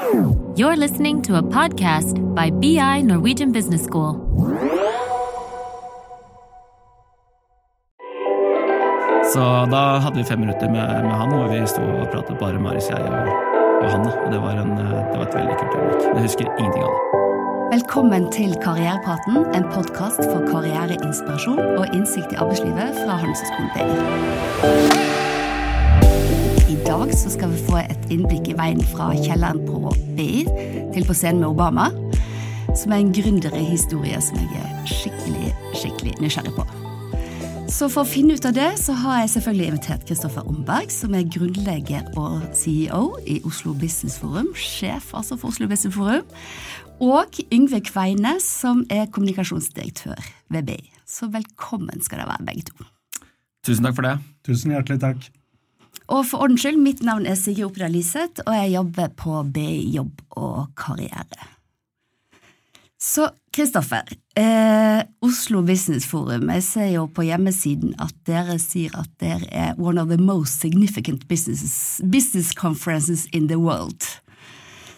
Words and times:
You're 0.00 0.76
listening 0.76 1.20
to 1.22 1.36
a 1.36 1.42
podcast 1.42 2.16
by 2.34 2.48
BI 2.50 3.02
Norwegian 3.02 3.52
Business 3.52 3.84
School. 3.84 4.14
Så 9.34 9.40
da 9.70 9.98
hadde 9.98 10.16
vi 10.16 10.24
fem 10.24 10.40
minutter 10.40 10.70
med, 10.70 11.04
med 11.04 11.12
han, 11.12 11.28
hvor 11.28 11.48
vi 11.52 11.66
sto 11.66 11.82
og 11.82 12.08
pratet 12.12 12.38
bare 12.38 12.58
Marius, 12.58 12.88
jeg 12.88 13.02
og, 13.02 13.28
og 13.82 13.90
han. 13.90 14.04
da. 14.04 14.16
Og 14.24 14.32
det 14.32 14.40
var, 14.42 14.50
en, 14.50 14.72
eh, 14.72 15.12
det 15.12 15.18
var 15.18 15.26
et 15.28 15.34
veldig 15.34 15.56
kult 15.60 15.76
øyeblikk. 15.76 16.08
Jeg 16.14 16.22
husker 16.22 16.44
ingenting 16.58 16.84
av 16.84 16.90
det. 16.96 17.00
Velkommen 17.76 18.32
til 18.32 18.56
Karrierepraten, 18.64 19.36
en 19.54 19.64
podkast 19.76 20.24
for 20.32 20.48
karriereinspirasjon 20.48 21.60
og 21.60 21.86
innsikt 21.94 22.32
i 22.32 22.40
arbeidslivet 22.40 23.04
fra 23.04 23.20
Handelshøyskolen 23.20 23.70
BI. 23.76 25.19
I 26.80 26.84
dag 26.86 27.10
så 27.12 27.28
skal 27.28 27.50
vi 27.52 27.58
få 27.66 27.76
et 27.76 28.04
innblikk 28.08 28.46
i 28.48 28.54
veien 28.56 28.78
fra 28.88 29.10
kjelleren 29.12 29.58
på 29.66 29.90
BI 30.16 30.46
til 30.94 31.04
på 31.04 31.12
scenen 31.12 31.42
med 31.42 31.50
Obama, 31.50 31.90
som 32.72 32.94
er 32.94 33.02
en 33.02 33.10
gründerhistorie 33.12 34.16
som 34.24 34.38
jeg 34.40 34.62
er 34.62 34.86
skikkelig, 34.88 35.50
skikkelig 35.76 36.14
nysgjerrig 36.22 36.54
på. 36.56 36.64
Så 37.68 37.90
for 37.92 38.00
å 38.00 38.08
finne 38.08 38.32
ut 38.38 38.48
av 38.48 38.54
det, 38.56 38.70
så 38.80 38.94
har 38.96 39.18
jeg 39.20 39.32
selvfølgelig 39.34 39.66
invitert 39.68 40.06
Kristoffer 40.08 40.48
Omberg, 40.48 40.88
som 40.94 41.12
er 41.18 41.28
grunnlegger 41.28 42.06
og 42.20 42.46
CEO 42.56 43.02
i 43.28 43.36
Oslo 43.50 43.74
Business 43.76 44.16
Forum, 44.22 44.48
sjef 44.56 45.10
altså 45.12 45.36
for 45.36 45.52
Oslo 45.52 45.68
Business 45.68 45.98
Forum, 45.98 46.24
og 47.04 47.42
Yngve 47.52 47.82
Kveine, 47.90 48.38
som 48.40 48.86
er 48.88 49.10
kommunikasjonsdirektør 49.12 50.32
ved 50.48 50.72
BI. 50.72 50.80
Så 51.04 51.28
velkommen 51.28 52.00
skal 52.00 52.22
dere 52.22 52.32
være, 52.32 52.48
begge 52.48 52.70
to. 52.72 52.88
Tusen 53.68 53.84
takk 53.84 54.00
for 54.00 54.08
det. 54.08 54.16
Tusen 54.48 54.72
hjertelig 54.72 55.04
takk. 55.04 55.28
Og 56.10 56.26
for 56.26 56.42
ordens 56.42 56.64
skyld, 56.64 56.80
mitt 56.82 57.04
navn 57.06 57.26
er 57.28 57.38
Sigrid 57.38 57.68
Oppdal 57.68 57.94
Liseth, 57.94 58.42
og 58.42 58.54
jeg 58.56 58.74
jobber 58.74 59.12
på 59.14 59.42
BI 59.54 59.94
Jobb 59.94 60.22
og 60.42 60.72
Karriere. 60.78 61.46
Så 63.00 63.30
Kristoffer, 63.54 64.02
eh, 64.36 65.02
Oslo 65.22 65.62
Business 65.62 66.06
Forum, 66.06 66.50
jeg 66.50 66.62
ser 66.62 66.88
jo 66.92 67.06
på 67.06 67.24
hjemmesiden 67.24 67.94
at 67.98 68.12
dere 68.28 68.58
sier 68.60 68.92
at 68.98 69.08
dere 69.22 69.46
er 69.50 69.78
one 69.78 70.02
of 70.02 70.08
the 70.08 70.18
most 70.18 70.60
significant 70.60 71.26
business, 71.28 72.00
business 72.04 72.52
conferences 72.52 73.26
in 73.32 73.48
the 73.48 73.58
world. 73.58 74.04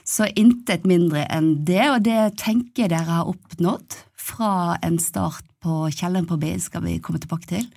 Så 0.05 0.27
intet 0.35 0.85
mindre 0.85 1.29
enn 1.31 1.65
det, 1.65 1.85
og 1.93 2.03
det 2.09 2.39
tenker 2.41 2.91
dere 2.91 3.21
har 3.21 3.31
oppnådd 3.31 4.01
fra 4.19 4.79
en 4.83 4.99
start 4.99 5.45
på 5.63 5.87
kjelleren 5.93 6.27
på 6.27 6.41
BI, 6.41 6.57
skal 6.59 6.83
vi 6.83 6.99
komme 6.99 7.23
tilbake 7.23 7.47
til. 7.53 7.69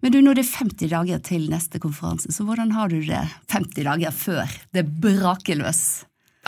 Men 0.00 0.14
du, 0.14 0.20
nå 0.24 0.32
er 0.32 0.40
det 0.40 0.48
50 0.48 0.92
dager 0.92 1.20
til 1.24 1.48
neste 1.52 1.80
konferanse, 1.82 2.32
så 2.32 2.46
hvordan 2.46 2.72
har 2.72 2.88
du 2.92 3.00
det 3.04 3.20
50 3.52 3.84
dager 3.84 4.14
før 4.16 4.54
det 4.76 4.86
braker 5.02 5.60
løs? 5.60 5.82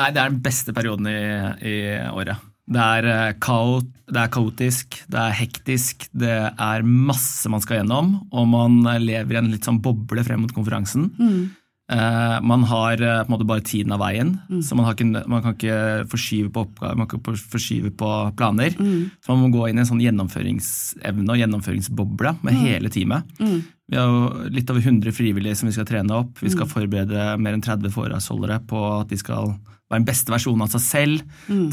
Nei, 0.00 0.08
det 0.08 0.22
er 0.22 0.32
den 0.32 0.40
beste 0.44 0.72
perioden 0.72 1.08
i, 1.10 1.20
i 1.68 1.76
året. 2.08 2.48
Det 2.72 2.80
er, 2.80 3.08
eh, 3.10 3.34
kaot, 3.42 3.88
det 4.12 4.20
er 4.22 4.30
kaotisk, 4.32 5.00
det 5.12 5.18
er 5.20 5.34
hektisk, 5.36 6.06
det 6.16 6.36
er 6.48 6.86
masse 6.86 7.50
man 7.52 7.60
skal 7.64 7.80
gjennom, 7.80 8.14
og 8.32 8.46
man 8.48 8.78
lever 9.02 9.36
i 9.36 9.40
en 9.42 9.50
litt 9.52 9.66
sånn 9.68 9.82
boble 9.84 10.24
frem 10.24 10.44
mot 10.44 10.54
konferansen. 10.56 11.10
Eh, 11.20 11.50
man 12.42 12.64
har 12.70 13.00
eh, 13.02 13.20
på 13.22 13.28
en 13.28 13.34
måte 13.34 13.46
bare 13.48 13.64
tiden 13.66 13.92
av 13.94 14.00
veien, 14.02 14.32
så 14.64 14.76
man, 14.78 14.86
har 14.86 14.96
ikke, 14.96 15.24
man 15.28 15.42
kan 15.44 15.56
ikke 15.56 16.06
forskyve 16.12 16.52
på 16.54 16.64
oppgaver, 16.66 16.98
man 17.00 17.10
kan 17.10 17.20
ikke 17.20 17.34
forskyve 17.54 17.92
på 17.98 18.10
planer. 18.38 18.76
Så 19.22 19.32
man 19.32 19.42
må 19.44 19.52
gå 19.54 19.68
inn 19.68 19.80
i 19.80 19.84
en 19.84 19.90
sånn 19.90 20.02
gjennomføringsevne 20.04 21.34
og 21.34 21.42
gjennomføringsboble 21.42 22.36
med 22.46 22.60
hele 22.62 22.92
teamet. 22.92 23.28
Vi 23.92 23.98
har 23.98 24.08
jo 24.08 24.48
litt 24.54 24.70
over 24.72 24.80
100 24.80 25.12
frivillige 25.12 25.58
som 25.58 25.68
vi 25.68 25.74
skal 25.76 25.88
trene 25.88 26.22
opp. 26.22 26.38
Vi 26.40 26.52
skal 26.52 26.70
forberede 26.70 27.34
mer 27.42 27.58
enn 27.58 27.64
30 27.64 27.92
foredragsholdere 27.92 28.62
på 28.70 28.80
at 29.02 29.12
de 29.12 29.18
skal 29.20 29.52
være 29.52 30.00
den 30.00 30.08
beste 30.08 30.32
versjonen 30.32 30.64
av 30.64 30.72
seg 30.72 30.84
selv. 30.86 31.26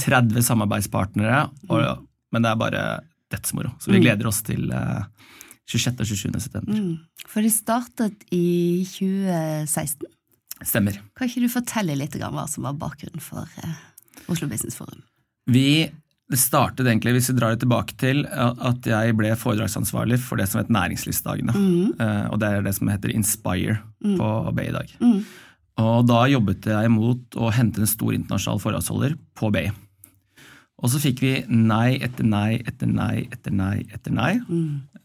30 0.03 0.43
samarbeidspartnere. 0.49 1.45
Og, 1.71 2.03
men 2.35 2.43
det 2.43 2.51
er 2.51 2.59
bare 2.59 2.83
dødsmoro. 3.31 3.75
Så 3.79 3.93
vi 3.93 4.01
gleder 4.03 4.27
oss 4.27 4.41
til 4.43 4.67
eh, 4.73 5.05
26. 5.69 5.99
og 6.01 6.07
27. 6.09 6.39
september. 6.41 6.77
For 7.29 7.45
det 7.45 7.53
startet 7.53 8.25
i 8.33 8.83
2016. 8.89 10.07
Stemmer. 10.65 10.99
Kan 11.15 11.29
ikke 11.29 11.45
du 11.45 11.49
fortelle 11.51 11.95
litt 11.95 12.17
om 12.19 12.35
hva 12.35 12.45
som 12.51 12.65
var 12.67 12.75
bakgrunnen 12.79 13.23
for 13.23 13.47
eh, 13.63 13.75
Oslo 14.27 14.49
Business 14.51 14.75
Forum? 14.79 15.01
Vi 15.49 15.89
det 16.29 16.37
startet 16.37 16.85
egentlig, 16.85 17.15
hvis 17.15 17.31
vi 17.31 17.39
drar 17.39 17.55
det 17.55 17.63
tilbake 17.63 17.95
til, 17.97 18.19
at 18.29 18.85
jeg 18.85 19.15
ble 19.17 19.31
foredragsansvarlig 19.33 20.19
for 20.21 20.37
det 20.37 20.45
som 20.51 20.59
het 20.61 20.69
Næringslivsdagene. 20.69 21.55
Eh, 21.97 22.25
Og 22.29 22.37
det 22.43 22.51
er 22.53 22.61
det 22.67 22.75
som 22.77 22.91
heter 22.91 23.09
Inspire 23.15 23.79
på 24.03 24.27
Bay 24.53 24.69
i 24.69 24.75
dag. 24.75 24.93
Og 25.81 26.05
da 26.05 26.19
jobbet 26.29 26.67
jeg 26.69 26.91
mot 26.93 27.39
å 27.39 27.49
hente 27.55 27.81
en 27.81 27.89
stor 27.89 28.13
internasjonal 28.13 28.61
foredragsholder 28.61 29.15
på 29.41 29.49
Bay. 29.55 29.71
Og 30.79 30.93
så 30.93 31.01
fikk 31.01 31.23
vi 31.25 31.33
nei 31.49 31.97
etter 31.97 32.23
nei 32.29 32.61
etter 32.61 32.87
nei 32.87 33.25
etter 33.33 33.51
nei 33.51 33.87
etter 33.91 34.13
nei. 34.13 34.35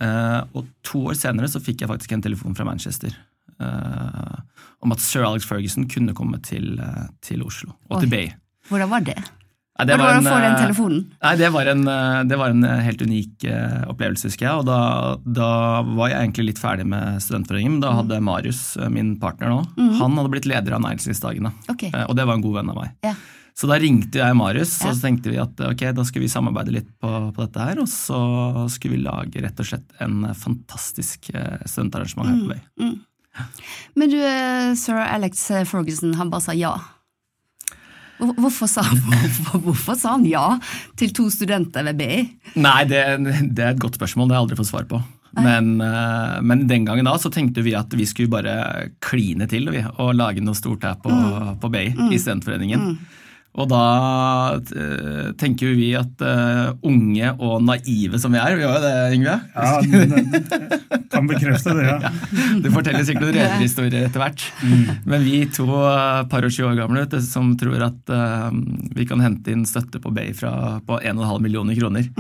Eh, 0.05 0.41
og 0.53 0.69
to 0.87 1.07
år 1.09 1.17
senere 1.17 1.49
så 1.49 1.63
fikk 1.63 1.81
jeg 1.81 1.89
faktisk 1.95 2.13
en 2.13 2.23
telefon 2.29 2.55
fra 2.59 2.69
Manchester 2.69 3.17
eh, 3.65 4.37
om 4.85 4.93
at 4.93 5.01
sir 5.01 5.25
Alex 5.25 5.47
Ferguson 5.49 5.87
kunne 5.89 6.15
komme 6.17 6.41
til, 6.45 6.79
eh, 6.81 7.07
til 7.25 7.43
Oslo 7.47 7.73
og 7.91 8.01
til 8.01 8.11
Bay. 8.13 8.33
Hvordan 8.71 8.91
var 8.91 9.01
det? 9.05 9.19
Nei, 9.75 9.89
Hvordan 9.91 9.99
var 9.99 10.39
det 10.39 10.47
en, 10.47 10.55
den 10.55 10.99
eh? 11.03 11.17
Nei, 11.25 11.33
det 11.41 11.49
var 11.51 11.67
en, 11.67 11.81
eh, 11.91 12.19
det 12.31 12.37
var 12.39 12.53
en 12.55 12.63
helt 12.63 13.01
unik 13.03 13.45
eh, 13.51 13.81
opplevelse, 13.91 14.29
husker 14.31 14.47
jeg. 14.47 14.61
Og 14.61 14.67
da, 14.69 14.77
da 15.27 15.49
var 15.83 16.13
jeg 16.13 16.21
egentlig 16.21 16.45
litt 16.53 16.61
ferdig 16.63 16.87
med 16.87 17.19
Studentforeningen. 17.25 17.73
men 17.73 17.83
Da 17.83 17.91
hadde 17.97 18.21
Marius, 18.23 18.77
eh, 18.77 18.87
min 18.89 19.17
partner 19.19 19.51
nå, 19.51 19.59
han 19.99 20.15
hadde 20.21 20.31
blitt 20.31 20.47
leder 20.47 20.77
av 20.77 20.85
Næringslivsdagene. 20.85 21.51
Ok. 21.75 21.89
Eh, 21.91 22.05
Og 22.07 22.15
det 22.15 22.25
var 22.29 22.39
en 22.39 22.45
god 22.47 22.55
venn 22.61 22.71
av 22.71 22.79
meg. 22.85 22.93
Ja. 23.03 23.17
Så 23.55 23.67
da 23.71 23.75
ringte 23.83 24.19
jeg 24.23 24.35
Marius, 24.39 24.77
Ja. 24.83 24.91
og 24.91 24.95
så 24.95 25.09
tenkte 25.09 25.31
vi 25.31 25.39
at 25.43 25.59
ok, 25.63 25.83
da 25.95 26.05
skal 26.07 26.23
vi 26.23 26.31
samarbeide 26.31 26.73
litt 26.75 26.89
på, 27.03 27.11
på 27.35 27.43
dette 27.43 27.67
her. 27.67 27.83
Og 27.83 27.91
så 27.91 28.69
skulle 28.71 28.95
vi 28.95 29.03
lage 29.03 29.43
rett 29.43 29.59
og 29.59 29.67
slett 29.67 29.91
en 30.07 30.23
fantastisk 30.39 31.31
eh, 31.35 31.59
studentarrangement 31.67 32.31
her 32.31 32.39
på 32.47 32.55
Bay. 32.55 32.95
Men 33.99 34.11
du, 34.13 34.19
eh, 34.21 34.75
sir 34.79 34.99
Alex 34.99 35.47
Ferguson, 35.71 36.15
han 36.19 36.33
bare 36.33 36.49
sa 36.49 36.57
ja. 36.57 36.75
Hvorfor 38.19 38.71
sa, 38.71 38.85
hvorfor, 38.87 39.59
hvorfor 39.67 39.99
sa 39.99 40.15
han 40.15 40.25
ja 40.29 40.45
til 40.99 41.11
to 41.17 41.27
studenter 41.35 41.85
ved 41.91 41.99
BI? 41.99 42.21
Nei, 42.63 42.81
det, 42.91 43.03
det 43.51 43.65
er 43.65 43.75
et 43.75 43.83
godt 43.83 43.99
spørsmål. 43.99 44.31
Det 44.31 44.37
har 44.37 44.43
jeg 44.43 44.49
aldri 44.49 44.61
fått 44.63 44.71
svar 44.71 44.89
på. 44.91 45.03
Men, 45.35 45.81
eh, 45.83 46.37
men 46.47 46.67
den 46.71 46.87
gangen 46.87 47.09
da 47.09 47.17
så 47.19 47.31
tenkte 47.35 47.65
vi 47.67 47.75
at 47.75 47.91
vi 47.99 48.07
skulle 48.07 48.31
bare 48.31 48.93
kline 49.03 49.49
til 49.51 49.67
vi, 49.75 49.83
og 49.99 50.15
lage 50.15 50.45
noe 50.45 50.55
stort 50.59 50.87
her 50.87 50.99
på, 51.03 51.11
på 51.61 51.71
Bay 51.75 51.91
i 51.91 52.21
Studentforeningen. 52.21 52.95
Og 53.55 53.69
da 53.71 53.83
eh, 54.59 55.29
tenker 55.39 55.71
jo 55.71 55.77
vi 55.79 55.93
at 55.95 56.23
uh, 56.27 56.73
unge 56.83 57.29
og 57.39 57.61
naive 57.63 58.19
som 58.19 58.35
vi 58.35 58.41
er, 58.43 58.57
vi 58.59 58.65
gjør 58.65 58.75
jo 58.75 58.83
det, 58.83 58.95
Yngve? 59.15 59.37
Ja, 59.55 60.41
kan 61.15 61.29
bekrefte 61.31 61.77
det, 61.79 61.85
ja. 61.87 62.11
Du 62.65 62.67
forteller 62.75 63.07
sikkert 63.07 63.29
noen 63.29 63.37
rederhistorier 63.39 64.09
etter 64.09 64.25
hvert. 64.25 64.43
Men 65.07 65.23
vi 65.23 65.45
to 65.55 65.69
eh, 65.71 66.25
par 66.31 66.47
og 66.47 66.51
20 66.51 66.73
år 66.73 66.81
gamle 66.83 67.07
som 67.23 67.53
tror 67.61 67.87
at 67.87 68.11
uh, 68.11 68.51
vi 68.99 69.07
kan 69.07 69.23
hente 69.23 69.55
inn 69.55 69.63
støtte 69.69 70.03
på 70.03 70.11
Bay 70.15 70.35
fra, 70.35 70.81
på 70.83 70.99
1,5 70.99 71.45
millioner 71.45 71.79
kroner. 71.79 72.11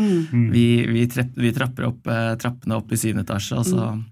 Vi, 0.55 0.67
vi, 0.87 1.07
trepp, 1.11 1.35
vi 1.35 1.55
trapper 1.57 1.91
opp 1.91 2.11
uh, 2.11 2.35
trappene 2.39 2.79
opp 2.79 2.93
i 2.93 2.99
syvende 3.01 3.25
etasje, 3.27 3.59
og 3.59 3.67
så 3.69 3.81
eh, 3.89 4.03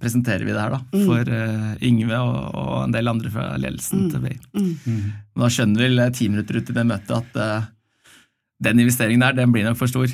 presenterer 0.00 0.44
vi 0.46 0.52
det 0.52 0.60
her 0.60 0.74
da, 0.74 0.80
for 1.06 1.30
eh, 1.38 1.70
Yngve 1.88 2.18
og, 2.20 2.38
og 2.60 2.74
en 2.82 2.94
del 2.94 3.10
andre 3.10 3.32
fra 3.32 3.48
ledelsen 3.60 4.08
til 4.12 4.24
Bay. 4.24 4.38
Mm. 4.54 5.12
da 5.40 5.50
skjønner 5.52 5.86
vel 5.86 6.04
eh, 6.04 6.12
ti 6.14 6.28
minutter 6.32 6.60
ut 6.60 6.70
i 6.70 6.76
det 6.76 6.86
møtet 6.88 7.16
at 7.18 7.40
uh, 7.40 7.66
den 8.64 8.84
investeringen 8.84 9.24
der, 9.24 9.36
den 9.36 9.52
blir 9.52 9.66
nok 9.66 9.80
for 9.80 9.90
stor 9.90 10.12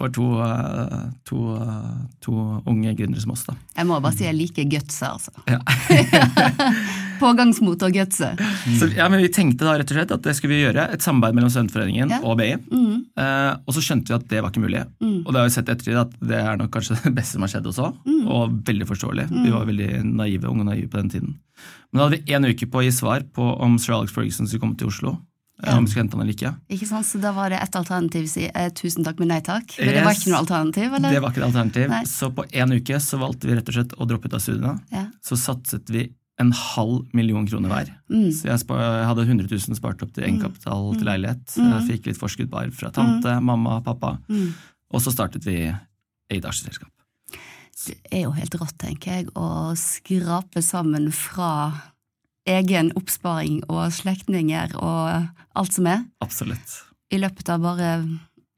for 0.00 0.08
to, 0.08 0.40
eh, 0.40 1.12
to, 1.28 1.38
eh, 1.60 2.00
to 2.24 2.32
unge 2.66 2.94
gründere 2.96 3.20
som 3.20 3.34
oss. 3.34 3.44
da. 3.44 3.54
Jeg 3.76 3.86
må 3.86 4.00
bare 4.00 4.16
si 4.16 4.24
jeg 4.24 4.38
liker 4.38 4.64
gutset, 4.64 5.08
altså. 5.10 5.30
Ja. 5.46 5.60
Pågangsmot 7.20 7.82
og 7.86 7.92
gutse. 7.94 8.30
Så, 8.80 8.88
ja, 8.96 9.06
men 9.12 9.20
Vi 9.22 9.28
tenkte 9.34 9.66
da 9.68 9.76
rett 9.78 9.90
og 9.92 9.98
slett 10.00 10.14
at 10.16 10.24
det 10.26 10.34
skulle 10.38 10.56
vi 10.56 10.62
gjøre, 10.64 10.86
et 10.96 11.04
samarbeid 11.04 11.36
mellom 11.38 11.52
Studentforeningen 11.52 12.10
Ja. 12.16 12.20
og 12.24 12.38
BI. 12.40 12.50
Eh, 12.56 13.52
og 13.66 13.76
så 13.76 13.82
skjønte 13.84 14.08
vi 14.12 14.18
at 14.18 14.28
det 14.32 14.42
var 14.42 14.50
ikke 14.52 14.64
mulig. 14.64 14.82
Og 15.04 15.30
det 15.32 15.38
har 15.42 15.48
vi 15.48 15.54
sett 15.54 15.68
etter 15.72 16.00
at 16.02 16.12
det 16.20 16.40
er 16.40 16.56
nok 16.60 16.70
kanskje 16.74 16.98
det 17.04 17.14
beste 17.20 17.36
som 17.38 17.46
har 17.46 17.52
skjedd 17.54 17.66
også. 17.70 17.90
òg, 17.92 18.26
og 18.30 18.58
veldig 18.66 18.88
forståelig. 18.88 19.28
Vi 19.30 19.50
var 19.54 19.66
veldig 19.68 19.90
naive, 20.16 20.48
unge 20.50 20.64
og 20.66 20.70
naive 20.72 20.88
på 20.92 21.00
den 21.02 21.10
tiden. 21.16 21.34
Men 21.92 21.98
da 21.98 22.04
hadde 22.08 22.20
vi 22.22 22.32
én 22.36 22.46
uke 22.48 22.66
på 22.70 22.80
å 22.80 22.84
gi 22.86 22.92
svar 22.94 23.24
på 23.34 23.42
om 23.60 23.76
sir 23.82 23.96
Alex 23.98 24.12
Ferguson 24.14 24.46
skulle 24.48 24.62
komme 24.64 24.78
til 24.80 24.88
Oslo. 24.88 25.18
Ja. 25.60 25.74
Om 25.76 25.84
vi 25.84 25.90
skulle 25.92 26.06
hente 26.06 26.16
han 26.16 26.22
eller 26.24 26.32
ikke. 26.32 26.50
Ikke 26.72 26.86
sant? 26.88 27.04
Så 27.04 27.18
da 27.20 27.34
var 27.36 27.50
det 27.52 27.58
ett 27.60 27.74
alternativ, 27.76 28.24
si 28.32 28.46
eh, 28.48 28.70
tusen 28.72 29.04
takk, 29.04 29.18
men 29.20 29.28
nei 29.34 29.42
takk. 29.44 29.74
Men 29.76 29.90
det 29.92 30.04
var 30.06 30.16
ikke 30.16 30.30
noe 30.32 30.38
alternativ, 30.40 30.86
eller? 30.96 31.12
Det 31.12 31.20
var 31.20 31.34
ikke 31.34 31.42
et 31.42 31.48
alternativ. 31.50 31.90
Nei. 31.92 31.98
Så 32.08 32.30
på 32.32 32.46
én 32.48 32.72
uke 32.78 33.00
så 33.04 33.18
valgte 33.20 33.50
vi 33.50 33.58
rett 33.58 33.68
og 33.68 33.76
slett 33.76 33.92
å 34.00 34.06
droppe 34.08 34.30
ut 34.30 34.38
av 34.38 34.40
studiene. 34.40 34.72
Ja. 34.94 35.02
Så 35.20 35.36
satset 35.36 35.92
vi 35.92 36.06
en 36.40 36.52
halv 36.56 37.04
million 37.16 37.46
kroner 37.48 37.72
hver. 37.72 37.90
Mm. 38.08 38.30
Så 38.32 38.48
jeg, 38.48 38.64
jeg 38.64 39.08
hadde 39.10 39.26
100 39.26 39.50
000 39.50 39.78
spart 39.78 40.02
opp 40.04 40.14
til 40.16 40.26
egenkapital 40.26 40.88
til 40.96 41.08
leilighet. 41.08 41.56
Jeg 41.60 41.86
fikk 41.90 42.08
litt 42.10 42.20
forskudd 42.20 42.50
på 42.52 42.62
arv 42.62 42.76
fra 42.76 42.92
tante, 42.96 43.36
mamma, 43.44 43.80
pappa. 43.84 44.16
Mm. 44.30 44.50
Og 44.90 45.04
så 45.04 45.12
startet 45.14 45.46
vi 45.46 45.58
eget 45.68 46.48
aksjeselskap. 46.48 46.90
Det 47.86 47.96
er 48.12 48.26
jo 48.26 48.34
helt 48.36 48.56
rått, 48.60 48.76
tenker 48.80 49.20
jeg, 49.20 49.30
å 49.38 49.72
skrape 49.78 50.62
sammen 50.64 51.08
fra 51.14 51.52
egen 52.48 52.90
oppsparing 52.98 53.60
og 53.70 53.92
slektninger 53.94 54.74
og 54.80 55.28
alt 55.60 55.76
som 55.76 55.88
er, 55.88 56.04
Absolutt. 56.24 56.76
i 57.12 57.20
løpet 57.20 57.52
av 57.52 57.62
bare 57.62 57.90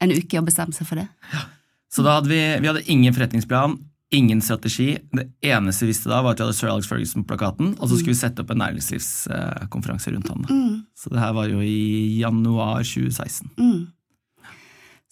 en 0.03 0.13
uke 0.13 0.39
å 0.39 0.45
bestemme 0.45 0.75
seg 0.75 0.87
for 0.89 0.99
det. 0.99 1.07
Ja. 1.33 1.45
Så 1.93 2.03
da 2.05 2.17
hadde 2.17 2.31
vi, 2.31 2.41
vi 2.59 2.69
hadde 2.69 2.85
ingen 2.89 3.13
forretningsplan, 3.15 3.77
ingen 4.13 4.41
strategi. 4.41 4.97
Det 5.11 5.25
eneste 5.41 5.85
vi 5.85 5.91
visste 5.91 6.11
da, 6.11 6.21
var 6.23 6.35
at 6.35 6.41
vi 6.41 6.45
hadde 6.45 6.57
Sir 6.57 6.69
Alex 6.71 6.87
Ferguson 6.89 7.23
på 7.23 7.33
plakaten, 7.33 7.73
og 7.79 7.89
så 7.89 7.97
skulle 7.97 8.13
vi 8.13 8.21
sette 8.21 8.43
opp 8.43 8.53
en 8.53 8.61
næringslivskonferanse 8.61 10.13
rundt 10.13 10.31
han. 10.31 10.47
Mm. 10.49 10.79
Så 10.97 11.11
det 11.13 11.21
her 11.21 11.35
var 11.35 11.51
jo 11.51 11.61
i 11.65 12.19
januar 12.21 12.85
2016. 12.85 13.51
Mm. 13.57 13.83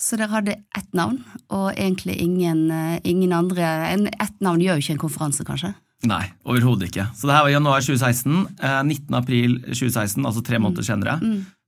Så 0.01 0.18
dere 0.18 0.33
hadde 0.33 0.57
ett 0.77 0.92
navn, 0.98 1.19
og 1.53 1.71
egentlig 1.75 2.18
ingen, 2.24 2.69
eh, 2.71 3.00
ingen 3.03 3.33
andre 3.38 3.62
Ett 3.94 4.39
navn 4.42 4.62
gjør 4.62 4.80
jo 4.80 4.86
ikke 4.86 4.95
en 4.98 5.06
konferanse, 5.06 5.45
kanskje? 5.45 5.74
Nei, 6.09 6.24
overhodet 6.45 6.89
ikke. 6.89 7.06
Så 7.13 7.30
det 7.30 7.36
her 7.36 7.44
var 7.45 7.50
i 7.51 7.53
januar 7.53 7.81
2016. 7.86 8.48
Eh, 8.57 8.83
19. 8.83 9.13
april 9.13 9.59
2016, 9.68 10.25
altså 10.25 10.42
tre 10.42 10.57
måneder 10.57 10.83
senere, 10.83 11.19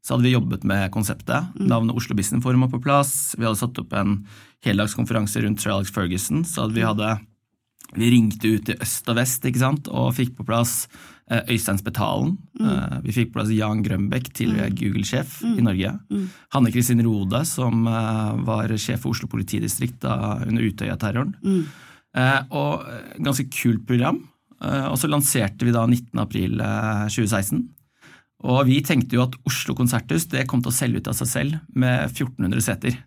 så 0.03 0.13
hadde 0.13 0.27
vi 0.27 0.33
jobbet 0.35 0.63
med 0.67 0.91
konseptet. 0.91 1.53
Navnet 1.55 1.95
Oslo 1.95 2.15
Business 2.15 2.43
Forum 2.43 2.65
var 2.65 2.73
på 2.73 2.81
plass. 2.83 3.35
Vi 3.37 3.45
hadde 3.47 3.59
satt 3.61 3.77
opp 3.79 3.93
en 3.95 4.17
heldagskonferanse 4.65 5.41
rundt 5.45 5.61
Sir 5.63 5.71
Alex 5.71 5.91
Ferguson. 5.95 6.43
så 6.43 6.67
vi 6.71 6.83
hadde 6.83 7.19
vi 7.95 8.07
ringte 8.09 8.47
ut 8.49 8.69
i 8.73 8.75
øst 8.81 9.07
og 9.11 9.15
vest 9.19 9.43
ikke 9.45 9.59
sant? 9.61 9.87
og 9.87 10.15
fikk 10.17 10.31
på 10.35 10.45
plass 10.47 10.87
eh, 11.29 11.43
Øystein 11.53 11.77
Spetalen. 11.77 12.31
Eh, 12.59 12.95
Vi 13.05 13.13
fikk 13.13 13.29
på 13.31 13.37
plass 13.37 13.51
Jan 13.53 13.83
Grønbekk, 13.85 14.31
tidligere 14.33 14.73
Google-sjef 14.73 15.43
i 15.45 15.61
Norge. 15.61 15.91
Hanne 16.55 16.71
Kristin 16.73 17.03
Rode, 17.05 17.43
som 17.45 17.85
eh, 17.87 18.33
var 18.47 18.73
sjef 18.81 19.03
for 19.05 19.13
Oslo 19.13 19.27
politidistrikt 19.29 20.03
under 20.09 20.63
Utøya-terroren. 20.65 21.35
Og 22.49 22.83
ganske 23.23 23.45
kult 23.53 23.85
program. 23.87 24.23
Og 24.89 24.97
så 24.97 25.07
lanserte 25.11 25.65
vi 25.65 25.71
da 25.75 25.85
19. 25.85 26.17
april 28.43 28.51
2016. 28.51 28.51
Og 28.51 28.67
vi 28.67 28.81
tenkte 28.83 29.17
jo 29.17 29.23
at 29.23 29.35
Oslo 29.47 29.75
konserthus 29.77 30.27
det 30.31 30.47
kom 30.49 30.61
til 30.63 30.73
å 30.73 30.75
selge 30.75 30.99
ut 30.99 31.07
av 31.07 31.15
seg 31.15 31.29
selv 31.31 31.57
med 31.75 32.11
1400 32.11 32.65
seter. 32.65 32.97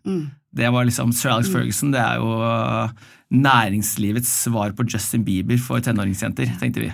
Det 0.57 0.73
var 0.73 0.89
liksom 0.89 1.13
Sir 1.13 1.35
Alex 1.35 1.53
Ferguson, 1.53 1.93
det 1.93 2.01
er 2.01 2.21
jo 2.23 2.31
eh, 2.41 2.93
næringslivets 3.37 4.31
svar 4.47 4.73
på 4.77 4.87
Justin 4.89 5.27
Bieber 5.27 5.61
for 5.61 5.83
tenåringsjenter, 5.85 6.57
tenkte 6.61 6.87
vi. 6.87 6.93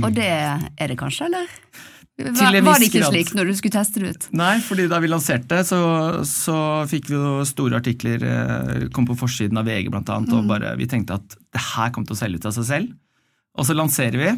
Og 0.00 0.14
det 0.16 0.26
er 0.26 0.90
det 0.90 0.96
kanskje, 0.98 1.28
eller? 1.28 1.50
Var, 2.14 2.56
var 2.62 2.78
det 2.78 2.88
ikke 2.88 3.08
slik 3.10 3.32
når 3.34 3.48
du 3.50 3.56
skulle 3.58 3.74
teste 3.74 4.00
det 4.02 4.12
ut? 4.14 4.26
Nei, 4.38 4.56
fordi 4.62 4.86
da 4.90 5.00
vi 5.02 5.10
lanserte, 5.10 5.60
så, 5.66 5.78
så 6.26 6.56
fikk 6.90 7.10
vi 7.10 7.18
jo 7.18 7.46
store 7.46 7.78
artikler, 7.82 8.22
eh, 8.26 8.84
kom 8.94 9.06
på 9.06 9.18
forsiden 9.18 9.58
av 9.60 9.70
VG 9.70 9.90
blant 9.94 10.10
annet, 10.14 10.34
og 10.34 10.50
bare, 10.50 10.74
vi 10.78 10.90
tenkte 10.90 11.20
at 11.20 11.38
det 11.38 11.64
her 11.74 11.94
kom 11.94 12.06
til 12.06 12.16
å 12.16 12.20
selge 12.22 12.42
ut 12.42 12.50
av 12.50 12.54
seg 12.58 12.68
selv. 12.70 12.92
Og 13.54 13.66
så 13.66 13.78
lanserer 13.78 14.18
vi, 14.18 14.34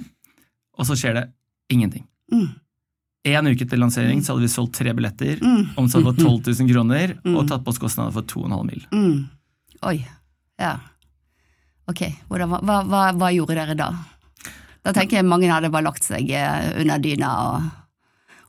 og 0.77 0.89
så 0.89 0.97
skjer 0.99 1.21
det 1.21 1.27
ingenting. 1.73 2.05
Mm. 2.33 2.49
En 3.27 3.49
uke 3.51 3.67
til 3.67 3.81
lansering 3.83 4.21
så 4.23 4.35
hadde 4.35 4.45
vi 4.47 4.51
solgt 4.53 4.77
tre 4.79 4.93
billetter, 4.95 5.41
omsatt 5.81 6.05
for 6.07 6.15
12 6.25 6.53
000 6.61 6.69
kroner, 6.71 7.17
og 7.33 7.47
tatt 7.51 7.65
på 7.67 7.73
oss 7.75 7.81
kostnader 7.83 8.15
for 8.15 8.23
2,5 8.23 8.69
mil. 8.69 8.85
Mm. 8.95 9.25
Oi. 9.91 9.97
Ja. 10.63 10.77
Ok, 11.91 12.05
hvordan, 12.31 12.51
hva, 12.67 12.81
hva, 12.87 13.01
hva 13.19 13.33
gjorde 13.35 13.55
dere 13.59 13.75
da? 13.79 13.91
Da 14.87 14.93
tenker 14.95 15.19
jeg 15.19 15.27
mange 15.27 15.51
hadde 15.51 15.71
bare 15.75 15.87
lagt 15.89 16.07
seg 16.07 16.31
eh, 16.31 16.69
under 16.83 17.03
dyna 17.03 17.31
og 17.49 17.67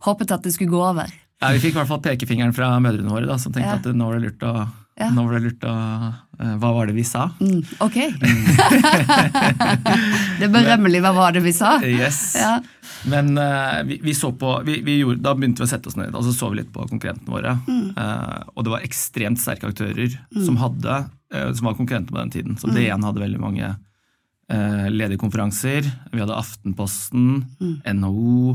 håpet 0.06 0.32
at 0.36 0.46
det 0.46 0.54
skulle 0.54 0.74
gå 0.74 0.82
over. 0.92 1.10
Ja, 1.42 1.52
vi 1.54 1.62
fikk 1.62 1.76
i 1.76 1.80
hvert 1.80 1.90
fall 1.90 2.02
pekefingeren 2.06 2.54
fra 2.54 2.72
mødrene 2.82 3.10
våre, 3.14 3.26
da, 3.30 3.38
som 3.42 3.54
tenkte 3.54 3.76
Ja. 3.76 3.80
at 3.82 3.98
nå 3.98 4.08
var 4.10 4.18
det 4.20 4.28
lurt 4.32 4.46
å, 4.46 4.54
Ja. 4.98 5.12
nå 5.14 5.28
var 5.28 5.38
det 5.38 5.46
lurt 5.46 5.66
å 5.70 5.74
eh, 6.42 6.54
Hva 6.58 6.72
var 6.74 6.88
det 6.90 6.96
vi 6.98 7.04
sa? 7.06 7.28
Mm. 7.38 7.60
Ok. 7.86 7.98
det 10.42 10.48
berømmelige, 10.50 11.04
hva 11.06 11.12
var 11.14 11.36
det 11.36 11.44
vi 11.46 11.54
sa? 11.54 11.76
Yes. 11.86 12.34
Ja. 12.40 12.56
Men 13.06 13.38
uh, 13.38 13.84
vi, 13.86 14.00
vi 14.02 14.16
så 14.18 14.32
på, 14.34 14.56
vi, 14.66 14.80
vi 14.86 14.98
gjorde, 15.04 15.22
da 15.22 15.36
begynte 15.38 15.62
vi 15.62 15.68
å 15.68 15.70
sette 15.70 15.92
oss 15.92 15.98
ned 16.00 16.16
og 16.18 16.26
så 16.26 16.34
så 16.34 16.50
vi 16.50 16.64
litt 16.64 16.72
på 16.74 16.88
konkurrentene 16.90 17.30
våre. 17.30 17.54
Eh, 17.70 18.40
og 18.56 18.66
det 18.66 18.74
var 18.74 18.86
ekstremt 18.86 19.42
sterke 19.42 19.70
aktører 19.70 20.16
som, 20.34 20.58
hadde, 20.62 21.04
uh, 21.36 21.52
som 21.54 21.70
var 21.70 21.78
konkurrenter 21.78 22.16
på 22.16 22.22
den 22.24 22.34
tiden. 22.34 22.58
Så 22.58 22.72
DN 22.74 23.06
hadde 23.06 23.24
veldig 23.24 23.44
mange 23.44 23.76
ledige 24.48 25.20
konferanser. 25.20 25.84
Vi 26.14 26.22
hadde 26.22 26.32
Aftenposten, 26.32 27.42
NHO, 27.84 28.54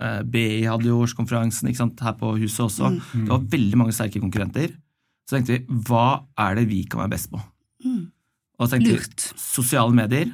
eh, 0.00 0.22
BI 0.24 0.62
hadde 0.64 0.88
jo 0.88 1.02
årskonferansen 1.04 1.68
her 1.68 2.14
på 2.16 2.30
huset 2.40 2.62
også. 2.64 2.88
Det 3.12 3.28
var 3.28 3.44
veldig 3.52 3.76
mange 3.76 3.92
sterke 3.92 4.22
konkurrenter. 4.22 4.72
Så 5.24 5.36
tenkte 5.36 5.56
vi 5.56 5.78
hva 5.88 6.24
er 6.40 6.58
det 6.58 6.66
vi 6.70 6.82
kan 6.88 7.04
være 7.04 7.14
best 7.14 7.30
på? 7.32 7.40
Og 8.58 8.66
så 8.66 8.74
tenkte 8.74 8.92
Lurt. 8.92 9.24
vi 9.32 9.40
sosiale 9.40 9.96
medier 9.96 10.30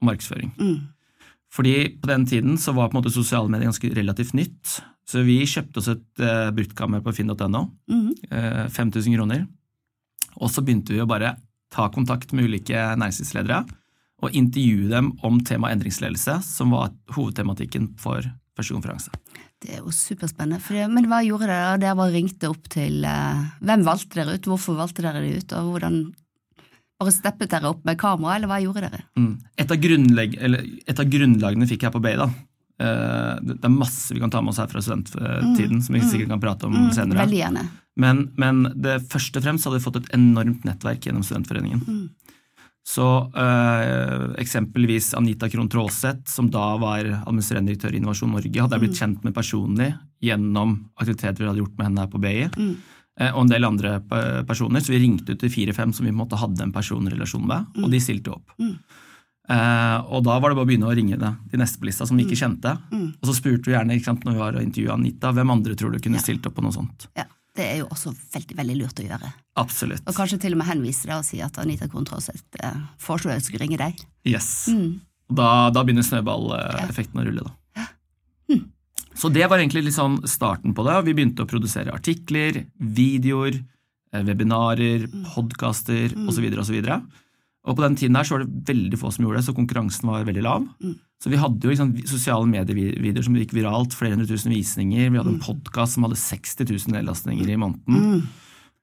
og 0.00 0.08
markedsføring. 0.08 0.54
Fordi 1.50 1.74
på 1.98 2.10
den 2.10 2.26
tiden 2.26 2.58
så 2.58 2.72
var 2.72 2.88
på 2.88 2.96
en 2.96 3.02
måte 3.02 3.12
sosiale 3.14 3.50
medier 3.50 3.70
ganske 3.70 3.90
relativt 3.96 4.34
nytt. 4.38 4.80
Så 5.10 5.24
vi 5.26 5.40
kjøpte 5.48 5.80
oss 5.82 5.90
et 5.90 6.22
uh, 6.22 6.50
bruktkammer 6.54 7.02
på 7.02 7.12
finn.no. 7.16 7.64
eh, 8.30 8.66
5000 8.70 9.16
kroner. 9.16 9.46
Og 10.38 10.50
så 10.52 10.62
begynte 10.62 10.94
vi 10.94 11.02
å 11.02 11.08
bare 11.10 11.34
ta 11.74 11.88
kontakt 11.90 12.32
med 12.32 12.46
ulike 12.46 12.78
næringslivsledere 12.98 13.64
og 14.20 14.36
intervjue 14.36 14.90
dem 14.90 15.10
om 15.26 15.40
temaet 15.42 15.78
endringsledelse, 15.78 16.40
som 16.44 16.74
var 16.74 16.92
hovedtematikken 17.16 17.94
for 17.98 18.22
første 18.56 18.76
konferanse. 18.76 19.10
Det 19.60 19.74
er 19.76 19.82
jo 19.82 19.92
superspennende. 19.92 20.60
For 20.64 20.78
det, 20.78 20.86
men 20.92 21.08
hva 21.10 21.20
gjorde 21.24 21.50
dere? 21.50 21.76
Dere 21.82 21.98
bare 21.98 22.14
ringte 22.14 22.48
opp 22.48 22.68
til 22.72 23.04
eh, 23.04 23.42
Hvem 23.60 23.84
valgte 23.84 24.16
dere 24.16 24.38
ut? 24.38 24.48
Hvorfor 24.48 24.78
valgte 24.78 25.04
dere 25.04 25.20
det 25.24 25.42
ut? 25.42 25.56
Og 25.58 25.74
hvordan 25.74 26.02
Bare 27.00 27.12
steppet 27.16 27.48
dere 27.48 27.70
opp 27.70 27.84
med 27.88 27.96
kamera, 27.96 28.34
eller 28.36 28.50
hva 28.50 28.58
gjorde 28.60 28.82
dere? 28.84 28.98
Mm. 29.16 29.32
Et, 29.56 29.70
av 29.72 29.84
eller, 30.44 30.64
et 30.84 30.98
av 31.00 31.06
grunnlagene 31.08 31.68
fikk 31.68 31.86
jeg 31.86 31.94
på 31.94 32.02
Bay, 32.04 32.18
da. 32.20 32.26
Eh, 32.80 33.38
det 33.40 33.56
det 33.60 33.68
er 33.68 33.72
masse 33.72 34.12
vi 34.12 34.20
kan 34.20 34.32
ta 34.32 34.42
med 34.44 34.52
oss 34.52 34.60
her 34.60 34.68
fra 34.68 34.82
studenttiden, 34.84 35.80
som 35.84 35.96
vi 35.96 36.02
sikkert 36.04 36.34
kan 36.34 36.42
prate 36.42 36.68
om 36.68 36.76
senere. 36.92 37.22
Veldig 37.22 37.38
gjerne. 37.40 37.64
Men, 38.00 38.26
men 38.40 38.62
det 38.76 38.98
først 39.12 39.36
og 39.36 39.44
fremst 39.44 39.64
hadde 39.64 39.80
vi 39.80 39.86
fått 39.86 39.98
et 40.02 40.12
enormt 40.16 40.64
nettverk 40.68 41.08
gjennom 41.08 41.24
Studentforeningen. 41.26 42.08
Så 42.90 43.06
øh, 43.38 44.22
eksempelvis 44.42 45.12
Anita 45.14 45.46
Krohn 45.50 45.68
Traaseth, 45.70 46.24
som 46.32 46.48
da 46.50 46.72
var 46.82 47.06
administrerende 47.20 47.70
direktør 47.70 47.94
i 47.94 48.00
Innovasjon 48.00 48.32
Norge, 48.34 48.62
hadde 48.64 48.78
jeg 48.78 48.82
blitt 48.82 49.02
kjent 49.02 49.26
med 49.26 49.36
personlig 49.36 49.92
gjennom 50.24 50.72
aktiviteter 50.98 51.44
vi 51.44 51.50
hadde 51.50 51.62
gjort 51.62 51.76
med 51.76 51.86
henne 51.86 52.06
her 52.06 52.10
på 52.10 52.22
BI. 52.22 52.48
Mm. 52.56 52.72
Og 53.20 53.42
en 53.42 53.52
del 53.52 53.66
andre 53.68 53.92
personer, 54.48 54.80
så 54.80 54.94
vi 54.94 55.02
ringte 55.02 55.34
ut 55.36 55.42
til 55.42 55.52
fire-fem 55.52 55.92
som 55.92 56.06
vi 56.06 56.10
på 56.10 56.16
en 56.16 56.22
måte 56.22 56.38
hadde 56.40 56.64
en 56.64 56.72
personrelasjon 56.72 57.44
med, 57.46 57.80
og 57.82 57.92
de 57.92 58.00
stilte 58.00 58.32
opp. 58.32 58.54
Eh, 59.50 59.98
og 60.14 60.22
da 60.26 60.36
var 60.38 60.52
det 60.52 60.58
bare 60.60 60.64
å 60.64 60.68
begynne 60.68 60.88
å 60.88 60.94
ringe 60.94 61.18
det, 61.18 61.30
de 61.50 61.60
neste 61.60 61.80
på 61.80 61.88
lista 61.88 62.06
som 62.08 62.18
vi 62.18 62.26
ikke 62.26 62.38
kjente. 62.38 62.76
Og 63.18 63.28
så 63.28 63.36
spurte 63.36 63.70
vi 63.70 63.74
gjerne 63.74 63.98
ikke 63.98 64.08
sant, 64.12 64.24
når 64.26 64.36
vi 64.36 64.42
var 64.44 64.58
og 64.58 64.64
intervjua 64.66 64.96
Anita, 64.96 65.34
hvem 65.36 65.54
andre 65.56 65.76
tror 65.78 65.94
du 65.94 66.00
kunne 66.02 66.22
stilt 66.22 66.46
opp 66.48 66.56
på 66.58 66.64
noe 66.64 66.74
sånt. 66.74 67.08
Ja, 67.18 67.26
Det 67.56 67.66
er 67.66 67.78
jo 67.80 67.88
også 67.90 68.12
veldig 68.34 68.56
veldig 68.58 68.76
lurt 68.78 69.00
å 69.02 69.06
gjøre. 69.06 69.30
Absolutt. 69.60 70.04
Og 70.06 70.16
kanskje 70.16 70.38
til 70.44 70.54
og 70.54 70.60
med 70.60 70.68
henvise 70.70 71.08
deg 71.08 71.16
og 71.18 71.26
si 71.26 71.40
at 71.42 71.58
Anita 71.58 71.88
Krohn 71.90 72.06
Traaseth 72.06 72.60
eh, 72.62 72.82
foreslo 73.02 73.32
jeg 73.34 73.46
skulle 73.46 73.64
ringe 73.64 73.80
deg. 73.80 73.98
Yes. 74.28 74.68
Mm. 74.70 75.00
Da, 75.30 75.70
da 75.74 75.82
begynner 75.86 76.06
snøballeffekten 76.06 77.22
å 77.22 77.26
rulle, 77.26 77.48
da. 77.48 77.56
Så 79.20 79.28
det 79.28 79.44
var 79.50 79.60
egentlig 79.60 79.82
litt 79.84 79.96
sånn 79.96 80.20
starten 80.28 80.72
på 80.76 80.84
det. 80.86 80.94
Vi 81.04 81.14
begynte 81.18 81.44
å 81.44 81.48
produsere 81.50 81.92
artikler, 81.92 82.62
videoer, 82.78 83.58
eh, 84.14 84.22
webinarer, 84.24 85.08
podkaster 85.34 86.14
osv. 86.30 86.46
osv. 86.62 86.78
Og 87.68 87.76
på 87.76 87.84
den 87.84 87.96
tiden 88.00 88.16
der 88.16 88.24
så 88.24 88.36
var 88.36 88.44
det 88.44 88.68
veldig 88.70 88.98
få 89.00 89.10
som 89.12 89.26
gjorde 89.26 89.40
det, 89.40 89.46
så 89.50 89.56
konkurransen 89.56 90.08
var 90.08 90.24
veldig 90.24 90.44
lav. 90.46 90.68
Så 91.20 91.28
vi 91.28 91.40
hadde 91.40 91.66
jo 91.66 91.72
liksom, 91.74 91.90
sosiale 92.08 92.48
medievideoer 92.48 93.26
som 93.26 93.36
gikk 93.36 93.52
viralt, 93.52 93.96
flere 93.96 94.16
hundre 94.16 94.30
tusen 94.30 94.54
visninger. 94.54 95.10
Vi 95.12 95.20
hadde 95.20 95.34
en 95.34 95.42
podkast 95.44 95.98
som 95.98 96.06
hadde 96.06 96.16
60 96.16 96.64
000 96.64 96.94
nedlastninger 96.96 97.52
i 97.52 97.58
måneden. 97.60 98.22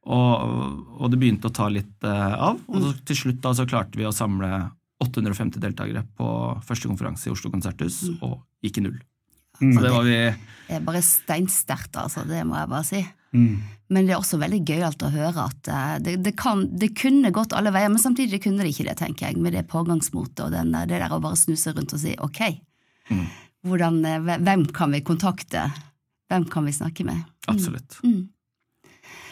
Og, 0.08 0.84
og 1.02 1.10
det 1.12 1.20
begynte 1.20 1.50
å 1.50 1.56
ta 1.58 1.66
litt 1.74 2.06
eh, 2.06 2.36
av. 2.38 2.62
Og 2.70 2.84
så, 2.84 2.94
til 3.10 3.18
slutt 3.24 3.42
da 3.44 3.56
så 3.58 3.66
klarte 3.68 3.98
vi 4.00 4.06
å 4.08 4.14
samle 4.16 4.70
850 5.04 5.62
deltakere 5.62 6.06
på 6.18 6.30
første 6.66 6.90
konferanse 6.90 7.28
i 7.28 7.34
Oslo 7.34 7.52
konserthus, 7.54 8.04
og 8.22 8.40
gikk 8.66 8.80
i 8.80 8.86
null. 8.88 9.02
Så 9.58 9.82
det 9.82 9.90
var 9.90 10.06
vi 10.06 10.18
Det 10.22 10.78
er 10.78 10.86
bare 10.86 11.02
steinsterkt, 11.02 11.98
altså. 11.98 12.24
Det 12.30 12.44
må 12.46 12.58
jeg 12.60 12.70
bare 12.70 12.86
si. 12.86 13.02
Mm. 13.36 13.58
Men 13.88 14.08
det 14.08 14.14
er 14.14 14.20
også 14.20 14.40
veldig 14.42 14.60
gøyalt 14.68 15.04
å 15.04 15.12
høre 15.14 15.48
at 15.48 15.70
eh, 15.72 15.96
det, 16.04 16.16
det, 16.26 16.34
kan, 16.40 16.66
det 16.80 16.92
kunne 17.00 17.32
gått 17.36 17.56
alle 17.56 17.72
veier, 17.76 17.92
men 17.92 18.02
samtidig 18.02 18.42
kunne 18.44 18.66
det 18.66 18.74
ikke 18.74 18.88
det, 18.90 18.98
tenker 19.00 19.30
jeg, 19.30 19.42
med 19.42 19.56
det 19.56 19.68
pågangsmotet 19.72 20.46
og 20.48 20.56
den, 20.56 20.76
det 20.76 21.00
der 21.00 21.14
å 21.16 21.22
bare 21.24 21.40
snuse 21.40 21.76
rundt 21.76 21.96
og 21.96 22.04
si 22.04 22.16
ok, 22.24 22.42
hvordan, 23.68 24.02
eh, 24.06 24.34
hvem 24.44 24.66
kan 24.76 24.96
vi 24.96 25.04
kontakte, 25.08 25.70
hvem 26.32 26.50
kan 26.52 26.68
vi 26.68 26.76
snakke 26.76 27.08
med? 27.08 27.24
Absolutt. 27.48 28.02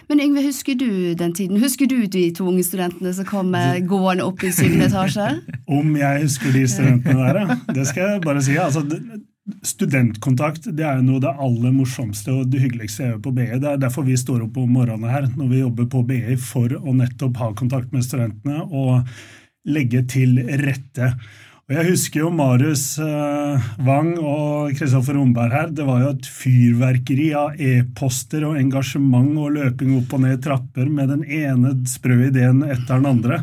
Men 0.07 0.21
Yngve, 0.21 0.43
husker 0.45 0.75
du 0.77 1.15
den 1.17 1.33
tiden? 1.33 1.59
Husker 1.59 1.89
du 1.89 2.05
de 2.07 2.27
to 2.35 2.45
unge 2.47 2.63
studentene 2.63 3.13
som 3.17 3.25
kom 3.27 3.55
eh, 3.57 3.81
gående 3.89 4.27
opp 4.27 4.43
i 4.45 4.51
syvende 4.53 4.89
etasje? 4.91 5.31
Om 5.79 5.95
jeg 5.97 6.25
husker 6.27 6.53
de 6.53 6.65
studentene 6.69 7.25
der, 7.25 7.39
ja. 7.41 7.57
Det 7.73 7.87
skal 7.89 8.11
jeg 8.13 8.21
bare 8.25 8.43
si. 8.45 8.57
Altså, 8.61 8.85
studentkontakt 9.65 10.71
det 10.73 10.85
er 10.85 10.99
jo 10.99 11.05
noe 11.05 11.19
av 11.19 11.25
det 11.25 11.33
aller 11.47 11.73
morsomste 11.75 12.33
og 12.33 12.49
det 12.49 12.63
hyggeligste 12.63 13.03
jeg 13.03 13.13
gjør 13.13 13.23
på 13.27 13.33
BI. 13.37 13.47
Det 13.61 13.71
er 13.71 13.81
derfor 13.81 14.07
vi 14.07 14.17
står 14.17 14.45
opp 14.47 14.57
om 14.57 14.71
morgenen 14.73 15.11
her 15.11 15.27
når 15.35 15.49
vi 15.51 15.63
jobber 15.63 15.89
på 15.91 16.03
BI, 16.09 16.37
for 16.41 16.73
å 16.79 16.95
nettopp 16.97 17.41
ha 17.41 17.51
kontakt 17.57 17.93
med 17.93 18.05
studentene 18.05 18.65
og 18.65 19.05
legge 19.69 20.01
til 20.09 20.39
rette. 20.61 21.13
Og 21.65 21.73
Jeg 21.73 21.87
husker 21.87 22.19
jo 22.21 22.27
Marius 22.29 22.83
eh, 23.01 23.69
Wang 23.87 24.11
og 24.21 24.75
Kristoffer 24.77 25.17
Romberg 25.17 25.53
her. 25.53 25.71
Det 25.73 25.85
var 25.87 26.03
jo 26.03 26.11
et 26.13 26.27
fyrverkeri 26.29 27.31
av 27.37 27.57
e-poster 27.57 28.45
og 28.45 28.59
engasjement 28.59 29.31
og 29.41 29.55
løping 29.55 29.95
opp 29.97 30.13
og 30.13 30.21
ned 30.27 30.43
trapper 30.45 30.91
med 30.93 31.09
den 31.09 31.23
ene 31.25 31.73
sprø 31.89 32.19
ideen 32.27 32.61
etter 32.67 32.99
den 32.99 33.09
andre. 33.15 33.41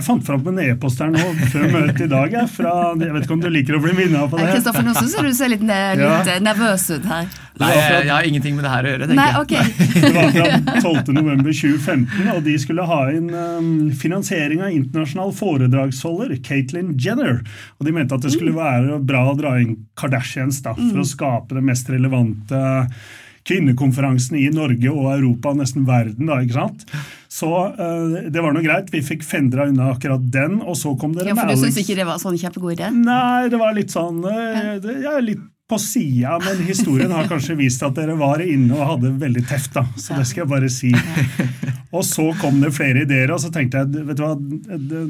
Jeg 0.00 0.06
fant 0.06 0.24
fram 0.24 0.46
en 0.48 0.58
e-post 0.64 1.00
her 1.04 1.10
nå 1.12 1.20
før 1.52 1.66
møtet 1.74 2.06
i 2.06 2.08
dag. 2.08 2.32
Jeg, 2.32 2.48
fra, 2.54 2.70
jeg 2.96 3.12
vet 3.12 3.26
ikke 3.26 3.34
om 3.36 3.42
du 3.44 3.48
liker 3.52 3.76
å 3.76 3.80
bli 3.84 3.92
minnet 3.98 4.30
på 4.32 4.38
det? 4.40 4.46
Kristoffer, 4.54 4.86
nå 4.86 4.94
syns 4.96 5.12
jeg 5.18 5.26
du 5.28 5.36
ser 5.36 5.52
litt, 5.52 5.60
litt 5.68 6.00
Ja. 6.00 6.16
eh, 6.24 6.40
nervøs 6.40 6.86
ut 6.96 7.04
her. 7.10 7.28
Nei, 7.60 7.68
jeg, 7.76 8.06
jeg 8.06 8.12
har 8.14 8.24
ingenting 8.24 8.54
med 8.56 8.64
det 8.64 8.70
her 8.72 8.86
å 8.88 8.92
gjøre. 8.94 9.08
tenker 9.10 9.20
Nei, 9.20 9.28
jeg. 9.28 9.40
ok. 9.44 9.54
Det 10.00 10.12
var 10.16 10.30
fra 10.32 10.80
12.11.2015, 10.80 12.30
og 12.32 12.40
de 12.48 12.54
skulle 12.62 12.86
ha 12.88 13.00
inn 13.12 13.28
um, 13.36 13.70
finansiering 14.00 14.62
av 14.64 14.72
internasjonal 14.72 15.34
foredragsholder, 15.36 16.32
Caitlyn 16.46 16.94
Jenner. 16.96 17.42
Og 17.76 17.84
de 17.88 17.92
mente 17.98 18.16
at 18.16 18.24
det 18.24 18.32
skulle 18.32 18.56
være 18.56 18.96
bra 19.04 19.26
å 19.28 19.36
dra 19.36 19.58
inn 19.60 19.76
Kardashians 20.00 20.62
da, 20.64 20.72
for 20.78 21.02
å 21.04 21.08
skape 21.12 21.58
det 21.60 21.66
mest 21.68 21.92
relevante 21.92 22.64
kvinnekonferansen 23.48 24.36
i 24.36 24.48
Norge 24.52 24.90
og 24.92 25.06
Europa 25.14 25.52
nesten 25.56 25.86
verden. 25.88 26.28
da, 26.28 26.40
ikke 26.44 26.58
sant? 26.58 26.82
Så 27.40 27.50
eh, 27.70 28.26
det 28.32 28.42
var 28.44 28.52
noe 28.56 28.64
greit. 28.66 28.90
Vi 28.92 29.00
fikk 29.06 29.24
fendra 29.26 29.68
unna 29.70 29.90
akkurat 29.94 30.24
den, 30.34 30.58
og 30.60 30.76
så 30.78 30.92
kom 31.00 31.14
dere 31.16 31.32
Ja, 31.32 31.36
for 31.38 31.46
med 31.48 31.56
du 31.56 31.60
Alex. 31.60 31.64
syns 31.70 31.80
ikke 31.84 31.96
det 32.02 32.08
var 32.10 32.20
sånn 32.22 32.36
kjempegod 32.40 32.76
idé? 32.76 32.90
Nei, 33.00 33.48
det 33.52 33.60
var 33.60 33.72
litt 33.76 33.94
sånn 33.94 34.20
ja, 34.26 34.76
Jeg 34.82 35.08
er 35.14 35.24
litt 35.24 35.48
på 35.70 35.78
sida, 35.78 36.34
men 36.42 36.64
historien 36.66 37.12
har 37.14 37.28
kanskje 37.30 37.54
vist 37.60 37.82
at 37.86 37.94
dere 37.94 38.16
var 38.18 38.42
inne 38.42 38.74
og 38.74 38.88
hadde 38.96 39.12
veldig 39.22 39.44
teft, 39.46 39.70
da. 39.76 39.84
Så 39.94 40.16
det 40.18 40.24
skal 40.26 40.42
jeg 40.42 40.50
bare 40.50 40.70
si. 40.72 40.90
Og 41.94 42.04
så 42.06 42.28
kom 42.38 42.60
det 42.62 42.68
flere 42.76 43.00
ideer, 43.02 43.32
og 43.34 43.40
så 43.42 43.48
tenkte 43.50 43.80
jeg 43.80 44.04
vet 44.06 44.18
du 44.18 44.22
hva, 44.22 44.36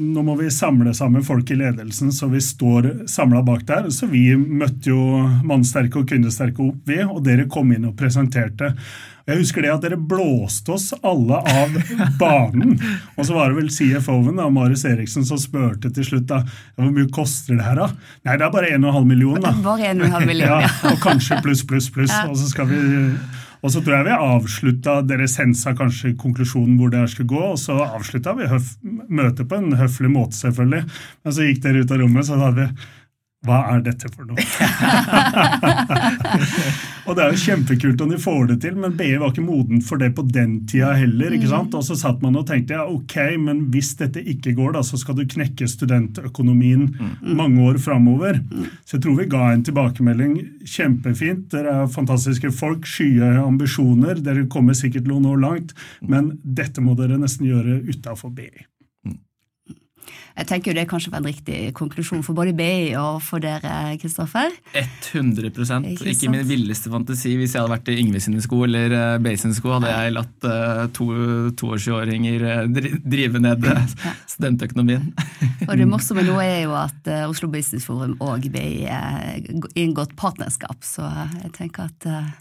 nå 0.01 0.23
må 0.25 0.33
vi 0.39 0.47
samle 0.49 0.95
sammen 0.97 1.21
folk 1.21 1.51
i 1.53 1.57
ledelsen 1.59 2.09
så 2.09 2.25
vi 2.31 2.39
står 2.41 2.87
samla 3.11 3.43
bak 3.45 3.67
der. 3.69 3.91
Så 3.93 4.09
vi 4.09 4.23
møtte 4.33 4.89
jo 4.89 5.03
mannsterke 5.45 6.01
og 6.01 6.07
kvinnesterke 6.09 6.65
opp, 6.65 6.79
vi, 6.89 6.97
og 7.05 7.21
dere 7.27 7.45
kom 7.53 7.69
inn 7.75 7.85
og 7.91 7.93
presenterte. 7.99 8.71
Jeg 9.31 9.41
husker 9.41 9.65
det 9.65 9.71
at 9.73 9.85
dere 9.85 9.97
blåste 9.97 10.75
oss 10.75 10.89
alle 11.01 11.39
av 11.41 11.75
banen. 12.19 12.75
Og 13.15 13.25
så 13.27 13.35
var 13.35 13.51
det 13.51 13.59
vel 13.61 13.71
CFO-en, 13.73 14.37
da, 14.39 14.49
Marius 14.53 14.85
Eriksen, 14.89 15.25
som 15.27 15.39
spurte 15.41 15.91
til 15.95 16.07
slutt 16.07 16.27
da, 16.31 16.41
hvor 16.77 16.91
mye 16.93 17.09
koster 17.13 17.55
det 17.57 17.65
her. 17.65 17.79
da? 17.81 17.89
Nei, 18.27 18.37
det 18.37 18.47
er 18.47 18.53
bare 18.53 18.73
1,5 18.77 19.05
million. 19.07 19.39
da. 19.43 19.53
Bare 19.65 19.93
1,5 19.93 20.25
million, 20.27 20.47
Ja, 20.51 20.59
ja. 20.65 20.73
og 20.91 20.99
kanskje 21.03 21.39
pluss, 21.45 21.63
pluss, 21.67 21.89
pluss. 21.93 22.13
Og 22.27 22.35
så 22.39 22.51
skal 22.51 22.69
vi... 22.71 22.81
Og 23.61 23.69
så 23.69 23.77
tror 23.85 23.99
jeg 23.99 24.07
vi 24.07 24.13
avslutta 24.25 24.93
Dere 25.05 25.27
sensa 25.29 25.75
kanskje 25.77 26.15
konklusjonen 26.17 26.79
hvor 26.79 26.89
det 26.89 27.03
her 27.03 27.11
skulle 27.11 27.29
gå, 27.29 27.41
og 27.53 27.59
så 27.61 27.75
avslutta 27.83 28.33
vi 28.39 28.47
møtet 29.13 29.45
på 29.51 29.59
en 29.59 29.75
høflig 29.77 30.09
måte, 30.09 30.33
selvfølgelig. 30.39 30.87
Men 31.21 31.35
så 31.35 31.45
gikk 31.45 31.61
dere 31.67 31.83
ut 31.83 31.93
av 31.93 32.01
rommet, 32.01 32.25
så 32.25 32.39
hadde 32.41 32.63
vi 32.65 32.87
hva 33.41 33.57
er 33.73 33.79
dette 33.81 34.05
for 34.13 34.27
noe? 34.29 34.37
og 37.07 37.15
det 37.17 37.23
er 37.23 37.31
jo 37.33 37.39
kjempekult 37.41 38.01
om 38.05 38.11
de 38.13 38.19
får 38.21 38.43
det 38.51 38.57
til, 38.61 38.75
men 38.77 38.93
BI 38.99 39.15
var 39.17 39.31
ikke 39.31 39.45
moden 39.45 39.81
for 39.81 39.97
det 39.97 40.11
på 40.13 40.21
den 40.29 40.59
tida 40.69 40.91
heller. 40.99 41.33
ikke 41.33 41.49
sant? 41.49 41.73
Og 41.77 41.81
så 41.87 41.97
satt 41.97 42.21
man 42.21 42.37
og 42.37 42.45
tenkte 42.51 42.77
ja, 42.77 42.85
ok, 42.85 43.15
men 43.41 43.63
hvis 43.73 43.95
dette 43.97 44.21
ikke 44.21 44.53
går, 44.59 44.75
da, 44.77 44.83
så 44.85 44.99
skal 45.01 45.17
du 45.17 45.25
knekke 45.25 45.65
studentøkonomien 45.69 46.91
mange 47.25 47.65
år 47.65 47.81
framover. 47.81 48.37
Så 48.85 48.99
jeg 48.99 49.07
tror 49.07 49.17
vi 49.17 49.31
ga 49.33 49.47
en 49.49 49.65
tilbakemelding 49.65 50.35
kjempefint. 50.61 51.47
Dere 51.55 51.79
er 51.81 51.95
fantastiske 51.95 52.53
folk, 52.53 52.85
skyhøye 52.85 53.41
ambisjoner. 53.41 54.21
Dere 54.21 54.45
kommer 54.53 54.77
sikkert 54.77 55.07
til 55.07 55.17
å 55.17 55.23
nå 55.23 55.33
langt, 55.41 55.73
men 56.05 56.35
dette 56.45 56.83
må 56.85 56.93
dere 56.99 57.17
nesten 57.17 57.49
gjøre 57.49 57.81
utafor 57.89 58.29
BI. 58.37 58.67
Jeg 60.37 60.47
tenker 60.47 60.71
jo 60.71 60.75
det 60.77 60.85
kanskje 60.89 61.11
var 61.11 61.19
en 61.21 61.27
riktig 61.27 61.57
konklusjon 61.77 62.21
for 62.23 62.37
både 62.37 62.53
BI 62.55 62.93
og 62.99 63.17
for 63.25 63.43
dere, 63.43 63.97
Kristoffer. 64.01 64.53
100 64.73 65.49
Ikke 65.91 66.11
Ikke, 66.13 66.29
min 66.31 66.45
villeste 66.47 66.91
fantasi. 66.93 67.33
Hvis 67.39 67.55
jeg 67.55 67.61
hadde 67.61 67.73
vært 67.73 67.91
i 67.91 67.97
Yngve 68.01 68.21
sine 68.23 68.41
sko 68.43 68.61
eller 68.67 68.95
BI 69.23 69.35
sine 69.41 69.57
sko, 69.57 69.73
hadde 69.75 69.91
jeg 69.91 70.13
latt 70.15 70.47
uh, 70.47 70.85
to, 70.95 71.07
toårsjåringer 71.59 72.45
eh, 72.47 72.61
dri 72.71 72.93
drive 73.03 73.41
ned 73.43 73.65
eh, 73.67 73.95
studentøkonomien. 74.33 75.09
Og 75.69 75.73
det 75.77 75.87
morsomme 75.89 76.23
nå 76.27 76.37
er 76.43 76.63
jo 76.65 76.77
at 76.79 77.11
eh, 77.11 77.25
Oslo 77.29 77.49
Business 77.51 77.85
Forum 77.89 78.15
og 78.23 78.47
BI 78.53 78.85
er 78.87 79.41
inngått 79.75 80.15
partnerskap, 80.19 80.79
så 80.85 81.09
jeg 81.43 81.51
tenker 81.57 81.89
at 81.91 82.07
eh, 82.09 82.31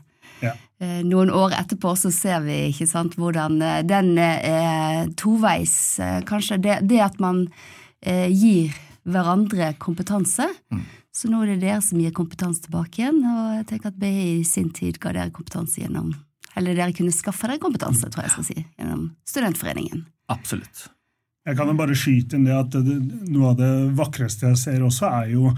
Ja. 0.40 0.54
eh, 0.80 1.02
noen 1.04 1.28
år 1.36 1.52
etterpå 1.58 1.92
så 2.00 2.08
ser 2.14 2.40
vi 2.46 2.54
ikke 2.70 2.86
sant, 2.88 3.18
hvordan 3.20 3.58
eh, 3.60 3.82
den 3.84 4.14
er 4.22 5.10
toveis. 5.20 5.98
eh, 6.00 6.22
Kanskje 6.28 6.56
det, 6.64 6.78
det 6.88 7.02
at 7.04 7.20
man 7.20 7.42
eh, 7.50 7.66
gir 8.00 8.74
hverandre 9.04 9.74
kompetanse. 9.80 10.46
Så 11.12 11.28
nå 11.30 11.42
er 11.42 11.54
det 11.54 11.64
dere 11.64 11.80
som 11.82 11.98
gir 12.00 12.14
kompetanse 12.14 12.62
tilbake 12.66 13.02
igjen, 13.02 13.18
og 13.26 13.58
jeg 13.58 13.66
tenker 13.72 13.90
at 13.90 13.98
BI 13.98 14.12
i 14.38 14.46
sin 14.46 14.70
tid 14.74 15.00
ga 15.02 15.12
dere 15.16 15.34
kompetanse 15.34 15.82
gjennom 15.82 16.12
Eller 16.58 16.74
dere 16.74 16.94
kunne 16.94 17.14
skaffe 17.14 17.46
dere 17.46 17.62
kompetanse, 17.62 18.08
tror 18.10 18.24
jeg 18.24 18.30
jeg 18.30 18.36
skal 18.36 18.46
si, 18.48 18.64
gjennom 18.78 19.04
Studentforeningen. 19.26 20.02
Absolutt. 20.30 20.88
Jeg 21.46 21.56
kan 21.56 21.70
jo 21.70 21.76
bare 21.78 21.96
skyte 21.96 22.36
inn 22.36 22.48
det 22.48 22.56
at 22.56 22.74
det, 22.74 22.96
noe 23.30 23.52
av 23.52 23.60
det 23.60 23.70
vakreste 23.98 24.50
jeg 24.50 24.58
ser 24.60 24.82
også, 24.84 25.08
er 25.08 25.30
jo 25.36 25.52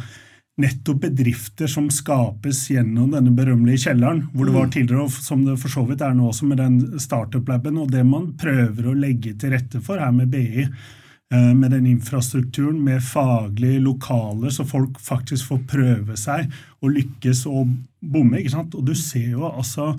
nettopp 0.61 1.01
bedrifter 1.07 1.71
som 1.71 1.89
skapes 1.91 2.61
gjennom 2.71 3.11
denne 3.15 3.33
berømmelige 3.35 3.89
kjelleren, 3.89 4.27
hvor 4.35 4.49
det 4.49 4.55
var 4.55 4.69
tidligere, 4.73 5.07
og 5.09 5.15
som 5.17 5.47
det 5.47 5.57
for 5.61 5.73
så 5.73 5.85
vidt 5.89 6.05
er 6.05 6.13
nå 6.17 6.29
også 6.29 6.49
med 6.51 6.61
den 6.61 7.01
startup-laben, 7.01 7.81
og 7.81 7.93
det 7.93 8.05
man 8.07 8.31
prøver 8.39 8.91
å 8.91 8.97
legge 8.97 9.33
til 9.41 9.57
rette 9.57 9.81
for 9.85 10.01
her 10.01 10.13
med 10.15 10.31
BI, 10.33 10.67
eh, 10.67 10.93
med 11.33 11.71
den 11.73 11.87
infrastrukturen, 11.89 12.77
med 12.85 13.01
faglige 13.01 13.81
lokaler, 13.81 14.53
så 14.53 14.67
folk 14.69 14.99
faktisk 15.01 15.49
får 15.49 15.63
prøve 15.71 16.17
seg 16.21 16.51
og 16.85 16.93
lykkes 16.93 17.47
og 17.49 17.71
bomme. 18.05 18.41
ikke 18.41 18.53
sant? 18.53 18.75
Og 18.77 18.85
du 18.85 18.93
ser 18.99 19.31
jo 19.33 19.47
altså 19.49 19.95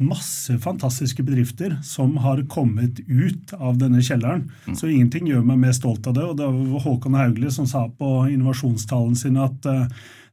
masse 0.00 0.58
fantastiske 0.58 1.22
bedrifter 1.22 1.76
som 1.84 2.16
har 2.16 2.42
kommet 2.48 3.00
ut 3.08 3.52
av 3.52 3.78
denne 3.78 4.00
kjelleren. 4.02 4.46
Så 4.72 4.88
ingenting 4.88 5.28
gjør 5.28 5.44
meg 5.44 5.60
mer 5.60 5.74
stolt 5.76 6.06
av 6.08 6.16
det. 6.16 6.24
Og 6.24 6.36
det 6.38 6.48
var 6.48 6.84
Håkon 6.86 7.18
Hauglie 7.18 7.52
som 7.52 7.68
sa 7.68 7.86
på 7.88 8.12
innovasjonstalen 8.32 9.16
sin 9.18 9.36
at 9.40 9.68
uh, 9.68 9.84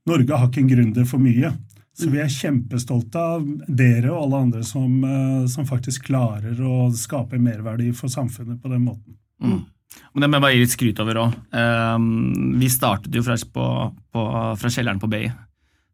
Norge 0.08 0.39
har 0.39 0.48
ikke 0.48 0.63
en 0.63 0.72
gründer 0.72 1.08
for 1.10 1.24
mye. 1.24 1.51
Så 1.98 2.12
vi 2.13 2.22
er 2.22 2.32
kjempestolte 2.32 3.20
av 3.36 3.46
dere 3.68 4.12
og 4.13 4.27
alle 4.27 4.44
andre 4.48 4.63
som, 4.68 5.00
uh, 5.04 5.48
som 5.51 5.68
faktisk 5.68 6.08
klarer 6.12 6.62
å 6.63 6.88
skape 6.96 7.42
merverdi 7.42 7.92
for 7.98 8.13
samfunnet 8.13 8.62
på 8.63 8.72
den 8.72 8.86
måten. 8.88 9.18
Mm. 9.44 9.66
Men 10.13 10.24
det 10.24 10.29
må 10.29 10.38
jeg 10.38 10.46
bare 10.46 10.56
gi 10.56 10.63
litt 10.63 10.74
skryt 10.74 11.01
over 11.03 11.20
òg. 11.24 11.36
vi 12.60 12.70
startet 12.70 13.13
jo 13.15 13.24
fra, 13.25 13.38
på, 13.38 13.67
på, 14.13 14.24
fra 14.62 14.72
kjelleren 14.74 15.01
på 15.01 15.10
Bay. 15.12 15.29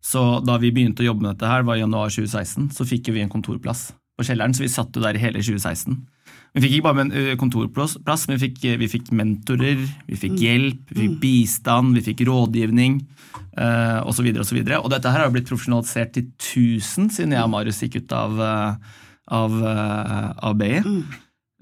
Så 0.03 0.21
da 0.43 0.57
vi 0.59 0.71
begynte 0.75 1.03
å 1.03 1.07
jobbe 1.07 1.23
med 1.23 1.35
dette, 1.35 1.47
her, 1.47 1.63
var 1.63 1.79
i 1.79 1.83
januar 1.83 2.11
2016, 2.11 2.71
så 2.75 2.87
fikk 2.87 3.13
vi 3.15 3.23
en 3.23 3.31
kontorplass 3.31 3.91
på 4.17 4.25
kjelleren. 4.27 4.55
Så 4.55 4.65
vi 4.65 4.71
satt 4.71 4.95
jo 4.95 5.03
der 5.03 5.15
i 5.15 5.21
hele 5.21 5.43
2016. 5.43 6.01
Vi 6.53 6.61
fikk 6.61 6.75
ikke 6.77 6.85
bare 6.85 7.05
en 7.07 7.37
kontorplass, 7.41 8.27
men 8.27 8.37
vi 8.37 8.47
fikk, 8.47 8.59
vi 8.77 8.89
fikk 8.91 9.09
mentorer, 9.15 9.79
vi 10.05 10.17
fikk 10.19 10.35
hjelp, 10.37 10.91
vi 10.91 11.07
fikk 11.07 11.15
bistand, 11.23 11.95
vi 11.97 12.03
fikk 12.05 12.21
rådgivning 12.29 12.99
eh, 13.57 13.99
osv. 14.05 14.27
Og, 14.35 14.45
så 14.45 14.57
videre. 14.59 14.77
og 14.83 14.91
dette 14.93 15.09
her 15.09 15.25
har 15.25 15.33
blitt 15.33 15.49
profesjonalisert 15.49 16.13
til 16.13 16.27
1000 16.29 17.09
siden 17.15 17.33
jeg 17.33 17.41
og 17.41 17.53
Marius 17.55 17.81
gikk 17.81 18.03
ut 18.03 18.13
av, 18.17 18.43
eh, 18.45 18.99
av, 19.39 19.57
eh, 19.71 20.29
av 20.45 20.59
BI. 20.59 20.83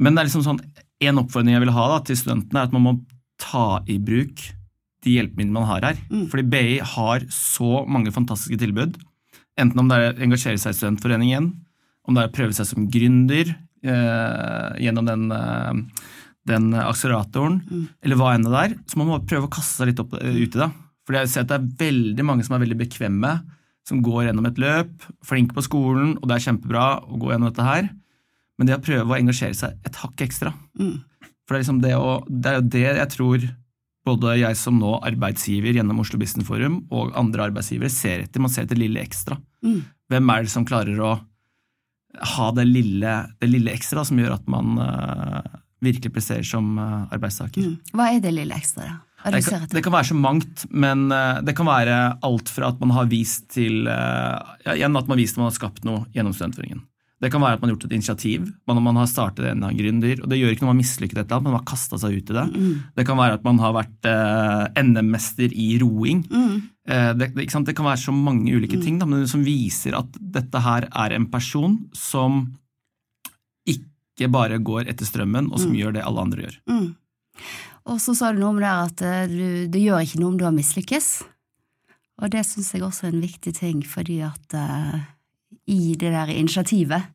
Men 0.01 0.15
det 0.17 0.23
er 0.23 0.27
liksom 0.31 0.43
sånn, 0.43 0.61
en 1.01 1.21
oppfordring 1.21 1.55
jeg 1.55 1.63
vil 1.65 1.75
ha 1.75 1.85
da, 1.93 1.99
til 2.05 2.19
studentene, 2.19 2.61
er 2.61 2.69
at 2.69 2.75
man 2.75 2.85
må 2.85 2.95
ta 3.41 3.81
i 3.89 3.97
bruk 4.01 4.43
de 5.01 5.15
hjelpemidlene 5.17 5.55
man 5.55 5.69
har 5.69 5.87
her. 5.89 6.01
Fordi 6.29 6.45
BI 6.45 6.77
har 6.93 7.25
så 7.33 7.83
mange 7.89 8.13
fantastiske 8.13 8.59
tilbud. 8.61 8.99
Enten 9.59 9.81
om 9.81 9.89
det 9.89 9.97
er 9.97 10.11
å 10.11 10.25
engasjere 10.27 10.61
seg 10.61 10.75
i 10.75 10.77
studentforeningen, 10.77 11.51
om 12.07 12.17
det 12.17 12.23
er 12.23 12.31
å 12.31 12.35
prøve 12.35 12.55
seg 12.57 12.69
som 12.69 12.87
gründer 12.91 13.49
eh, 13.51 14.69
gjennom 14.81 15.07
den, 15.09 15.25
eh, 15.35 16.05
den 16.49 16.69
akseleratoren, 16.77 17.59
eller 18.01 18.19
hva 18.19 18.35
enn 18.35 18.45
det 18.45 18.53
er. 18.61 18.77
Så 18.89 19.01
man 19.01 19.09
må 19.09 19.19
prøve 19.25 19.49
å 19.49 19.53
kaste 19.53 19.81
seg 19.81 19.91
litt 19.91 20.01
opp, 20.03 20.15
eh, 20.21 20.37
ut 20.37 20.57
i 20.57 20.61
det. 20.63 20.69
Fordi 21.07 21.23
jeg 21.23 21.33
ser 21.33 21.45
at 21.45 21.51
det 21.51 21.57
er 21.57 21.71
veldig 21.81 22.27
mange 22.27 22.45
som 22.45 22.55
er 22.55 22.63
veldig 22.63 22.79
bekvemme, 22.83 23.33
som 23.87 24.03
går 24.05 24.27
gjennom 24.27 24.45
et 24.47 24.61
løp, 24.61 25.07
flinke 25.25 25.57
på 25.57 25.65
skolen, 25.65 26.13
og 26.21 26.29
det 26.29 26.37
er 26.37 26.45
kjempebra 26.45 26.85
å 27.01 27.17
gå 27.17 27.33
gjennom 27.33 27.49
dette 27.49 27.65
her. 27.65 27.89
Men 28.61 28.69
det 28.69 28.77
å 28.77 28.83
prøve 28.85 29.09
å 29.09 29.17
engasjere 29.17 29.57
seg 29.57 29.89
et 29.89 29.95
hakk 29.97 30.21
ekstra. 30.21 30.51
For 31.49 31.55
det 31.55 31.57
er, 31.57 31.63
liksom 31.63 31.79
det, 31.81 31.95
å, 31.97 32.19
det 32.29 32.51
er 32.51 32.59
jo 32.59 32.67
det 32.75 32.83
jeg 32.85 33.09
tror 33.15 33.45
både 34.05 34.35
jeg 34.37 34.57
som 34.59 34.77
nå 34.77 34.91
arbeidsgiver 35.01 35.79
gjennom 35.79 36.03
Oslo 36.03 36.19
Business 36.21 36.45
Forum 36.45 36.83
og 36.93 37.15
andre 37.17 37.47
arbeidsgivere 37.49 37.89
ser 37.89 38.27
etter. 38.27 38.43
Man 38.43 38.53
ser 38.53 38.67
etter 38.67 38.77
lille 38.77 39.01
ekstra. 39.01 39.39
Hvem 40.13 40.29
er 40.33 40.45
det 40.45 40.53
som 40.53 40.67
klarer 40.69 41.01
å 41.01 41.15
ha 42.35 42.47
det 42.53 42.67
lille, 42.69 43.15
det 43.41 43.49
lille 43.49 43.73
ekstra 43.73 44.03
som 44.05 44.21
gjør 44.21 44.35
at 44.35 44.45
man 44.51 44.77
uh, 44.77 45.41
virkelig 45.81 46.13
presterer 46.13 46.45
som 46.45 46.75
uh, 46.77 47.09
arbeidstaker? 47.09 47.73
Hva 47.97 48.11
er 48.13 48.21
det 48.21 48.35
lille 48.35 48.57
ekstra, 48.57 48.91
da? 48.91 48.99
Det 49.21 49.43
kan, 49.45 49.65
det 49.69 49.83
kan 49.85 49.93
være 49.93 50.09
så 50.09 50.15
mangt, 50.17 50.63
men 50.73 51.03
eh, 51.13 51.43
det 51.45 51.53
kan 51.53 51.67
være 51.69 51.97
alt 52.25 52.49
fra 52.49 52.71
at 52.73 52.79
man 52.81 52.89
har 52.95 53.05
vist 53.05 53.51
til 53.53 53.83
ja, 53.85 54.73
igjen 54.73 54.97
at 54.97 55.05
man 55.05 55.13
har 55.13 55.19
vist 55.19 55.37
at 55.37 55.43
man 55.43 55.51
har 55.51 55.53
skapt 55.59 55.85
noe 55.85 56.07
gjennom 56.09 56.33
studentforeningen. 56.33 56.81
Det 57.21 57.29
kan 57.29 57.43
være 57.43 57.57
at 57.57 57.61
man 57.61 57.69
har 57.69 57.75
gjort 57.75 57.83
et 57.85 57.95
initiativ, 57.99 58.45
man, 58.65 58.79
man 58.81 58.97
har 58.97 59.09
startet 59.09 59.45
en 59.45 59.61
gründer. 59.77 60.23
og 60.23 60.29
Det 60.31 60.39
gjør 60.39 60.55
ikke 60.55 60.63
noe 60.63 60.71
man 60.71 60.79
har 60.79 60.81
mislykket 60.81 61.19
et 61.19 61.19
eller 61.21 61.35
annet, 61.37 61.45
men 61.45 61.53
man 61.53 61.61
har 61.61 61.69
kasta 61.69 61.99
seg 62.01 62.15
ut 62.17 62.31
i 62.31 62.37
det. 62.37 62.45
Det 62.97 63.05
kan 63.05 63.19
være 63.19 63.37
at 63.37 63.45
man 63.45 63.61
har 63.61 63.75
vært 63.77 64.09
eh, 64.09 64.81
NM-mester 64.81 65.53
i 65.53 65.67
roing. 65.83 66.23
Eh, 66.31 67.11
det, 67.19 67.29
det, 67.37 67.45
det 67.45 67.75
kan 67.77 67.87
være 67.91 68.01
så 68.01 68.15
mange 68.15 68.55
ulike 68.57 68.81
ting 68.81 68.97
da, 68.97 69.05
men 69.09 69.29
som 69.29 69.45
viser 69.45 69.99
at 69.99 70.17
dette 70.17 70.63
her 70.65 70.89
er 70.89 71.17
en 71.17 71.29
person 71.29 71.77
som 71.93 72.47
ikke 73.69 74.31
bare 74.33 74.57
går 74.57 74.89
etter 74.89 75.05
strømmen, 75.05 75.53
og 75.53 75.61
som 75.61 75.77
gjør 75.77 75.99
det 75.99 76.05
alle 76.07 76.25
andre 76.25 76.47
gjør. 76.47 76.57
Mm. 76.73 76.89
Og 77.91 78.01
så 78.01 78.17
sa 78.17 78.33
du 78.33 78.41
noe 78.41 78.55
om 78.55 78.61
det 78.61 78.71
at 78.71 79.05
du, 79.29 79.45
du, 79.69 79.77
gjør 79.81 80.01
ikke 80.05 80.21
noe 80.21 80.33
om 80.33 80.41
du 80.41 80.45
har 80.49 80.57
mislykkes. 80.57 81.13
Og 82.21 82.33
det 82.33 82.43
syns 82.45 82.73
jeg 82.73 82.85
også 82.85 83.07
er 83.07 83.15
en 83.15 83.23
viktig 83.23 83.53
ting, 83.57 83.81
fordi 83.85 84.21
at 84.25 84.57
eh, 84.57 85.01
i 85.67 85.95
det 85.95 86.11
der 86.13 86.31
initiativet 86.33 87.09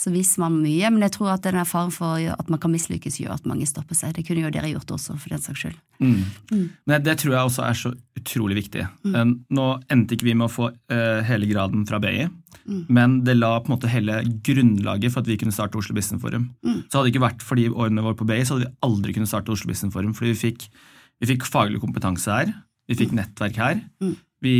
så 0.00 0.08
viser 0.08 0.40
man 0.40 0.54
mye, 0.62 0.88
men 0.88 1.02
jeg 1.04 1.12
tror 1.18 1.34
at 1.34 1.42
den 1.44 1.58
der 1.58 1.66
faren 1.68 1.90
for 1.92 2.16
at 2.16 2.48
man 2.48 2.60
kan 2.62 2.72
mislykkes, 2.72 3.18
gjør 3.20 3.34
at 3.34 3.48
mange 3.48 3.66
stopper 3.68 3.98
seg. 3.98 4.14
Det 4.16 4.22
kunne 4.24 4.46
jo 4.46 4.52
dere 4.54 4.70
gjort 4.72 4.94
også, 4.96 5.16
for 5.20 5.28
den 5.34 5.42
saks 5.44 5.60
skyld. 5.60 5.74
Mm. 6.00 6.22
Mm. 6.48 6.62
Men 6.88 7.04
det 7.04 7.18
tror 7.20 7.34
jeg 7.34 7.48
også 7.50 7.66
er 7.66 7.76
så 7.76 7.92
utrolig 8.16 8.56
viktig. 8.62 8.86
Mm. 9.04 9.34
Nå 9.58 9.66
endte 9.92 10.16
ikke 10.16 10.30
vi 10.30 10.36
med 10.40 10.46
å 10.46 10.52
få 10.54 10.70
uh, 10.72 11.20
hele 11.28 11.50
graden 11.50 11.84
fra 11.88 12.00
BI, 12.02 12.28
Mm. 12.70 12.80
men 12.92 13.12
det 13.24 13.34
la 13.38 13.54
på 13.58 13.70
en 13.70 13.72
måte 13.72 13.88
hele 13.88 14.18
grunnlaget 14.46 15.12
for 15.14 15.22
at 15.22 15.28
vi 15.30 15.36
kunne 15.40 15.54
starte 15.54 15.78
Oslo 15.80 15.94
Business 15.96 16.20
Forum. 16.22 16.50
Mm. 16.66 16.82
Så 16.90 16.98
hadde 16.98 17.06
det 17.08 17.12
ikke 17.14 17.22
vært 17.24 17.44
for 17.46 17.58
de 17.58 17.64
årene 17.70 18.02
våre 18.04 18.18
på 18.18 18.26
BI, 18.28 18.36
så 18.44 18.54
hadde 18.56 18.66
vi 18.68 18.74
aldri 18.86 19.14
kunnet 19.16 19.30
starte 19.30 19.50
Oslo 19.54 19.70
Business 19.70 19.94
Forum, 19.94 20.12
fordi 20.14 20.34
vi 20.34 20.40
fikk, 20.42 20.66
vi 21.22 21.30
fikk 21.32 21.46
faglig 21.48 21.80
kompetanse 21.82 22.30
her, 22.30 22.52
vi 22.90 22.98
fikk 23.00 23.14
nettverk 23.16 23.56
her, 23.62 23.80
Mm. 24.02 24.16
Vi 24.40 24.54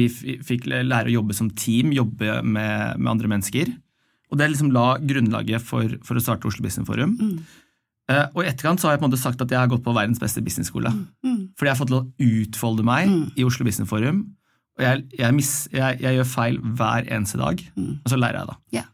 fikk 0.44 0.66
lære 0.68 1.08
å 1.08 1.14
jobbe 1.18 1.34
som 1.37 1.49
team, 1.56 1.92
jobbe 1.96 2.40
med, 2.44 2.99
med 3.00 3.10
andre 3.14 3.30
mennesker. 3.32 3.70
Og 4.30 4.38
det 4.38 4.50
liksom 4.52 4.70
la 4.75 4.92
grunnlaget 5.00 5.62
for, 5.64 5.96
for 6.06 6.14
å 6.14 6.22
starte 6.22 6.46
Oslo 6.46 6.62
Business 6.62 6.87
Forum. 6.87 7.16
Mm. 7.18 7.38
Uh, 8.10 8.26
og 8.34 8.40
i 8.42 8.49
etterkant 8.50 8.80
så 8.82 8.88
har 8.88 8.96
jeg 8.96 9.00
på 9.02 9.06
en 9.06 9.10
måte 9.12 9.22
sagt 9.22 9.42
at 9.42 9.50
jeg 9.54 9.58
har 9.58 9.70
gått 9.70 9.84
på 9.87 9.94
verdens 9.94 10.18
beste 10.22 10.42
businessskole. 10.42 10.90
Mm. 11.22 11.40
Fordi 11.58 11.68
jeg 11.70 11.75
har 11.76 11.80
fått 11.80 11.92
lov 11.94 12.06
å 12.06 12.28
utfolde 12.42 12.84
meg 12.87 13.08
Mm. 13.10 13.25
i 13.38 13.44
Oslo 13.46 13.64
Business 13.66 13.88
Forum. 13.90 14.25
Og 14.78 14.84
jeg, 14.87 15.04
jeg, 15.18 15.34
miss, 15.37 15.52
jeg, 15.75 15.99
jeg 16.02 16.16
gjør 16.16 16.28
feil 16.30 16.58
hver 16.78 17.06
eneste 17.10 17.38
dag, 17.38 17.60
Mm. 17.76 17.92
og 18.04 18.08
så 18.12 18.18
lærer 18.18 18.40
jeg 18.40 18.50
da. 18.50 18.56
Yeah. 18.75 18.88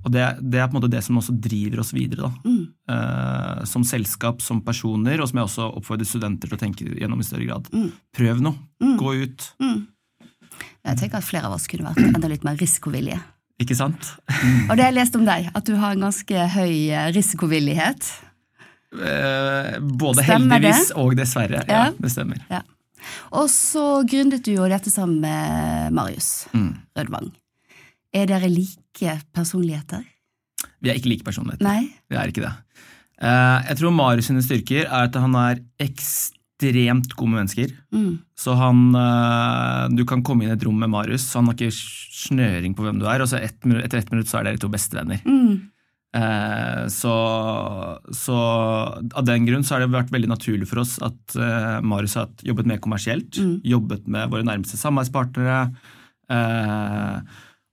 Og 0.00 0.12
det, 0.14 0.24
det 0.40 0.60
er 0.62 0.68
på 0.70 0.74
en 0.76 0.78
måte 0.80 0.90
det 0.94 1.02
som 1.04 1.18
også 1.20 1.34
driver 1.44 1.82
oss 1.82 1.90
videre, 1.92 2.30
da. 2.30 2.30
Mm. 2.48 2.62
Eh, 2.94 3.64
som 3.68 3.82
selskap, 3.84 4.40
som 4.40 4.62
personer, 4.64 5.20
og 5.20 5.28
som 5.28 5.38
jeg 5.42 5.48
også 5.50 5.66
oppfordrer 5.76 6.08
studenter 6.08 6.48
til 6.48 6.56
å 6.56 6.60
tenke 6.62 6.86
gjennom 6.96 7.20
i 7.20 7.26
større 7.26 7.44
grad. 7.50 7.68
Mm. 7.74 7.90
Prøv 8.16 8.40
noe. 8.46 8.56
Mm. 8.80 8.94
Gå 9.02 9.12
ut. 9.26 9.48
Jeg 10.86 10.96
tenker 10.98 11.18
at 11.20 11.24
flere 11.28 11.46
av 11.50 11.52
oss 11.58 11.66
kunne 11.68 11.90
vært 11.90 12.00
enda 12.16 12.28
litt 12.32 12.44
mer 12.46 12.56
risikovillige. 12.60 13.20
Ikke 13.60 13.76
sant? 13.76 14.14
Og 14.70 14.72
det 14.72 14.80
har 14.80 14.88
jeg 14.88 14.96
lest 14.96 15.16
om 15.18 15.26
deg, 15.28 15.50
at 15.54 15.64
du 15.68 15.74
har 15.76 15.92
en 15.92 16.06
ganske 16.06 16.44
høy 16.54 16.72
eh, 16.88 17.10
risikovillighet. 17.12 18.06
Eh, 18.90 19.76
både 19.80 20.24
Stemmer 20.24 20.58
det? 20.58 20.70
heldigvis 20.72 20.92
og 20.98 21.12
dessverre. 21.18 21.60
Ja, 21.68 21.84
Ja. 21.86 21.90
det 22.00 22.10
stemmer. 22.10 22.40
Ja. 22.50 22.62
Og 23.32 23.48
så 23.52 24.02
gründet 24.08 24.42
du 24.44 24.52
jo 24.54 24.66
dette 24.68 24.90
sammen 24.90 25.20
med 25.20 25.92
Marius 25.92 26.46
Mm. 26.52 26.72
Rødvang. 26.96 27.30
Er 28.12 28.26
dere 28.26 28.48
like 28.50 29.20
personligheter? 29.32 30.02
Vi 30.82 30.90
er 30.90 30.94
ikke 30.98 31.08
like 31.12 31.24
personligheter. 31.24 31.62
Nei? 31.64 31.92
Vi 32.10 32.16
er 32.16 32.26
ikke 32.32 32.42
det. 32.42 32.52
Eh, 33.20 33.62
jeg 33.68 33.76
tror 33.78 33.92
Marius 33.92 34.26
sine 34.26 34.42
styrker 34.42 34.86
er 34.88 35.04
at 35.04 35.14
han 35.14 35.34
er 35.36 35.60
ekstremt 35.78 36.39
god 36.60 37.28
med 37.28 37.38
mennesker. 37.40 37.70
Mm. 37.92 38.18
Så 38.38 38.54
han 38.56 38.94
eh, 38.94 39.88
Du 39.96 40.04
kan 40.06 40.22
komme 40.22 40.44
inn 40.44 40.50
i 40.50 40.56
et 40.56 40.64
rom 40.64 40.78
med 40.78 40.90
Marius, 40.90 41.22
så 41.30 41.38
han 41.40 41.46
har 41.50 41.54
ikke 41.54 41.72
snøring 41.72 42.74
på 42.76 42.84
hvem 42.84 42.98
du 43.00 43.06
er, 43.08 43.20
og 43.24 43.28
så 43.28 43.40
ett 43.40 43.64
minutt, 43.64 43.84
etter 43.84 43.98
ett 43.98 44.10
minutt 44.12 44.28
så 44.28 44.38
er 44.40 44.44
dere 44.50 44.58
to 44.60 44.68
bestevenner. 44.68 45.20
Mm. 45.24 45.70
Eh, 46.12 46.86
så, 46.90 47.14
så 48.12 48.36
av 49.14 49.24
den 49.24 49.46
grunn 49.46 49.62
så 49.64 49.76
har 49.76 49.80
det 49.84 49.92
vært 49.94 50.10
veldig 50.10 50.28
naturlig 50.32 50.66
for 50.68 50.80
oss 50.82 50.96
at 51.06 51.36
eh, 51.38 51.80
Marius 51.86 52.16
har 52.18 52.28
jobbet 52.42 52.66
mer 52.66 52.78
kommersielt, 52.82 53.38
Mm. 53.38 53.60
jobbet 53.64 54.08
med 54.10 54.28
våre 54.32 54.44
nærmeste 54.44 54.76
samarbeidspartnere. 54.80 55.70
eh, 56.30 57.20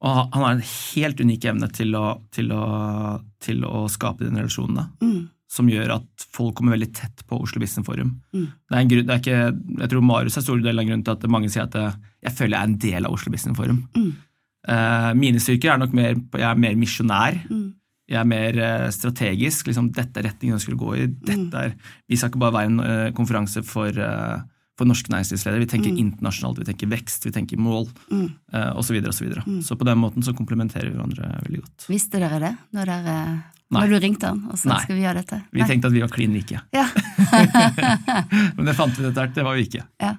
og 0.02 0.14
han- 0.14 0.30
har 0.44 0.52
en 0.52 0.62
helt 0.62 1.20
unik 1.20 1.46
evne 1.50 1.72
til 1.74 1.96
å, 1.98 2.22
til 2.32 2.52
å, 2.54 3.20
til 3.42 3.64
å 3.66 3.88
skape 3.90 4.20
den 4.26 4.38
relasjonene 4.38 4.92
Mm. 5.02 5.30
Som 5.48 5.70
gjør 5.72 5.94
at 5.96 6.26
folk 6.36 6.58
kommer 6.60 6.76
veldig 6.76 6.90
tett 6.94 7.24
på 7.28 7.38
Oslo 7.40 7.62
Business 7.64 7.88
Forum. 7.88 8.18
Mm. 8.36 8.48
Det 8.68 8.76
er 8.76 8.82
en 8.84 8.90
grunn, 8.92 9.06
det 9.08 9.16
er 9.16 9.22
ikke, 9.24 9.82
jeg 9.84 9.90
tror 9.94 10.04
Marius 10.04 10.38
er 10.38 10.44
stor 10.44 10.60
del 10.60 10.80
av 10.82 10.86
grunnen 10.90 11.06
til 11.08 11.16
at 11.16 11.28
mange 11.32 11.50
sier 11.54 11.64
at 11.70 11.78
jeg 12.28 12.34
føler 12.36 12.58
jeg 12.58 12.60
er 12.60 12.72
en 12.72 12.80
del 12.84 13.08
av 13.08 13.16
Oslo 13.16 13.32
Business 13.32 13.58
Forum. 13.58 13.84
Mm. 13.96 14.10
Uh, 14.68 15.14
mine 15.16 15.40
styrker 15.40 15.72
er 15.72 15.80
nok 15.80 15.94
mer 15.96 16.18
Jeg 16.36 16.44
er 16.50 16.60
mer 16.60 16.76
misjonær. 16.76 17.38
Mm. 17.48 17.70
Jeg 18.08 18.20
er 18.22 18.28
mer 18.28 18.58
eh, 18.64 18.90
strategisk. 18.96 19.68
Liksom, 19.68 19.90
dette 19.92 20.22
er 20.22 20.30
retningen 20.30 20.56
jeg 20.56 20.64
skulle 20.64 20.80
gå 20.80 20.94
i. 20.96 21.08
Mm. 21.12 21.16
Dette 21.28 21.64
er, 21.66 21.74
vi 22.08 22.16
skal 22.16 22.32
ikke 22.32 22.40
bare 22.40 22.56
være 22.56 22.70
en 22.70 22.78
uh, 22.80 23.10
konferanse 23.16 23.60
for, 23.68 23.92
uh, 24.00 24.38
for 24.80 24.88
norske 24.88 25.12
næringslivsledere. 25.12 25.60
Vi 25.66 25.68
tenker 25.74 25.92
Mm. 25.92 25.98
internasjonalt, 26.06 26.62
vi 26.64 26.70
tenker 26.70 26.88
vekst, 26.88 27.28
vi 27.28 27.34
tenker 27.36 27.60
mål 27.60 27.90
Mm. 28.08 28.30
uh, 28.56 28.72
osv. 28.80 28.88
Så, 28.88 28.94
videre, 28.96 29.12
og 29.12 29.18
så, 29.18 29.26
videre. 29.26 29.44
Mm. 29.44 29.60
så 29.62 29.76
på 29.76 29.88
den 29.90 30.00
måten 30.00 30.24
så 30.24 30.32
komplementerer 30.36 30.88
vi 30.88 30.96
hverandre 30.96 31.28
veldig 31.50 31.62
godt. 31.66 31.88
Visste 31.92 32.20
dere 32.24 32.40
det 32.46 32.54
når, 32.72 32.94
dere, 32.94 33.18
Nei. 33.68 33.82
når 33.84 33.92
du 33.92 34.00
ringte 34.00 34.30
han 34.30 34.42
og 34.48 34.60
sa 34.60 34.78
skal 34.80 34.96
vi 34.96 35.04
gjøre 35.04 35.22
dette? 35.22 35.42
Nei. 35.44 35.60
Vi 35.60 35.68
tenkte 35.68 35.90
at 35.90 35.96
vi 35.96 36.04
var 36.04 36.12
klin 36.14 36.36
like. 36.38 36.62
Ja. 36.76 36.86
Men 38.56 38.70
det 38.70 38.76
fant 38.78 38.96
vi 38.96 39.04
etter 39.10 39.26
hvert. 39.26 39.36
Det 39.36 39.48
var 39.48 39.58
vi 39.60 39.68
ikke. 39.68 39.88
ja. 40.04 40.16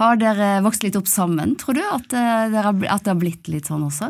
Har 0.00 0.18
dere 0.18 0.56
vokst 0.64 0.82
litt 0.82 0.96
opp 0.98 1.06
sammen, 1.06 1.52
tror 1.54 1.76
du? 1.78 1.82
At, 1.86 2.14
eh, 2.18 2.48
dere, 2.50 2.72
at 2.90 3.04
det 3.06 3.12
har 3.12 3.18
blitt 3.20 3.46
litt 3.46 3.68
sånn 3.70 3.84
også? 3.86 4.08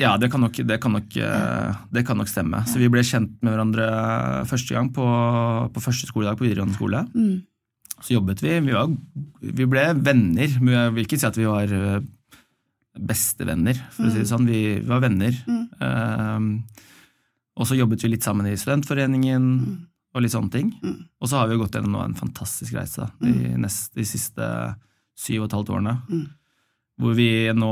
Ja, 0.00 0.16
det 0.18 0.30
kan 0.32 0.42
nok, 0.42 0.56
det 0.66 0.78
kan 0.82 0.94
nok, 0.96 1.16
eh, 1.16 1.76
det 1.94 2.02
kan 2.08 2.18
nok 2.18 2.30
stemme. 2.30 2.64
Så 2.66 2.80
vi 2.80 2.88
ble 2.90 3.04
kjent 3.06 3.36
med 3.44 3.52
hverandre 3.52 3.86
første 4.50 4.74
gang 4.74 4.88
på, 4.96 5.06
på 5.70 5.82
første 5.84 6.08
skoledag 6.10 6.40
på 6.40 6.48
videregående 6.48 6.74
skole. 6.74 7.04
Mm. 7.14 7.44
Så 8.00 8.16
jobbet 8.16 8.40
vi. 8.42 8.56
Vi, 8.64 8.74
var, 8.74 8.90
vi 9.60 9.68
ble 9.68 9.84
venner, 10.00 10.56
men 10.58 10.74
jeg 10.74 10.94
vil 10.96 11.06
ikke 11.06 11.20
si 11.20 11.28
at 11.28 11.38
vi 11.38 11.46
var 11.46 11.74
eh, 11.76 12.00
bestevenner, 12.98 13.78
for 13.94 14.08
å 14.08 14.12
si 14.14 14.22
det 14.22 14.30
sånn. 14.32 14.48
Vi, 14.48 14.62
var 14.88 15.04
venner. 15.04 15.36
Mm. 15.46 15.66
Eh, 15.78 16.86
og 17.60 17.68
så 17.68 17.76
jobbet 17.76 18.02
vi 18.04 18.08
litt 18.14 18.24
sammen 18.24 18.48
i 18.48 18.56
studentforeningen 18.56 19.46
og 20.16 20.22
litt 20.24 20.32
sånne 20.32 20.50
ting. 20.50 20.70
Mm. 20.82 20.96
Og 21.20 21.28
så 21.30 21.36
har 21.38 21.46
vi 21.50 21.54
jo 21.54 21.60
gått 21.62 21.76
gjennom 21.76 21.92
nå 21.94 22.00
en 22.06 22.16
fantastisk 22.18 22.74
reise 22.74 23.04
de, 23.20 23.34
neste, 23.60 23.92
de 24.00 24.06
siste 24.08 24.46
syv 25.20 25.42
og 25.44 25.50
et 25.50 25.56
halvt 25.58 25.72
årene. 25.76 25.92
Mm. 26.08 26.24
Hvor 27.00 27.14
vi 27.20 27.28
nå 27.56 27.70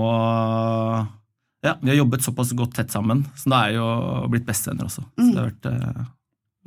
Ja, 1.64 1.72
vi 1.83 1.90
har 1.90 1.96
jobbet 1.98 2.22
såpass 2.22 2.53
godt 2.55 2.77
tett 2.79 2.92
sammen, 2.94 3.24
så 3.35 3.51
da 3.51 3.64
er 3.66 3.72
jo 3.81 3.87
blitt 4.31 4.46
bestevenner 4.46 4.87
også. 4.87 5.03
Så 5.16 5.24
Mm. 5.24 5.33
det 5.33 5.40
har 5.40 5.48
vært 5.51 5.66
eh, 5.72 6.05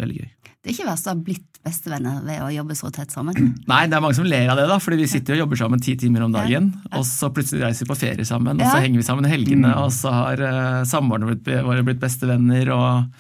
veldig 0.02 0.18
gøy. 0.22 0.30
Det 0.62 0.70
er 0.70 0.76
ikke 0.76 0.86
verst 0.92 1.08
å 1.08 1.14
ha 1.14 1.18
blitt 1.26 1.48
bestevenner 1.66 2.20
ved 2.26 2.42
å 2.46 2.50
jobbe 2.54 2.76
så 2.78 2.90
tett 2.94 3.14
sammen. 3.14 3.38
Nei, 3.72 3.82
det 3.90 3.98
er 3.98 4.04
mange 4.04 4.18
som 4.18 4.26
ler 4.30 4.50
av 4.54 4.58
det, 4.60 4.68
da, 4.70 4.78
fordi 4.82 4.98
vi 5.02 5.08
sitter 5.10 5.38
og 5.38 5.44
jobber 5.46 5.62
sammen 5.62 5.82
ti 5.82 5.96
timer 6.02 6.26
om 6.28 6.34
dagen, 6.36 6.72
Ja. 6.90 6.98
og 7.00 7.06
så 7.10 7.30
plutselig 7.34 7.64
reiser 7.66 7.86
vi 7.86 7.92
på 7.94 7.98
ferie 8.02 8.26
sammen, 8.28 8.58
og 8.60 8.66
Ja. 8.66 8.72
så 8.76 8.82
henger 8.84 9.02
vi 9.02 9.08
sammen 9.08 9.26
i 9.30 9.32
helgene, 9.34 9.70
Mm. 9.72 9.82
og 9.86 9.92
så 9.96 10.12
har 10.14 10.42
uh, 10.42 10.82
samboerne 10.90 11.38
våre 11.66 11.84
blitt 11.88 12.02
bestevenner, 12.02 12.70
og 12.76 13.12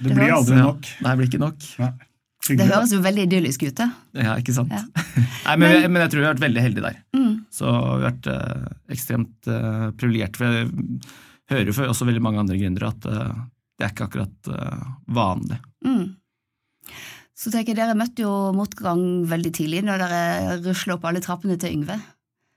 Det 0.00 0.14
blir 0.16 0.32
aldri 0.32 0.56
ja, 0.56 0.64
nok. 0.70 0.86
Nei, 1.02 1.10
det 1.10 1.18
blir 1.20 1.28
ikke 1.30 1.42
nok. 1.44 1.66
Nei. 1.78 1.90
Det 2.50 2.66
høres 2.66 2.90
jo 2.94 2.98
veldig 3.04 3.24
idyllisk 3.28 3.62
ut, 3.68 3.74
da. 3.78 3.90
Ja, 4.16 4.32
ikke 4.40 4.54
sant? 4.56 4.72
Ja. 4.72 4.80
Nei, 5.46 5.56
men, 5.56 5.66
Men- 5.68 5.74
jeg, 5.82 5.90
men 5.92 6.02
jeg 6.02 6.10
tror 6.10 6.20
vi 6.22 6.26
har 6.26 6.34
vært 6.34 6.46
veldig 6.46 6.62
heldige 6.64 6.86
der. 6.88 6.96
Mm. 7.14 7.34
Så 7.52 7.66
vi 7.68 7.76
har 7.76 8.06
vært 8.08 8.26
uh, 8.32 8.70
ekstremt 8.90 9.50
uh, 9.52 9.90
privilegerte. 10.00 10.40
For 10.40 10.46
jeg 10.48 11.52
hører 11.52 11.70
jo 11.70 11.90
også 11.92 12.06
veldig 12.08 12.22
mange 12.24 12.40
andre 12.42 12.56
gründere 12.58 12.88
at 12.90 13.06
uh, 13.12 13.44
det 13.78 13.86
er 13.86 13.92
ikke 13.92 14.08
akkurat 14.08 14.50
uh, 14.50 14.88
vanlig. 15.12 15.60
Mm. 15.84 16.06
Så 17.40 17.48
tenker 17.48 17.72
jeg, 17.72 17.80
Dere 17.80 17.96
møtte 17.96 18.24
jo 18.26 18.32
motgang 18.52 19.24
veldig 19.28 19.52
tidlig 19.56 19.84
når 19.86 20.02
dere 20.02 20.56
rusla 20.66 20.98
opp 20.98 21.06
alle 21.08 21.22
trappene 21.24 21.56
til 21.60 21.78
Yngve. 21.78 21.96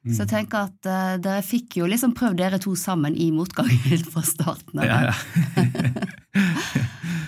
Mm. 0.04 0.12
Så 0.12 0.26
jeg 0.26 0.32
tenker 0.34 0.66
at 0.68 0.90
uh, 0.90 1.14
dere 1.24 1.44
fikk 1.48 1.78
jo 1.80 1.88
liksom 1.88 2.12
prøvd 2.18 2.42
dere 2.42 2.60
to 2.60 2.74
sammen 2.76 3.16
i 3.16 3.30
motgangen 3.32 4.04
fra 4.12 4.26
starten 4.28 4.84
av. 4.84 4.90
Ja, 4.90 5.00
ja. 5.08 5.16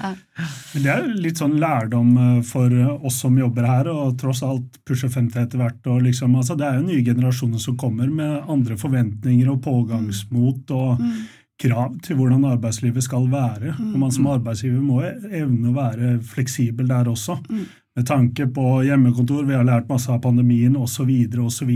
Men 0.74 0.84
det 0.84 0.92
er 0.92 1.06
jo 1.06 1.24
litt 1.24 1.40
sånn 1.40 1.56
lærdom 1.62 2.12
eh, 2.20 2.42
for 2.46 2.74
oss 3.08 3.22
som 3.24 3.38
jobber 3.40 3.68
her, 3.70 3.90
og 3.92 4.18
tross 4.22 4.44
alt 4.46 4.80
pusher 4.88 5.12
50 5.12 5.46
etter 5.46 5.62
hvert. 5.62 5.80
Og 5.92 6.04
liksom, 6.06 6.36
altså, 6.38 6.58
det 6.60 6.68
er 6.68 6.80
jo 6.80 6.90
nye 6.90 7.06
generasjoner 7.06 7.62
som 7.62 7.78
kommer 7.80 8.12
med 8.12 8.52
andre 8.52 8.78
forventninger 8.80 9.50
og 9.54 9.64
pågangsmot 9.66 10.76
og 10.76 11.02
Mm. 11.06 11.26
Krav 11.62 11.94
til 12.04 12.18
hvordan 12.20 12.46
arbeidslivet 12.50 13.06
skal 13.06 13.30
være. 13.32 13.76
Og 13.80 13.98
man 14.02 14.12
som 14.14 14.28
arbeidsgiver 14.34 14.82
må 14.84 15.02
evne 15.06 15.72
å 15.72 15.76
være 15.76 16.16
fleksibel 16.26 16.90
der 16.92 17.10
også. 17.12 17.38
Mm. 17.48 17.66
Med 17.96 18.08
tanke 18.10 18.48
på 18.52 18.82
hjemmekontor, 18.84 19.46
vi 19.48 19.56
har 19.56 19.64
lært 19.68 19.88
masse 19.88 20.12
av 20.12 20.20
pandemien 20.24 20.76
osv. 20.76 21.12
osv. 21.40 21.72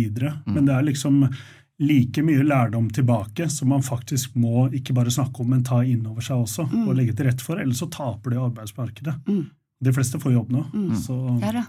Men 0.50 0.68
det 0.68 0.76
er 0.76 0.88
liksom 0.89 1.24
like 1.80 2.24
mye 2.28 2.44
lærdom 2.44 2.89
tilbake 2.92 3.48
som 3.50 3.72
man 3.72 3.86
faktisk 3.86 4.36
må 4.36 4.68
ikke 4.76 4.94
bare 4.98 5.13
snakke 5.15 5.39
om, 5.39 5.54
men 5.54 5.63
ta 5.63 5.80
inn 5.88 6.04
over 6.10 6.26
seg 6.26 6.44
også. 6.44 6.68
Og 6.84 6.96
legge 6.98 7.15
til 7.15 7.30
rette 7.30 7.46
for, 7.46 7.62
ellers 7.62 7.80
så 7.80 7.88
taper 7.94 8.36
de 8.36 8.44
arbeidsmarkedet. 8.50 9.15
Mm. 9.32 9.46
De 9.80 9.94
fleste 9.96 10.20
får 10.20 10.36
jobb 10.36 10.56
nå. 10.58 10.65
Mm. 10.74 10.96
Så 11.00 11.20
Ja 11.39 11.56
da. 11.62 11.68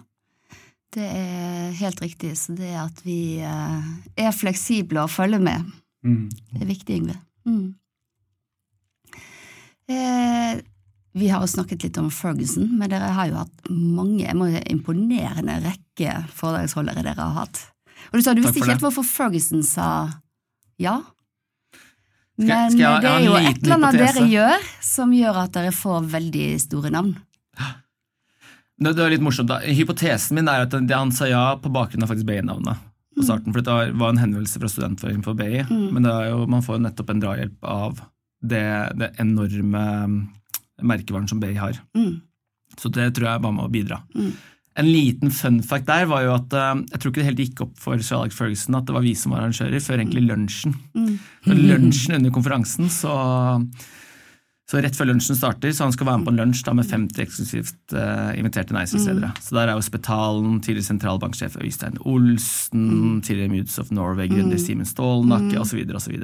Det 0.91 1.07
er 1.07 1.71
helt 1.79 2.01
riktig. 2.03 2.33
Så 2.35 2.57
det 2.59 2.73
at 2.75 3.05
vi 3.07 3.39
eh, 3.47 3.91
er 4.19 4.33
fleksible 4.35 5.05
og 5.05 5.13
følger 5.15 5.39
med, 5.39 5.69
mm. 6.03 6.25
det 6.51 6.65
er 6.65 6.67
viktig, 6.67 6.97
Yngve. 6.99 7.15
Mm. 7.47 7.69
Eh, 9.91 10.59
Vi 11.21 11.29
har 11.29 11.43
jo 11.45 11.51
snakket 11.53 11.83
litt 11.85 11.99
om 12.01 12.09
Ferguson, 12.15 12.67
men 12.81 12.89
dere 12.93 13.11
har 13.13 13.29
jo 13.29 13.37
hatt 13.43 13.71
mange 13.71 14.23
jeg 14.25 14.37
må 14.41 14.49
si, 14.51 14.61
imponerende 14.73 15.59
rekke 15.67 16.15
foredragsholdere 16.39 17.05
dere 17.05 17.21
har 17.27 17.35
hatt. 17.43 17.61
Og 18.11 18.19
du 18.19 18.25
sa 18.25 18.33
du 18.35 18.41
visste 18.43 18.57
ikke 18.63 18.73
helt 18.73 18.85
hvorfor 18.87 19.05
Ferguson 19.07 19.63
sa 19.67 19.87
ja. 20.81 21.01
Skal 22.41 22.49
jeg- 22.49 22.57
Men 22.57 22.71
skal 22.73 22.81
jeg 22.81 23.03
det 23.05 23.11
er 23.11 23.25
jo 23.27 23.35
et 23.37 23.59
eller 23.63 23.75
annet 23.77 23.99
dere 24.01 24.29
gjør 24.33 24.69
som 24.81 25.11
gjør 25.13 25.43
at 25.45 25.53
dere 25.53 25.73
får 25.77 26.07
veldig 26.09 26.47
store 26.63 26.91
navn. 26.91 27.17
Det, 28.81 28.95
det 28.97 29.03
var 29.05 29.11
litt 29.13 29.21
morsomt 29.21 29.51
da. 29.51 29.59
Hypotesen 29.61 30.39
min 30.39 30.49
er 30.49 30.63
at 30.65 30.71
det, 30.73 30.97
han 30.97 31.13
sa 31.13 31.27
ja 31.29 31.43
på 31.61 31.69
bakgrunn 31.73 32.03
av 32.07 32.09
faktisk 32.09 32.25
BI-navnet 32.31 32.79
på 33.19 33.27
starten. 33.27 33.53
For 33.53 33.61
det 33.61 33.93
var- 33.93 34.09
en 34.15 34.17
henvendelse 34.23 34.57
fra 34.63 34.69
Studentforeningen 34.73 35.25
for 35.27 35.35
BI, 35.35 35.61
men 35.69 36.03
det 36.03 36.11
er 36.15 36.31
jo, 36.31 36.47
man 36.47 36.63
får 36.65 36.79
jo 36.79 36.85
nettopp 36.89 37.11
en 37.11 37.21
drahjelp 37.21 37.59
av 37.63 38.01
det, 38.41 38.65
det 38.97 39.11
enorme 39.21 39.85
mm, 40.09 40.29
merkevaren 40.87 41.29
som 41.31 41.41
BI 41.43 41.55
har. 41.59 41.79
Mm. 41.97 42.21
Så 42.79 42.91
det 42.95 43.11
tror 43.17 43.33
jeg 43.33 43.45
var 43.45 43.55
med 43.55 43.67
å 43.67 43.73
bidra. 43.73 44.01
Mm. 44.15 44.33
En 44.81 44.87
liten 44.87 45.33
fun 45.35 45.59
fact 45.67 45.89
der 45.89 46.07
var 46.09 46.23
jo 46.25 46.35
at 46.37 46.55
eh, 46.57 46.83
jeg 46.93 47.01
tror 47.01 47.11
ikke 47.11 47.21
det 47.21 47.31
helt 47.31 47.43
gikk 47.43 47.65
opp 47.67 47.73
for 47.83 48.03
Sir 48.05 48.21
Alex 48.21 48.37
Ferguson 48.39 48.79
at 48.79 48.87
det 48.89 48.95
var 48.97 49.05
vi 49.05 49.17
som 49.19 49.35
var 49.35 49.43
arrangører, 49.43 49.83
før 49.83 49.99
egentlig 49.99 50.29
lunsjen. 50.29 50.77
Mm. 50.95 51.17
Lunsjen 51.51 52.21
under 52.21 52.33
konferansen, 52.35 52.87
så, 52.93 53.17
så 54.71 54.81
rett 54.81 54.97
før 54.97 55.11
lunsjen 55.11 55.39
starter, 55.39 55.75
så 55.75 55.89
han 55.89 55.97
skal 55.97 56.09
være 56.09 56.23
med 56.23 56.29
på 56.29 56.35
en 56.37 56.43
lunsj 56.45 56.63
da, 56.69 56.77
med 56.79 56.89
50 56.89 57.25
eksklusivt 57.27 57.97
uh, 57.99 58.31
inviterte 58.39 58.77
næringslivsledere. 58.77 59.33
Så 59.43 59.59
der 59.59 59.73
er 59.73 59.75
jo 59.75 59.85
Spetalen, 59.85 60.61
tidligere 60.63 60.93
sentralbanksjef 60.93 61.59
Øystein 61.61 61.99
Olsen, 62.07 63.19
tidligere 63.27 63.57
Moods 63.57 63.81
of 63.83 63.91
Norway, 63.91 64.31
gründer 64.31 64.63
Simen 64.63 64.89
Stålnakke 64.89 65.59
osv. 65.61 65.83
osv. 65.99 66.23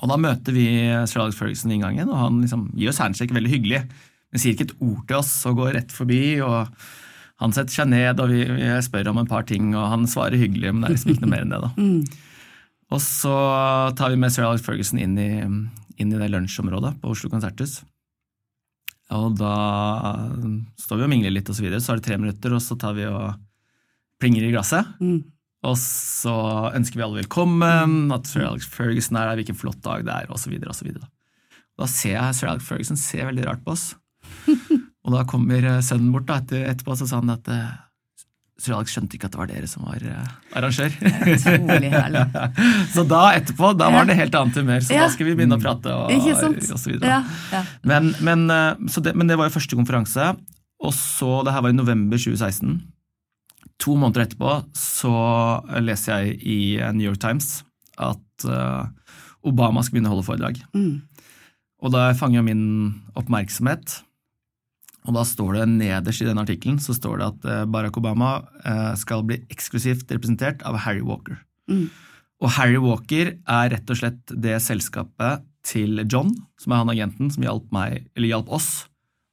Og 0.00 0.08
da 0.08 0.16
møter 0.20 0.56
vi 0.56 0.66
Sir 1.10 1.22
Alex 1.22 1.36
Ferguson 1.38 1.72
i 1.72 1.76
inngangen, 1.76 2.08
og 2.08 2.16
han 2.16 2.40
liksom 2.44 2.70
gir 2.78 2.92
oss 2.92 3.00
handshake 3.02 3.36
veldig 3.36 3.52
hyggelig. 3.52 3.82
Men 4.30 4.42
sier 4.42 4.56
ikke 4.56 4.70
et 4.70 4.80
ord 4.80 5.04
til 5.08 5.18
oss 5.18 5.32
og 5.50 5.60
går 5.60 5.74
rett 5.76 5.92
forbi. 5.92 6.22
og 6.44 6.70
Han 7.42 7.54
setter 7.56 7.74
seg 7.74 7.90
ned, 7.92 8.22
og 8.22 8.32
vi, 8.32 8.44
vi 8.48 8.72
spør 8.86 9.12
om 9.12 9.20
en 9.20 9.30
par 9.30 9.46
ting, 9.48 9.74
og 9.74 9.90
han 9.92 10.08
svarer 10.10 10.40
hyggelig, 10.40 10.72
men 10.72 10.84
det 10.84 10.90
er 10.90 10.96
liksom 10.96 11.14
ikke 11.14 11.26
noe 11.26 11.34
mer 11.34 11.46
enn 11.46 11.54
det. 11.54 11.62
da. 11.66 11.72
Og 12.90 12.98
så 12.98 13.32
tar 13.94 14.10
vi 14.10 14.18
med 14.18 14.32
Sir 14.34 14.48
Alex 14.48 14.64
Ferguson 14.66 14.98
inn 14.98 15.12
i, 15.14 15.30
inn 15.46 16.10
i 16.10 16.18
det 16.18 16.26
lunsjområdet 16.32 16.96
på 16.98 17.12
Oslo 17.12 17.28
Konserthus. 17.30 17.76
Og 19.14 19.36
da 19.38 19.52
står 20.78 20.98
vi 20.98 21.06
og 21.06 21.12
mingler 21.12 21.34
litt, 21.34 21.46
og 21.50 21.54
så 21.54 21.62
videre. 21.62 21.78
Så 21.82 21.92
er 21.92 22.00
det 22.00 22.06
tre 22.08 22.18
minutter, 22.18 22.54
og 22.54 22.62
så 22.62 22.74
tar 22.78 22.96
vi 22.98 23.06
og 23.06 23.38
plinger 24.22 24.46
i 24.46 24.50
glasset. 24.50 24.90
Mm. 24.98 25.20
Og 25.66 25.76
så 25.76 26.34
ønsker 26.72 26.96
vi 26.96 27.04
alle 27.04 27.20
velkommen, 27.20 28.06
at 28.14 28.28
Sir 28.30 28.46
Alex 28.48 28.68
Ferguson 28.72 29.18
er 29.20 29.28
der, 29.28 29.40
hvilken 29.42 29.58
flott 29.60 29.82
dag 29.84 30.06
det 30.06 30.14
er, 30.14 30.30
osv. 30.32 30.56
Da. 30.64 31.10
da 31.76 31.88
ser 31.90 32.14
jeg 32.16 32.38
Sir 32.38 32.48
Alex 32.48 32.64
Ferguson 32.68 33.00
ser 33.00 33.28
veldig 33.28 33.44
rart 33.48 33.60
på 33.66 33.74
oss. 33.74 33.90
og 35.04 35.12
da 35.12 35.26
kommer 35.28 35.66
eh, 35.74 35.82
sønnen 35.84 36.14
bort 36.14 36.28
da, 36.30 36.38
etter, 36.40 36.64
etterpå, 36.70 36.96
så 36.96 37.08
sa 37.10 37.20
han 37.20 37.32
at 37.34 37.50
eh, 37.52 37.74
Sir 38.60 38.76
Alex 38.78 38.94
skjønte 38.94 39.18
ikke 39.18 39.28
at 39.28 39.36
det 39.36 39.40
var 39.42 39.50
dere 39.50 39.68
som 39.68 39.84
var 39.84 40.06
eh, 40.08 40.30
arrangør. 40.56 40.96
Utrolig 41.34 41.90
herlig. 41.92 42.22
så 42.94 43.04
da 43.10 43.20
etterpå, 43.36 43.74
da 43.76 43.90
var 43.92 44.08
det 44.08 44.16
helt 44.16 44.38
annet 44.40 44.60
humør, 44.62 44.86
så 44.86 44.96
Ja. 44.96 45.02
da 45.04 45.12
skal 45.12 45.28
vi 45.28 45.34
begynne 45.42 45.58
å 45.60 45.64
prate. 45.64 45.92
Og, 45.92 46.14
og 46.14 46.80
så 46.80 46.88
videre. 46.88 47.18
Ja, 47.18 47.20
ja. 47.52 47.60
Men, 47.84 48.14
men, 48.24 48.48
så 48.88 49.04
det, 49.04 49.12
men 49.12 49.28
det 49.28 49.36
var 49.36 49.52
jo 49.52 49.58
første 49.58 49.76
konferanse, 49.76 50.32
og 50.80 50.96
så, 50.96 51.42
det 51.44 51.52
her 51.52 51.68
var 51.68 51.76
i 51.76 51.76
november 51.76 52.16
2016. 52.16 52.80
To 53.80 53.96
måneder 53.96 54.26
etterpå 54.26 54.58
så 54.76 55.14
leser 55.80 56.20
jeg 56.20 56.40
i 56.44 56.60
eh, 56.76 56.92
New 56.96 57.08
York 57.08 57.20
Times 57.22 57.62
at 58.00 58.44
eh, 58.44 59.14
Obama 59.48 59.82
skal 59.84 59.96
begynne 59.96 60.10
å 60.10 60.16
holde 60.16 60.26
foredrag. 60.26 60.60
Mm. 60.76 61.00
Og 61.80 61.94
da 61.94 62.10
fanger 62.16 62.44
min 62.44 62.62
oppmerksomhet, 63.16 64.02
og 65.08 65.16
da 65.16 65.24
står 65.24 65.56
det 65.56 65.68
nederst 65.78 66.20
i 66.20 66.28
den 66.28 66.42
artikkelen 66.42 66.76
så 66.82 66.92
står 66.92 67.20
det 67.20 67.28
at 67.30 67.48
eh, 67.48 67.64
Barack 67.72 67.96
Obama 67.96 68.34
skal 69.00 69.24
bli 69.24 69.40
eksklusivt 69.52 70.12
representert 70.12 70.64
av 70.68 70.76
Harry 70.84 71.00
Walker. 71.04 71.40
Mm. 71.72 71.88
Og 72.40 72.52
Harry 72.56 72.80
Walker 72.80 73.34
er 73.36 73.72
rett 73.72 73.92
og 73.92 74.00
slett 74.00 74.34
det 74.44 74.58
selskapet 74.64 75.46
til 75.64 76.04
John, 76.04 76.32
som 76.60 76.72
er 76.72 76.82
han 76.82 76.92
agenten 76.92 77.32
som 77.32 77.44
hjalp, 77.44 77.66
meg, 77.72 78.08
hjalp 78.16 78.48
oss 78.52 78.70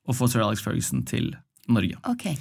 å 0.07 0.15
få 0.15 0.27
Sir 0.31 0.43
Alex 0.43 0.63
Ferguson 0.63 1.03
til 1.07 1.33
Norge. 1.71 1.99
Ok, 2.07 2.31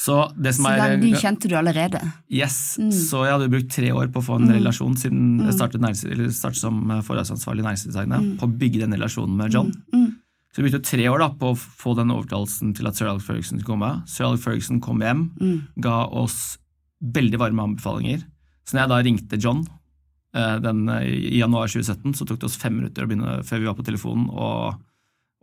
Så 0.00 0.14
det 0.40 0.54
som 0.56 0.64
Så 0.64 0.70
er 0.80 0.94
de 1.02 1.10
kjente 1.20 1.48
du 1.50 1.54
allerede? 1.58 2.00
Yes, 2.32 2.78
Mm. 2.80 2.88
så 2.90 3.24
jeg 3.26 3.34
hadde 3.34 3.50
brukt 3.52 3.70
tre 3.74 3.90
år 3.92 4.08
på 4.08 4.22
å 4.22 4.24
få 4.24 4.38
en 4.40 4.48
relasjon 4.48 4.94
siden 4.96 5.42
jeg 5.44 5.52
startet, 5.58 5.82
nærings- 5.82 6.06
eller 6.10 6.30
startet 6.32 6.56
som 6.62 6.78
forholdsansvarlig 7.04 7.60
i 7.60 7.66
Næringslivsdesignet, 7.68 8.38
på 8.40 8.48
å 8.48 8.58
bygge 8.62 8.80
den 8.80 8.94
relasjonen 8.96 9.36
med 9.36 9.52
John. 9.52 9.72
Mm. 9.92 10.06
Så 10.54 10.62
vi 10.62 10.70
brukte 10.70 10.82
tre 10.88 11.04
år 11.06 11.18
da 11.20 11.28
på 11.28 11.52
å 11.52 11.56
få 11.58 11.94
den 11.96 12.08
overtalelsen 12.10 12.72
til 12.74 12.88
at 12.88 12.96
Sir 12.96 13.06
Alex 13.10 13.24
Ferguson 13.28 13.60
skulle 13.60 13.76
komme. 13.76 14.08
Sir 14.08 14.24
Alex 14.24 14.42
Ferguson 14.42 14.80
kom 14.80 14.98
hjem, 15.04 15.30
Mm. 15.38 15.60
ga 15.80 16.06
oss 16.08 16.56
veldig 17.04 17.38
varme 17.38 17.60
anbefalinger. 17.68 18.24
Så 18.66 18.74
når 18.74 18.80
jeg 18.80 18.88
da 18.88 19.02
ringte 19.02 19.42
John 19.42 19.66
eh, 20.34 20.58
den, 20.60 20.88
eh, 20.88 21.02
i 21.34 21.38
januar 21.40 21.66
2017, 21.68 22.14
så 22.14 22.24
tok 22.26 22.38
det 22.38 22.44
oss 22.44 22.56
fem 22.56 22.76
minutter 22.80 23.04
begynne, 23.06 23.42
før 23.44 23.58
vi 23.60 23.66
var 23.66 23.74
på 23.74 23.84
telefonen 23.84 24.28
og, 24.30 24.80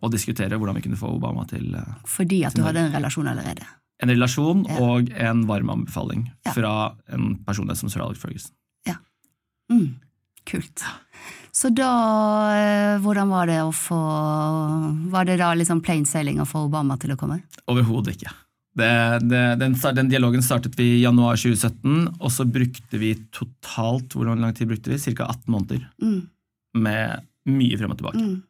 og 0.01 0.11
diskutere 0.11 0.57
hvordan 0.57 0.75
vi 0.75 0.81
kunne 0.81 0.97
få 0.97 1.13
Obama 1.13 1.45
til 1.47 1.75
eh, 1.75 1.93
Fordi 2.05 2.43
at 2.45 2.55
du 2.55 2.63
hadde 2.63 2.77
en 2.77 2.93
relasjon 2.93 3.27
allerede? 3.27 3.65
En 4.03 4.09
relasjon 4.13 4.65
Ja. 4.69 4.77
og 4.83 5.09
en 5.15 5.45
varm 5.49 5.69
anbefaling 5.73 6.27
Ja. 6.45 6.53
fra 6.53 6.73
en 7.09 7.35
personlighet 7.45 7.77
som 7.77 7.89
Sir 7.89 8.01
Alex 8.05 8.19
Ferguson. 8.19 8.51
Mm. 9.69 9.95
Kult. 10.47 10.79
Så 11.51 11.69
da, 11.75 11.87
eh, 12.55 12.99
hvordan 13.03 13.27
var 13.27 13.47
det 13.49 13.57
å 13.59 13.71
få 13.75 13.97
Var 15.11 15.25
det 15.25 15.37
da 15.41 15.53
liksom 15.53 15.81
plain 15.83 16.05
sailing 16.05 16.39
å 16.39 16.45
få 16.47 16.61
Obama 16.69 16.97
til 16.97 17.11
å 17.11 17.17
komme? 17.19 17.41
Overhodet 17.67 18.15
ikke. 18.15 18.31
Det, 18.77 18.89
det, 19.27 19.41
den, 19.59 19.73
den 19.73 20.09
dialogen 20.11 20.43
startet 20.45 20.75
vi 20.77 20.99
i 20.99 21.01
januar 21.01 21.35
2017, 21.35 22.19
og 22.21 22.29
så 22.31 22.45
brukte 22.45 22.99
vi 23.01 23.15
totalt 23.33 24.13
hvor 24.13 24.29
lang 24.29 24.53
tid 24.53 24.69
brukte 24.69 24.93
vi? 24.93 24.99
Ca. 25.15 25.25
18 25.25 25.49
måneder. 25.51 25.87
Mm. 25.99 26.29
Med 26.77 27.25
mye 27.49 27.79
frem 27.79 27.91
og 27.91 27.97
tilbake. 27.97 28.21
Mm. 28.21 28.43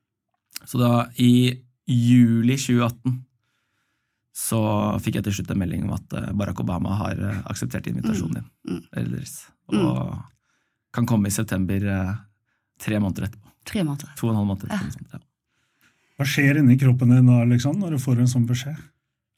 Så 0.67 0.81
da, 0.81 0.91
i 1.17 1.55
juli 1.87 2.57
2018, 2.59 3.21
så 4.37 4.59
fikk 5.01 5.17
jeg 5.17 5.27
til 5.27 5.39
slutt 5.39 5.53
en 5.53 5.61
melding 5.63 5.85
om 5.87 5.95
at 5.95 6.17
eh, 6.17 6.33
Barack 6.37 6.61
Obama 6.61 6.97
har 6.99 7.17
eh, 7.17 7.39
akseptert 7.49 7.87
invitasjonen 7.89 8.39
din. 8.39 8.49
Mm. 8.69 8.81
Eller 8.93 9.15
deres. 9.17 9.37
Og 9.73 10.19
kan 10.93 11.07
komme 11.09 11.29
i 11.29 11.33
september 11.33 11.87
eh, 11.93 12.11
tre 12.83 12.99
måneder 13.01 13.29
etterpå. 13.29 13.55
Tre 13.67 13.83
måneder. 13.83 14.11
To 14.19 14.29
og 14.29 14.35
en 14.35 14.39
halv 14.41 14.51
måned 14.51 14.67
etterpå. 14.67 15.09
Ja. 15.15 15.23
Hva 16.17 16.25
skjer 16.25 16.61
inni 16.61 16.77
kroppen 16.81 17.13
din 17.13 17.29
da, 17.29 17.41
liksom, 17.45 17.77
når 17.81 17.97
du 17.97 18.01
får 18.01 18.21
en 18.21 18.29
sånn 18.29 18.45
beskjed? 18.49 18.77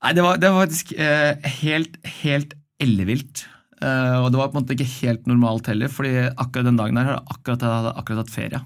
Nei, 0.04 0.12
det 0.16 0.24
var, 0.24 0.40
det 0.40 0.52
var 0.52 0.64
faktisk 0.64 0.94
eh, 0.96 1.50
helt, 1.60 1.98
helt 2.22 2.56
ellevilt. 2.80 3.46
Eh, 3.84 4.18
og 4.20 4.30
det 4.32 4.40
var 4.40 4.52
på 4.52 4.58
en 4.58 4.64
måte 4.64 4.76
ikke 4.78 4.92
helt 5.02 5.28
normalt 5.28 5.68
heller, 5.72 5.92
fordi 5.92 6.14
akkurat 6.30 6.70
den 6.70 6.80
dagen 6.80 7.00
her 7.00 7.10
hadde 7.10 7.18
jeg 7.20 7.36
akkurat, 7.36 7.66
jeg 7.66 7.76
hadde 7.76 7.96
akkurat 8.02 8.22
hatt 8.24 8.36
ferie. 8.36 8.62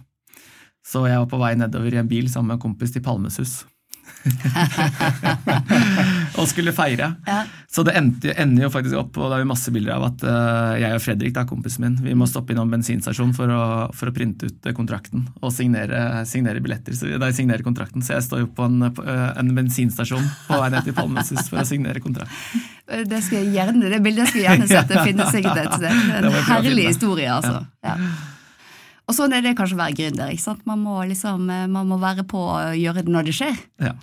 Så 0.83 1.05
jeg 1.07 1.21
var 1.23 1.29
på 1.31 1.39
vei 1.41 1.53
nedover 1.57 1.95
i 1.95 2.01
en 2.01 2.09
bil 2.11 2.29
sammen 2.29 2.51
med 2.51 2.59
en 2.59 2.65
kompis 2.67 2.93
til 2.93 3.05
Palmesus. 3.05 3.63
og 6.39 6.47
skulle 6.49 6.73
feire. 6.75 7.13
Ja. 7.27 7.43
Så 7.69 7.83
det 7.87 7.95
endte, 7.97 8.33
ender 8.39 8.67
jo 8.67 8.71
faktisk 8.73 8.97
opp, 8.99 9.17
og 9.17 9.31
det 9.31 9.37
er 9.37 9.43
jo 9.43 9.49
masse 9.49 9.73
bilder 9.73 9.97
av 9.97 10.03
at 10.11 10.25
uh, 10.27 10.73
jeg 10.81 10.97
og 10.97 11.03
Fredrik, 11.03 11.33
da, 11.35 11.45
kompisen 11.49 11.85
min, 11.85 11.97
vi 12.05 12.15
må 12.17 12.27
stoppe 12.29 12.53
innom 12.53 12.71
bensinstasjonen 12.73 13.35
for 13.37 13.53
for 13.93 14.09
å 14.09 14.13
printe 14.15 14.49
ut 14.49 14.67
eh, 14.67 14.75
kontrakten 14.75 15.25
og 15.41 15.53
signere, 15.55 16.23
signere 16.29 16.61
billetter. 16.63 16.95
Så, 16.97 17.09
nei, 17.21 17.31
signere 17.35 17.65
kontrakten. 17.65 18.03
Så 18.05 18.15
jeg 18.15 18.23
står 18.27 18.39
jo 18.45 18.49
på 18.55 18.67
en, 18.67 18.77
på, 18.95 19.05
eh, 19.07 19.29
en 19.39 19.49
bensinstasjon 19.57 20.25
på 20.47 20.59
vei 20.59 20.69
ned 20.73 20.87
til 20.87 20.97
Palmesus 20.97 21.49
for 21.49 21.63
å 21.63 21.65
signere 21.67 22.03
kontrakten. 22.03 22.35
Det, 22.83 23.19
skal 23.23 23.41
jeg 23.41 23.53
gjerne, 23.55 23.89
det 23.89 24.01
bildet 24.03 24.29
skal 24.29 24.41
jeg 24.41 24.47
gjerne 24.49 24.69
sett. 24.69 24.91
Det 24.91 25.07
finnes 25.07 25.33
sikkert 25.33 25.57
et 25.63 25.73
sted. 25.79 25.93
En 26.23 26.29
herlig 26.49 26.85
historie, 26.91 27.29
altså. 27.31 27.63
Ja. 27.85 27.95
Og 29.03 29.15
sånn 29.17 29.35
er 29.35 29.43
det 29.43 29.55
kanskje 29.57 29.75
å 29.75 29.81
være 29.81 29.97
gründer. 29.97 30.31
ikke 30.31 30.45
sant? 30.45 30.63
Man 30.69 30.81
må, 30.85 31.01
liksom, 31.09 31.49
eh, 31.51 31.67
man 31.71 31.89
må 31.89 31.99
være 32.01 32.25
på 32.27 32.39
å 32.39 32.57
gjøre 32.77 33.03
det 33.03 33.13
når 33.13 33.29
det 33.29 33.35
skjer. 33.39 33.59
Ja. 33.83 33.93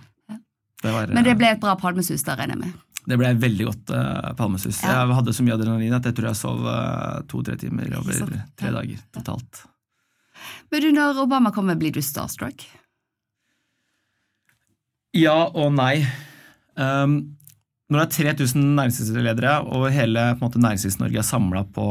Det, 0.81 0.93
var, 0.93 1.09
Men 1.13 1.25
det 1.25 1.35
eh, 1.35 1.41
ble 1.41 1.51
et 1.55 1.63
bra 1.63 1.75
palmesus, 1.81 2.25
da 2.25 2.37
regner 2.39 2.57
jeg 2.57 2.63
med. 2.67 2.87
det 3.11 3.17
ble 3.21 3.33
veldig 3.43 3.67
godt 3.67 3.91
uh, 3.97 4.31
Palmesus. 4.37 4.83
Ja. 4.85 5.01
Jeg 5.01 5.17
hadde 5.19 5.35
så 5.37 5.45
mye 5.45 5.57
adrenalin 5.57 5.97
at 5.97 6.07
jeg 6.09 6.17
tror 6.17 6.31
jeg 6.31 6.39
sov 6.41 6.61
uh, 6.69 7.21
to-tre 7.29 7.57
timer 7.61 7.91
over 7.99 8.21
tre 8.61 8.73
dager 8.77 9.01
totalt. 9.17 9.65
Men 10.73 10.85
du, 10.85 10.91
når 10.95 11.25
Obama 11.25 11.53
kommer, 11.53 11.77
blir 11.81 11.93
du 11.93 12.01
starstruck? 12.05 12.65
Ja 15.17 15.37
og 15.49 15.73
nei. 15.75 16.05
Um, 16.79 17.37
når 17.91 18.05
det 18.05 18.07
er 18.07 18.35
3000 18.39 18.69
næringslivsledere 18.79 19.57
og 19.67 19.89
hele 19.91 20.29
måte, 20.39 20.61
Næringslivs-Norge 20.63 21.19
er 21.19 21.27
samla 21.27 21.65
på, 21.75 21.87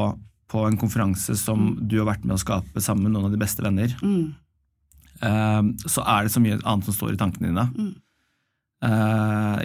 på 0.49 0.65
en 0.65 0.77
konferanse 0.81 1.35
som 1.37 1.75
du 1.79 1.99
har 1.99 2.07
vært 2.09 2.25
med 2.25 2.35
å 2.37 2.41
skape 2.41 2.81
sammen 2.81 3.05
med 3.07 3.13
noen 3.15 3.29
av 3.29 3.33
de 3.35 3.41
beste 3.41 3.61
venner, 3.65 3.93
Mm. 4.01 4.33
um, 5.21 5.73
så 5.85 6.01
er 6.01 6.25
det 6.25 6.33
så 6.33 6.41
mye 6.41 6.57
annet 6.63 6.85
som 6.87 6.95
står 6.95 7.13
i 7.13 7.19
tankene 7.21 7.51
dine. 7.51 7.67
Mm. 7.77 7.91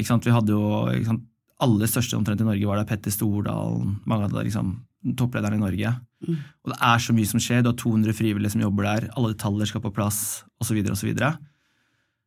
Sant? 0.04 0.26
Vi 0.26 0.34
hadde 0.34 0.52
jo? 0.52 1.20
Aller 1.64 1.86
største 1.86 2.18
omtrent 2.18 2.42
i 2.42 2.44
Norge 2.44 2.66
var 2.66 2.80
der. 2.80 2.88
Petter 2.88 3.14
Stordalen, 3.14 4.00
mange 4.04 4.26
av 4.26 4.32
de 4.34 4.42
liksom, 4.44 4.74
topplederne 5.16 5.56
i 5.56 5.62
Norge. 5.62 5.92
Mm. 6.26 6.36
Og 6.64 6.72
det 6.72 6.78
er 6.82 6.98
så 6.98 7.14
mye 7.14 7.30
som 7.30 7.40
skjer. 7.40 7.62
Du 7.62 7.70
har 7.70 7.78
200 7.78 8.16
frivillige 8.18 8.52
som 8.52 8.64
jobber 8.64 8.88
der, 8.88 9.10
alle 9.14 9.32
detaljer 9.32 9.70
skal 9.70 9.84
på 9.84 9.92
plass, 9.94 10.44
osv. 10.60 10.74
Så, 10.74 11.06
videre, 11.06 11.30
og 11.36 11.38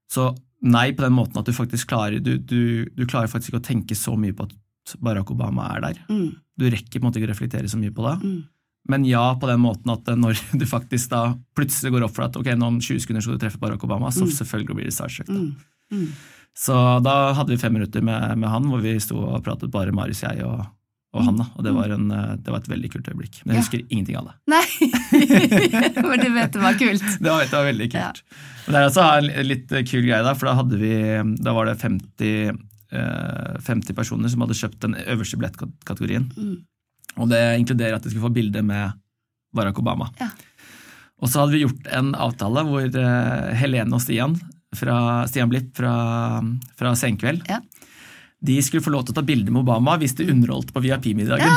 så, 0.10 0.30
så 0.34 0.36
Nei, 0.58 0.88
på 0.98 1.04
den 1.06 1.14
måten 1.14 1.38
at 1.38 1.46
du 1.46 1.54
faktisk 1.54 1.86
klarer 1.92 2.18
du, 2.18 2.32
du, 2.42 2.88
du 2.98 3.04
klarer 3.06 3.30
faktisk 3.30 3.52
ikke 3.52 3.60
å 3.60 3.66
tenke 3.68 3.94
så 3.94 4.16
mye 4.18 4.34
på 4.34 4.48
at 4.48 4.56
Barack 5.04 5.32
Obama 5.32 5.68
er 5.76 5.82
der. 5.88 5.98
Mm. 6.10 6.30
Du 6.58 6.66
rekker 6.70 7.00
på 7.00 7.04
en 7.04 7.10
måte 7.10 7.20
ikke 7.22 7.30
å 7.30 7.34
reflektere 7.34 7.70
så 7.72 7.78
mye 7.82 7.92
på 7.94 8.06
det. 8.08 8.16
Mm. 8.24 8.38
Men 8.88 9.04
ja, 9.04 9.26
på 9.36 9.48
den 9.50 9.60
måten 9.60 9.92
at 9.92 10.08
når 10.16 10.40
du 10.62 10.66
faktisk 10.70 11.10
da 11.12 11.26
plutselig 11.58 11.92
går 11.98 12.06
opp 12.08 12.16
for 12.16 12.24
at 12.30 12.38
ok, 12.40 12.54
nå 12.56 12.70
om 12.72 12.80
20 12.80 13.04
sekunder 13.04 13.22
skal 13.26 13.36
du 13.36 13.44
treffe 13.44 13.60
Barack 13.60 13.84
Obama, 13.84 14.14
så 14.16 14.24
selvfølgelig 14.32 14.76
blir 14.80 14.88
det 14.90 14.96
starstruck. 14.96 15.28
da. 15.28 15.42
Mm. 15.42 15.54
Mm. 15.92 16.08
Så 16.58 16.74
da 17.06 17.18
hadde 17.38 17.52
vi 17.54 17.60
fem 17.62 17.76
minutter 17.76 18.02
med, 18.02 18.38
med 18.42 18.50
han, 18.50 18.66
hvor 18.72 18.82
vi 18.82 18.96
sto 19.04 19.20
og 19.28 19.44
pratet 19.46 19.70
bare 19.70 19.92
Marius, 19.94 20.24
jeg 20.26 20.42
og, 20.48 20.64
og 21.14 21.22
han. 21.28 21.38
da. 21.38 21.46
Og 21.60 21.68
det 21.68 21.74
var, 21.76 21.92
en, 21.94 22.08
eh, 22.12 22.32
det 22.42 22.50
var 22.56 22.64
et 22.64 22.72
veldig 22.72 22.90
kult 22.96 23.12
øyeblikk. 23.12 23.42
Men 23.46 23.54
jeg 23.54 23.60
Ja. 23.60 23.66
husker 23.68 23.84
ingenting 23.94 24.18
av 24.18 24.32
det. 24.32 24.36
Nei, 24.56 24.64
For 26.02 26.18
du 26.18 26.28
vet 26.34 26.56
det 26.56 26.64
var 26.64 26.80
kult. 26.80 27.06
Det 27.22 27.30
var, 27.30 27.44
det 27.46 27.54
var 27.54 27.68
veldig 27.70 27.88
kult. 27.94 28.24
Men 28.66 28.74
det 28.74 28.80
er 28.82 28.88
også 28.90 29.06
en 29.20 29.48
litt 29.48 29.70
kul 29.92 30.04
greie, 30.08 30.24
da, 30.26 30.34
for 30.36 30.50
da, 30.50 30.56
hadde 30.60 30.80
vi, 30.82 30.92
da 31.46 31.54
var 31.56 31.70
det 31.70 31.78
50, 31.84 32.32
eh, 32.32 32.58
50 32.92 33.96
personer 33.98 34.32
som 34.32 34.44
hadde 34.46 34.56
kjøpt 34.58 34.80
den 34.86 34.96
øverste 35.04 35.38
billettkategorien. 35.40 36.30
Mm. 36.38 36.58
Og 37.18 37.32
det 37.32 37.42
inkluderer 37.60 37.98
at 37.98 38.04
de 38.06 38.12
skulle 38.14 38.28
få 38.28 38.34
bilde 38.36 38.62
med 38.64 38.96
Barack 39.56 39.80
Obama. 39.82 40.10
Ja. 40.22 40.30
Og 41.18 41.32
så 41.32 41.42
hadde 41.42 41.56
vi 41.56 41.64
gjort 41.64 41.88
en 41.98 42.12
avtale 42.14 42.62
hvor 42.68 42.86
eh, 42.86 43.56
Helene 43.58 43.96
og 43.98 44.04
Stian, 44.04 44.36
fra, 44.78 45.26
Stian 45.28 45.50
Blipp 45.50 45.72
fra, 45.80 45.94
fra 46.78 46.92
Senkveld, 47.00 47.42
Ja. 47.50 47.58
de 48.44 48.58
skulle 48.62 48.84
få 48.86 48.92
lov 48.94 49.08
til 49.08 49.16
å 49.16 49.18
ta 49.18 49.24
bilde 49.26 49.50
med 49.50 49.64
Obama 49.64 49.96
hvis 49.98 50.14
de 50.20 50.28
underholdt 50.30 50.70
på 50.76 50.84
VIP-middagen. 50.84 51.56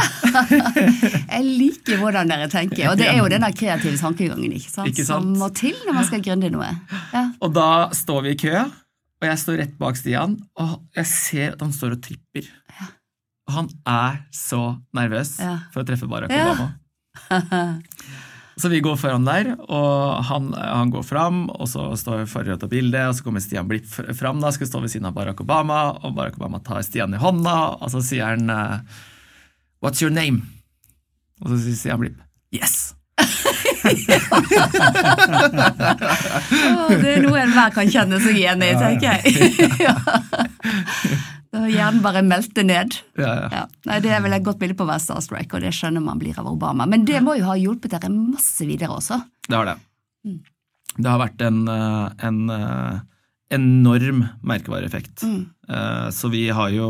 Jeg 1.35 1.43
liker 1.45 2.01
hvordan 2.01 2.31
dere 2.33 2.49
tenker, 2.49 2.87
og 2.88 2.97
det 2.97 3.11
er 3.11 3.19
jo 3.21 3.29
den 3.29 3.45
der 3.45 3.53
kreative 3.53 3.99
tankegangen 4.01 4.55
ikke 4.57 4.71
sant? 4.71 4.88
Ikke 4.88 5.05
sant? 5.05 5.29
som 5.29 5.37
må 5.43 5.51
til 5.53 5.77
når 5.85 5.99
man 5.99 6.09
skal 6.09 6.25
gründe 6.25 6.51
noe. 6.55 6.71
Ja. 7.12 7.27
Og 7.45 7.53
da 7.59 7.69
står 7.93 8.25
vi 8.31 8.33
i 8.33 8.40
kø, 8.40 8.62
og 9.20 9.28
jeg 9.28 9.38
står 9.42 9.59
rett 9.61 9.74
bak 9.80 9.96
Stian, 10.00 10.38
og 10.61 10.78
jeg 10.96 11.06
ser 11.11 11.52
at 11.54 11.61
han 11.64 11.72
står 11.76 11.96
og 11.98 12.02
tripper. 12.06 12.48
Og 13.50 13.54
han 13.56 13.68
er 13.88 14.20
så 14.35 14.61
nervøs 14.96 15.37
Ja. 15.42 15.56
for 15.74 15.83
å 15.83 15.87
treffe 15.88 16.09
Barack 16.09 16.30
Ja. 16.33 16.52
Obama. 16.54 16.72
Så 18.61 18.68
vi 18.68 18.80
går 18.85 18.96
foran 19.00 19.24
der, 19.24 19.54
og 19.72 20.24
han, 20.28 20.50
han 20.52 20.90
går 20.92 21.04
fram, 21.06 21.46
og 21.48 21.64
så 21.70 21.87
står 21.96 22.18
vi 22.18 22.26
for 22.28 22.44
å 22.52 22.59
ta 22.61 22.66
bilde, 22.68 23.00
og 23.09 23.14
så 23.16 23.24
kommer 23.24 23.40
Stian 23.40 23.64
Blipp 23.70 23.87
fr- 23.88 24.11
fram, 24.12 24.37
da, 24.42 24.50
skal 24.52 24.68
stå 24.68 24.83
ved 24.83 24.92
siden 24.92 25.06
av 25.09 25.14
Barack 25.16 25.40
Obama, 25.40 25.78
og 26.04 26.12
Barack 26.18 26.37
Obama 26.37 26.61
tar 26.61 26.83
Stian 26.85 27.14
i 27.16 27.20
hånda, 27.22 27.54
og 27.80 27.88
så 27.94 28.02
sier 28.04 28.35
han 28.35 28.52
eh, 28.52 28.83
What's 29.80 30.02
your 30.04 30.12
name? 30.12 30.42
Og 31.40 31.54
så 31.54 31.61
sier 31.62 31.78
Stian 31.80 32.02
Blipp 32.02 32.20
Yes! 32.52 32.90
Å, 36.71 36.87
det 37.01 37.11
er 37.16 37.23
noe 37.25 37.40
enhver 37.43 37.73
kan 37.75 37.90
kjenne 37.90 38.21
seg 38.23 38.38
igjen 38.40 38.62
i, 38.64 38.71
tenker 38.79 39.07
jeg. 39.19 39.23
ja. 39.87 39.95
Da 41.51 41.64
hjernen 41.66 42.03
bare 42.05 42.23
meldte 42.23 42.62
ned. 42.66 42.95
Ja, 43.19 43.33
ja. 43.43 43.49
Ja. 43.61 43.64
Nei, 43.88 43.99
Det 44.05 44.12
er 44.14 44.23
vel 44.23 44.37
et 44.37 44.45
godt 44.47 44.61
bilde 44.62 44.77
på 44.79 44.85
å 44.87 44.90
være 44.93 45.03
starstrike, 45.03 45.57
og 45.59 45.64
det 45.64 45.73
skjønner 45.75 46.05
man 46.05 46.21
blir 46.21 46.38
av 46.38 46.47
Obama. 46.53 46.87
Men 46.90 47.05
det 47.09 47.19
må 47.27 47.35
jo 47.40 47.49
ha 47.49 47.57
hjulpet 47.59 47.90
dere 47.97 48.11
masse 48.12 48.66
videre 48.69 48.95
også. 49.01 49.19
Det 49.49 49.57
har 49.59 49.66
det. 49.73 49.77
Mm. 50.29 50.38
Det 51.01 51.09
har 51.11 51.21
vært 51.23 51.43
en, 51.47 51.61
eh, 51.71 52.07
en 52.29 52.38
eh, 52.55 53.01
enorm 53.57 54.25
merkevareeffekt. 54.47 55.23
Mm. 55.27 55.43
Eh, 55.71 56.09
Så 56.14 56.31
vi 56.31 56.45
har 56.55 56.71
jo, 56.75 56.88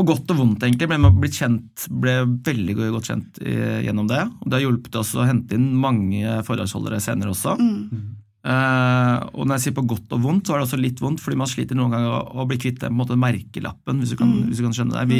på 0.00 0.06
godt 0.08 0.32
og 0.32 0.38
vondt 0.40 0.64
egentlig, 0.66 0.88
ble, 0.90 1.10
blitt 1.20 1.36
kjent, 1.38 1.84
ble 2.02 2.14
veldig 2.48 2.76
godt 2.96 3.10
kjent 3.12 3.40
i- 3.44 3.84
gjennom 3.86 4.08
det. 4.10 4.22
Det 4.46 4.56
har 4.56 4.64
hjulpet 4.64 4.96
oss 5.02 5.12
å 5.20 5.26
hente 5.28 5.54
inn 5.58 5.68
mange 5.76 6.40
foredragsholdere 6.48 7.00
senere 7.04 7.34
også. 7.36 7.54
Mm. 7.60 8.16
Uh, 8.40 9.18
og 9.36 9.44
når 9.44 9.58
jeg 9.58 9.64
sier 9.66 9.74
på 9.76 9.82
godt 9.90 10.14
og 10.16 10.22
vondt, 10.24 10.46
så 10.48 10.54
er 10.54 10.62
det 10.62 10.66
også 10.70 10.78
litt 10.80 11.00
vondt, 11.04 11.20
fordi 11.20 11.36
man 11.36 11.50
sliter 11.50 11.76
noen 11.76 11.92
ganger 11.92 12.14
å, 12.16 12.20
å 12.40 12.46
bli 12.48 12.56
kvitt 12.62 12.78
den 12.80 12.96
merkelappen, 12.96 14.00
hvis 14.00 14.14
du 14.14 14.16
kan, 14.16 14.30
Mm. 14.32 14.46
hvis 14.48 14.62
du 14.62 14.64
kan 14.64 14.72
skjønne 14.78 14.96
det. 14.96 15.08
Vi, 15.10 15.18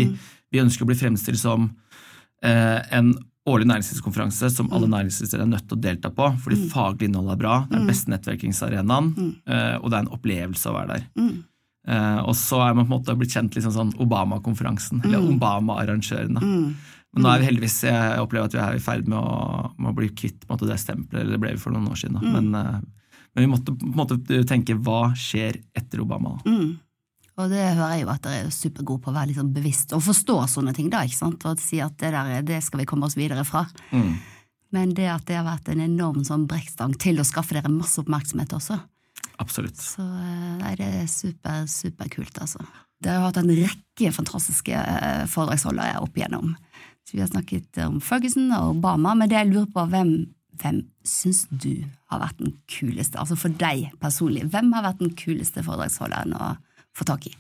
vi 0.57 0.63
ønsker 0.63 0.87
å 0.87 0.89
bli 0.89 0.97
fremstilt 0.97 1.39
som 1.43 1.67
uh, 1.69 2.79
en 2.97 3.13
årlig 3.51 3.67
næringslivskonferanse 3.69 4.49
som 4.55 4.73
alle 4.73 4.89
næringslivsledere 4.89 5.45
er 5.45 5.53
nødt 5.53 5.67
til 5.69 5.77
å 5.77 5.81
delta 5.85 6.11
på, 6.17 6.31
fordi 6.41 6.69
faglig 6.73 7.09
innhold 7.11 7.31
er 7.35 7.39
bra, 7.41 7.55
det 7.69 7.77
er 7.77 7.81
den 7.83 7.89
beste 7.93 8.13
nettverkingsarenaen, 8.13 9.13
uh, 9.45 9.77
og 9.83 9.91
det 9.91 9.97
er 9.99 10.05
en 10.07 10.13
opplevelse 10.17 10.71
å 10.73 10.77
være 10.79 10.97
der. 10.97 11.07
Mm. 11.89 11.95
Eh, 11.95 12.21
og 12.29 12.35
så 12.39 12.61
er 12.65 12.75
man 12.77 12.87
på 12.87 12.93
en 12.93 12.97
måte 12.99 13.17
blitt 13.19 13.35
kjent 13.35 13.57
liksom 13.57 13.75
sånn 13.75 13.93
Obama-konferansen, 14.03 15.03
eller 15.05 15.25
Obama-arrangøren. 15.33 16.41
Mm. 16.41 16.99
Men 17.11 17.25
nå 17.25 17.31
er 17.33 17.43
vi 17.43 17.49
heldigvis, 17.49 17.81
jeg 17.89 18.23
opplever 18.23 18.47
at 18.47 18.55
vi 18.55 18.63
er 18.63 18.77
i 18.79 18.83
ferd 18.85 19.09
med 19.11 19.19
å, 19.19 19.71
med 19.81 19.91
å 19.91 19.97
bli 19.97 20.13
kvitt 20.15 20.45
på 20.45 20.51
en 20.51 20.55
måte, 20.55 20.69
det 20.71 20.79
stempelet, 20.79 21.25
eller 21.25 21.35
det 21.35 21.43
ble 21.43 21.57
vi 21.57 21.63
for 21.63 21.75
noen 21.75 21.91
år 21.91 21.99
siden. 21.99 22.21
Da. 22.21 22.35
Men, 22.37 22.53
uh, 22.55 23.17
men 23.35 23.47
vi 23.47 23.51
måtte 23.51 23.75
på 23.75 23.89
en 23.89 23.99
måte 23.99 24.45
tenke 24.47 24.77
hva 24.79 25.11
skjer 25.19 25.59
etter 25.75 26.05
Obama? 26.05 26.37
da? 26.39 26.55
Mm. 26.55 26.71
Og 27.41 27.49
det 27.49 27.63
hører 27.63 27.95
jeg 27.95 28.05
jo 28.05 28.11
at 28.13 28.25
dere 28.27 28.43
er 28.45 28.53
supergode 28.53 29.03
på 29.05 29.11
å 29.11 29.17
være 29.17 29.35
sånn 29.37 29.53
bevisst 29.55 29.95
og 29.97 30.05
forstå 30.05 30.37
sånne 30.55 30.75
ting, 30.77 30.91
da, 30.93 31.03
ikke 31.07 31.19
sant? 31.19 31.47
Og 31.49 31.63
si 31.63 31.81
at 31.83 31.97
det 32.03 32.13
der, 32.15 32.45
det 32.47 32.61
skal 32.67 32.83
vi 32.83 32.89
komme 32.91 33.09
oss 33.09 33.17
videre 33.19 33.47
fra. 33.49 33.65
Mm. 33.97 34.13
Men 34.77 34.95
det 34.95 35.09
at 35.11 35.25
det 35.27 35.39
har 35.39 35.47
vært 35.49 35.71
en 35.73 35.83
enorm 35.83 36.23
sånn 36.27 36.47
brekkstang 36.51 36.95
til 37.01 37.19
å 37.19 37.27
skaffe 37.27 37.57
dere 37.57 37.73
masse 37.73 37.99
oppmerksomhet 38.03 38.53
også. 38.55 38.77
Absolutt. 39.41 39.79
Så 39.81 40.05
eh, 40.05 40.57
nei, 40.61 40.75
det 40.79 40.89
er 41.03 41.07
super, 41.11 41.65
superkult, 41.71 42.37
altså. 42.45 42.61
Det 43.01 43.09
har 43.15 43.23
hatt 43.31 43.39
en 43.41 43.49
rekke 43.57 44.11
fantastiske 44.13 44.77
eh, 44.77 45.23
foredragsholdere 45.33 46.03
opp 46.05 46.19
igjennom. 46.21 46.53
Så 47.09 47.17
vi 47.17 47.23
har 47.25 47.31
snakket 47.33 47.81
om 47.87 47.97
Ferguson 48.05 48.51
og 48.53 48.75
Obama, 48.77 49.15
men 49.17 49.31
det 49.33 49.39
jeg 49.39 49.49
lurer 49.55 49.71
på, 49.73 49.87
hvem, 49.91 50.11
hvem 50.61 50.83
syns 51.09 51.47
du 51.51 51.71
har 52.13 52.21
vært 52.27 52.43
den 52.43 52.53
kuleste, 52.71 53.17
altså 53.23 53.39
for 53.41 53.57
deg 53.57 53.89
personlig, 54.03 54.45
hvem 54.53 54.69
har 54.77 54.85
vært 54.91 55.01
den 55.01 55.15
kuleste 55.17 55.65
foredragsholderen 55.65 56.37
å 56.37 56.53
få 56.97 57.09
tak 57.09 57.31
i? 57.31 57.35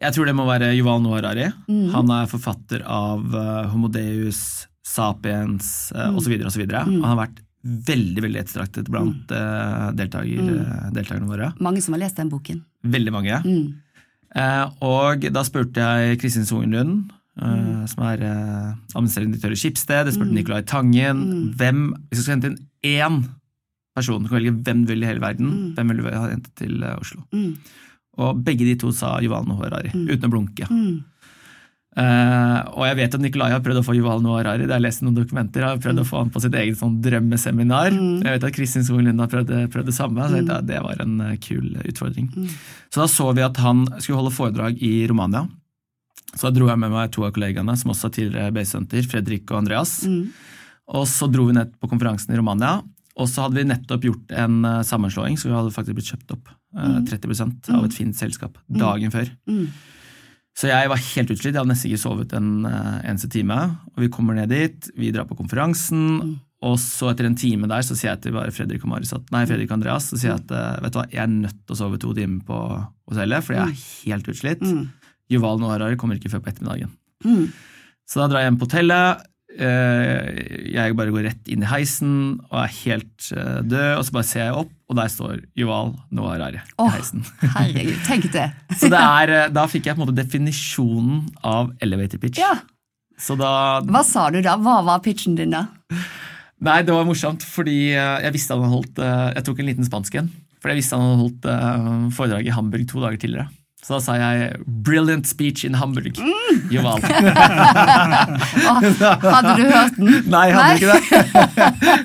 Jeg 0.00 0.14
tror 0.16 0.30
det 0.30 0.36
må 0.38 0.46
være 0.48 0.70
Yuval 0.78 1.02
Noah 1.04 1.18
Harari. 1.18 1.50
Mm. 1.68 1.90
Han 1.92 2.14
er 2.14 2.30
forfatter 2.30 2.86
av 2.88 3.26
eh, 3.36 3.66
Homodeus, 3.74 4.68
Sapiens 4.86 5.90
Mm. 5.92 6.16
osv. 6.18 6.32
osv. 6.46 6.62
Han 6.72 7.02
har 7.04 7.18
vært 7.18 7.42
veldig 7.64 8.22
veldig 8.24 8.40
ettertraktet 8.40 8.88
blant 8.88 9.28
mm. 9.28 9.96
deltaker, 9.98 10.40
Mm. 10.40 10.60
eh, 10.64 10.90
deltakerne 10.96 11.28
våre. 11.28 11.52
Mange 11.60 11.82
som 11.84 11.92
har 11.94 12.00
lest 12.00 12.16
den 12.16 12.30
boken. 12.32 12.62
Veldig 12.84 13.12
mange. 13.12 13.40
Mm. 13.44 13.74
Eh, 14.34 14.70
og 14.86 15.26
da 15.34 15.42
spurte 15.44 15.74
jeg 15.82 16.20
Kristin 16.22 16.46
Sogenlund, 16.48 17.10
eh, 17.40 17.46
Mm. 17.46 17.86
som 17.88 18.04
er 18.04 18.22
eh, 18.22 18.74
administrerende 18.94 19.36
direktør 19.36 19.52
i 19.52 19.60
Skipsted. 19.60 20.06
Jeg 20.06 20.14
spurte 20.14 20.32
Nicolai 20.32 20.62
Tangen. 20.62 21.16
Mm. 21.26 21.54
Hvem, 21.56 21.94
hvis 22.08 22.18
du 22.18 22.22
skal 22.22 22.38
hente 22.40 22.50
inn 22.50 22.66
én 22.82 23.28
person, 23.94 24.22
du 24.22 24.28
kan 24.28 24.38
velge 24.40 24.62
hvem 24.62 24.86
du 24.86 24.92
vil 24.94 25.02
i 25.02 25.06
hele 25.06 25.20
verden, 25.20 25.50
Mm. 25.50 25.74
hvem 25.74 25.88
vil 25.88 25.96
du 25.98 26.10
ha 26.10 26.28
hentet 26.30 26.54
til 26.56 26.82
eh, 26.82 26.96
Oslo? 26.96 27.24
Mm. 27.32 27.56
Og 28.18 28.42
begge 28.44 28.64
de 28.64 28.74
to 28.76 28.90
sa 28.92 29.16
Harari, 29.20 29.90
Mm. 29.92 30.08
uten 30.08 30.30
å 30.30 30.32
blunke. 30.32 30.66
Mm. 30.70 31.04
Eh, 31.98 32.58
og 32.78 32.84
jeg 32.86 32.96
vet 33.00 33.14
at 33.16 33.22
Nikolai 33.22 33.48
har 33.50 33.62
prøvd 33.64 33.80
å 33.80 33.82
få 33.82 33.96
Yuval 33.96 34.20
Noah 34.22 34.38
Harari, 34.38 34.62
det 34.62 34.70
har 34.70 34.78
jeg 34.78 34.86
lest 34.86 35.02
noen 35.02 35.16
dokumenter, 35.16 35.64
har 35.66 35.80
prøvd 35.82 36.02
å 36.04 36.06
få 36.06 36.20
han 36.20 36.30
på 36.30 36.42
sitt 36.44 36.54
eget 36.54 36.78
sånn 36.78 37.00
drømmeseminar. 37.02 37.90
Mm. 37.96 38.20
Jeg 38.22 38.36
vet 38.36 38.46
at 38.46 38.54
Kristin 38.54 38.86
Sogen 38.86 39.08
Lund 39.10 39.24
har 39.24 39.32
prøvd, 39.32 39.50
prøvd 39.74 39.90
det 39.90 39.96
samme, 39.96 40.28
så 40.30 40.38
jeg 40.38 40.68
det 40.68 40.82
var 40.84 41.02
en 41.02 41.16
eh, 41.26 41.38
kul 41.42 41.80
utfordring. 41.82 42.30
Mm. 42.30 42.52
Så 42.90 43.02
da 43.02 43.08
så 43.10 43.26
vi 43.34 43.46
at 43.46 43.58
han 43.64 43.82
skulle 43.98 44.20
holde 44.20 44.36
foredrag 44.36 44.78
i 44.86 44.94
Romania. 45.10 45.48
Så 46.30 46.46
da 46.46 46.54
dro 46.54 46.70
jeg 46.70 46.78
med 46.78 46.94
meg 46.94 47.10
to 47.10 47.26
av 47.26 47.34
kollegaene, 47.34 47.74
som 47.78 47.90
også 47.90 48.06
er 48.06 48.16
tidligere 48.20 48.54
basehunter, 48.54 49.10
Fredrik 49.10 49.50
og 49.50 49.64
Andreas. 49.64 49.98
Mm. 50.06 50.30
Og 50.94 51.06
så 51.10 51.26
dro 51.30 51.48
vi 51.48 51.58
ned 51.58 51.74
på 51.82 51.90
konferansen 51.90 52.34
i 52.34 52.38
Romania, 52.38 52.78
og 53.18 53.28
så 53.28 53.44
hadde 53.44 53.58
vi 53.58 53.66
nettopp 53.66 54.06
gjort 54.06 54.34
en 54.38 54.62
eh, 54.64 54.82
sammenslåing, 54.86 55.38
så 55.38 55.50
vi 55.50 55.56
hadde 55.58 55.74
faktisk 55.74 55.98
blitt 55.98 56.14
kjøpt 56.14 56.36
opp 56.36 56.52
uh, 56.78 57.00
30% 57.10 57.72
av 57.74 57.86
et 57.88 57.96
fint 57.96 58.16
selskap 58.16 58.58
dagen 58.70 59.10
før. 59.10 59.32
Mm. 60.50 60.58
Så 60.60 60.68
jeg 60.68 60.88
var 60.90 60.98
helt 61.00 61.30
utslitt, 61.32 61.54
jeg 61.54 61.60
hadde 61.60 61.70
nesten 61.70 61.90
ikke 61.92 62.02
sovet 62.02 62.32
en 62.36 62.66
eh, 62.68 62.96
eneste 63.08 63.30
time. 63.32 63.56
Og 63.94 64.02
vi 64.04 64.08
kommer 64.12 64.34
ned 64.36 64.50
dit, 64.52 64.88
vi 64.98 65.12
drar 65.14 65.24
på 65.30 65.36
konferansen, 65.38 66.40
og 66.60 66.74
så 66.82 67.08
etter 67.12 67.24
en 67.24 67.38
time 67.38 67.68
der 67.70 67.80
så 67.86 67.94
sier 67.96 68.10
jeg 68.12 68.20
til 68.26 68.34
bare 68.36 68.52
Fredrik 68.52 68.82
og, 68.84 68.90
Marius 68.92 69.14
at, 69.16 69.30
nei, 69.32 69.46
Fredrik 69.48 69.70
Andreas 69.72 70.10
så 70.10 70.18
sier 70.20 70.34
jeg 70.34 70.42
at 70.42 70.50
eh, 70.52 70.82
vet 70.84 70.92
du 70.92 70.98
hva, 71.00 71.06
jeg 71.14 71.22
er 71.22 71.30
nødt 71.32 71.62
til 71.62 71.72
å 71.76 71.78
sove 71.78 72.00
to 72.02 72.12
timer 72.18 72.42
på 72.44 72.58
hotellet, 73.08 73.46
for 73.46 73.56
jeg 73.56 73.62
er 73.64 73.84
helt 74.10 74.28
utslitt. 74.34 74.66
Mm. 74.66 74.82
Yuval 75.32 75.62
Noah 75.62 75.94
kommer 75.96 76.18
ikke 76.18 76.32
før 76.34 76.42
på 76.44 76.52
ettermiddagen. 76.52 76.92
Mm. 77.24 77.46
Så 78.10 78.20
da 78.20 78.26
drar 78.28 78.42
jeg 78.42 78.50
hjem 78.50 78.58
på 78.60 78.66
hotellet. 78.68 79.24
eh, 79.54 80.68
Jeg 80.74 80.98
bare 80.98 81.14
går 81.14 81.28
rett 81.30 81.48
inn 81.54 81.62
i 81.64 81.70
heisen 81.70 82.12
og 82.50 82.58
er 82.66 82.76
helt 82.82 83.30
død, 83.30 83.96
og 83.96 84.04
så 84.04 84.18
bare 84.18 84.28
ser 84.28 84.44
jeg 84.50 84.58
opp, 84.66 84.74
og 84.90 84.96
der 84.98 85.10
står 85.12 85.44
Yuval 85.58 85.92
Noah 86.10 86.32
Harari 86.34 86.58
Åh. 86.74 86.88
i 86.88 86.96
heisen. 86.96 87.22
Herregud, 87.54 88.00
tenk 88.08 88.26
det. 88.34 88.48
Så 88.80 88.90
det 88.90 88.98
er, 88.98 89.32
eh, 89.36 89.52
da 89.54 89.66
fikk 89.70 89.86
jeg 89.86 89.94
på 89.94 90.02
en 90.02 90.08
måte 90.08 90.18
definisjonen 90.18 91.28
av 91.46 91.70
elevator 91.84 92.18
pitch. 92.22 92.40
Ja. 92.42 92.56
Så 93.20 93.36
da 93.38 93.80
Hva 93.86 94.02
sa 94.06 94.26
du 94.34 94.40
da? 94.42 94.56
Hva 94.58 94.80
var 94.86 95.02
pitchen 95.04 95.36
din 95.38 95.54
da? 95.54 95.68
Nei, 96.60 96.80
det 96.84 96.92
var 96.92 97.06
morsomt, 97.08 97.44
fordi 97.46 97.92
eh, 97.94 98.18
jeg 98.26 98.34
visste 98.34 98.56
han 98.56 98.64
hadde 98.66 98.74
holdt 98.74 98.98
eh, 99.00 99.30
Jeg 99.38 99.46
tok 99.46 99.62
en 99.62 99.70
liten 99.70 99.86
spansk 99.86 100.18
en. 100.20 100.28
For 100.60 100.72
jeg 100.72 100.82
visste 100.82 100.98
han 100.98 101.06
hadde 101.06 101.22
holdt 101.22 102.12
foredrag 102.18 102.50
i 102.50 102.52
Hamburg 102.52 102.84
to 102.90 103.00
dager 103.00 103.22
tidligere. 103.22 103.48
Så 103.80 103.94
da 103.94 104.00
sa 104.04 104.14
jeg 104.20 104.58
'brilliant 104.66 105.24
speech 105.24 105.64
in 105.64 105.78
Hamburg'. 105.80 106.18
Joval. 106.68 107.00
Åh, 108.68 108.82
hadde 109.24 109.54
du 109.56 109.64
hørt 109.70 109.96
den? 109.96 110.10
Nei, 110.28 110.42
jeg 110.50 110.54
hadde 110.58 110.66
Nei. 110.66 110.74
ikke 110.76 110.92
det. 110.92 111.00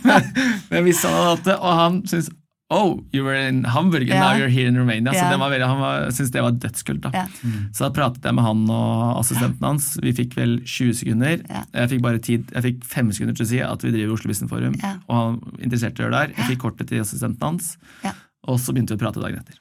Men 0.69 0.78
jeg 0.80 0.86
visste 0.88 1.12
han 1.12 1.17
hadde 1.19 1.34
hatt 1.34 1.45
det, 1.50 1.58
og 1.60 1.80
han 1.82 2.00
syntes 2.08 2.32
Oh, 2.73 3.04
you 3.13 3.23
were 3.23 3.36
in 3.36 3.63
Hamburg, 3.63 4.10
and 4.10 4.17
Ja. 4.17 4.32
now 4.32 4.38
you're 4.39 4.49
here 4.49 4.67
in 4.67 4.75
Romania. 4.78 5.12
Så 5.13 5.30
det 5.30 5.38
var 5.38 5.51
veldig, 5.51 5.67
Han 5.67 6.12
syntes 6.12 6.32
det 6.32 6.41
var 6.41 6.51
dødskult. 6.51 7.01
da. 7.01 7.12
Ja. 7.13 7.25
Så 7.71 7.84
da 7.86 7.89
pratet 7.91 8.23
jeg 8.25 8.34
med 8.34 8.43
han 8.43 8.63
og 8.69 9.19
assistenten 9.19 9.62
hans. 9.62 9.97
Vi 10.01 10.12
fikk 10.13 10.34
vel 10.36 10.60
20 10.65 10.93
sekunder. 10.97 11.43
Ja. 11.49 11.63
Jeg 11.73 11.89
fikk 11.89 12.01
bare 12.01 12.17
tid, 12.19 12.49
jeg 12.51 12.63
fikk 12.63 12.84
fem 12.84 13.12
sekunder 13.12 13.36
til 13.38 13.45
å 13.45 13.49
si 13.49 13.60
at 13.62 13.82
vi 13.86 13.91
driver 13.91 14.13
Oslo 14.13 14.28
Business 14.28 14.49
Forum. 14.49 14.73
Ja. 14.82 14.95
Og 15.08 15.15
han 15.15 15.39
var 15.39 15.62
interessert 15.62 15.99
i 15.99 16.01
å 16.01 16.10
gjøre 16.10 16.12
det 16.12 16.36
der. 16.36 16.43
Jeg 16.43 16.49
fikk 16.58 16.62
kortet 16.65 16.88
til 16.88 17.01
assistenten 17.01 17.41
hans, 17.41 17.78
Ja. 18.04 18.13
og 18.47 18.58
så 18.60 18.73
begynte 18.73 18.97
vi 18.97 18.97
å 18.97 19.04
prate 19.06 19.21
dagen 19.21 19.39
etter. 19.45 19.60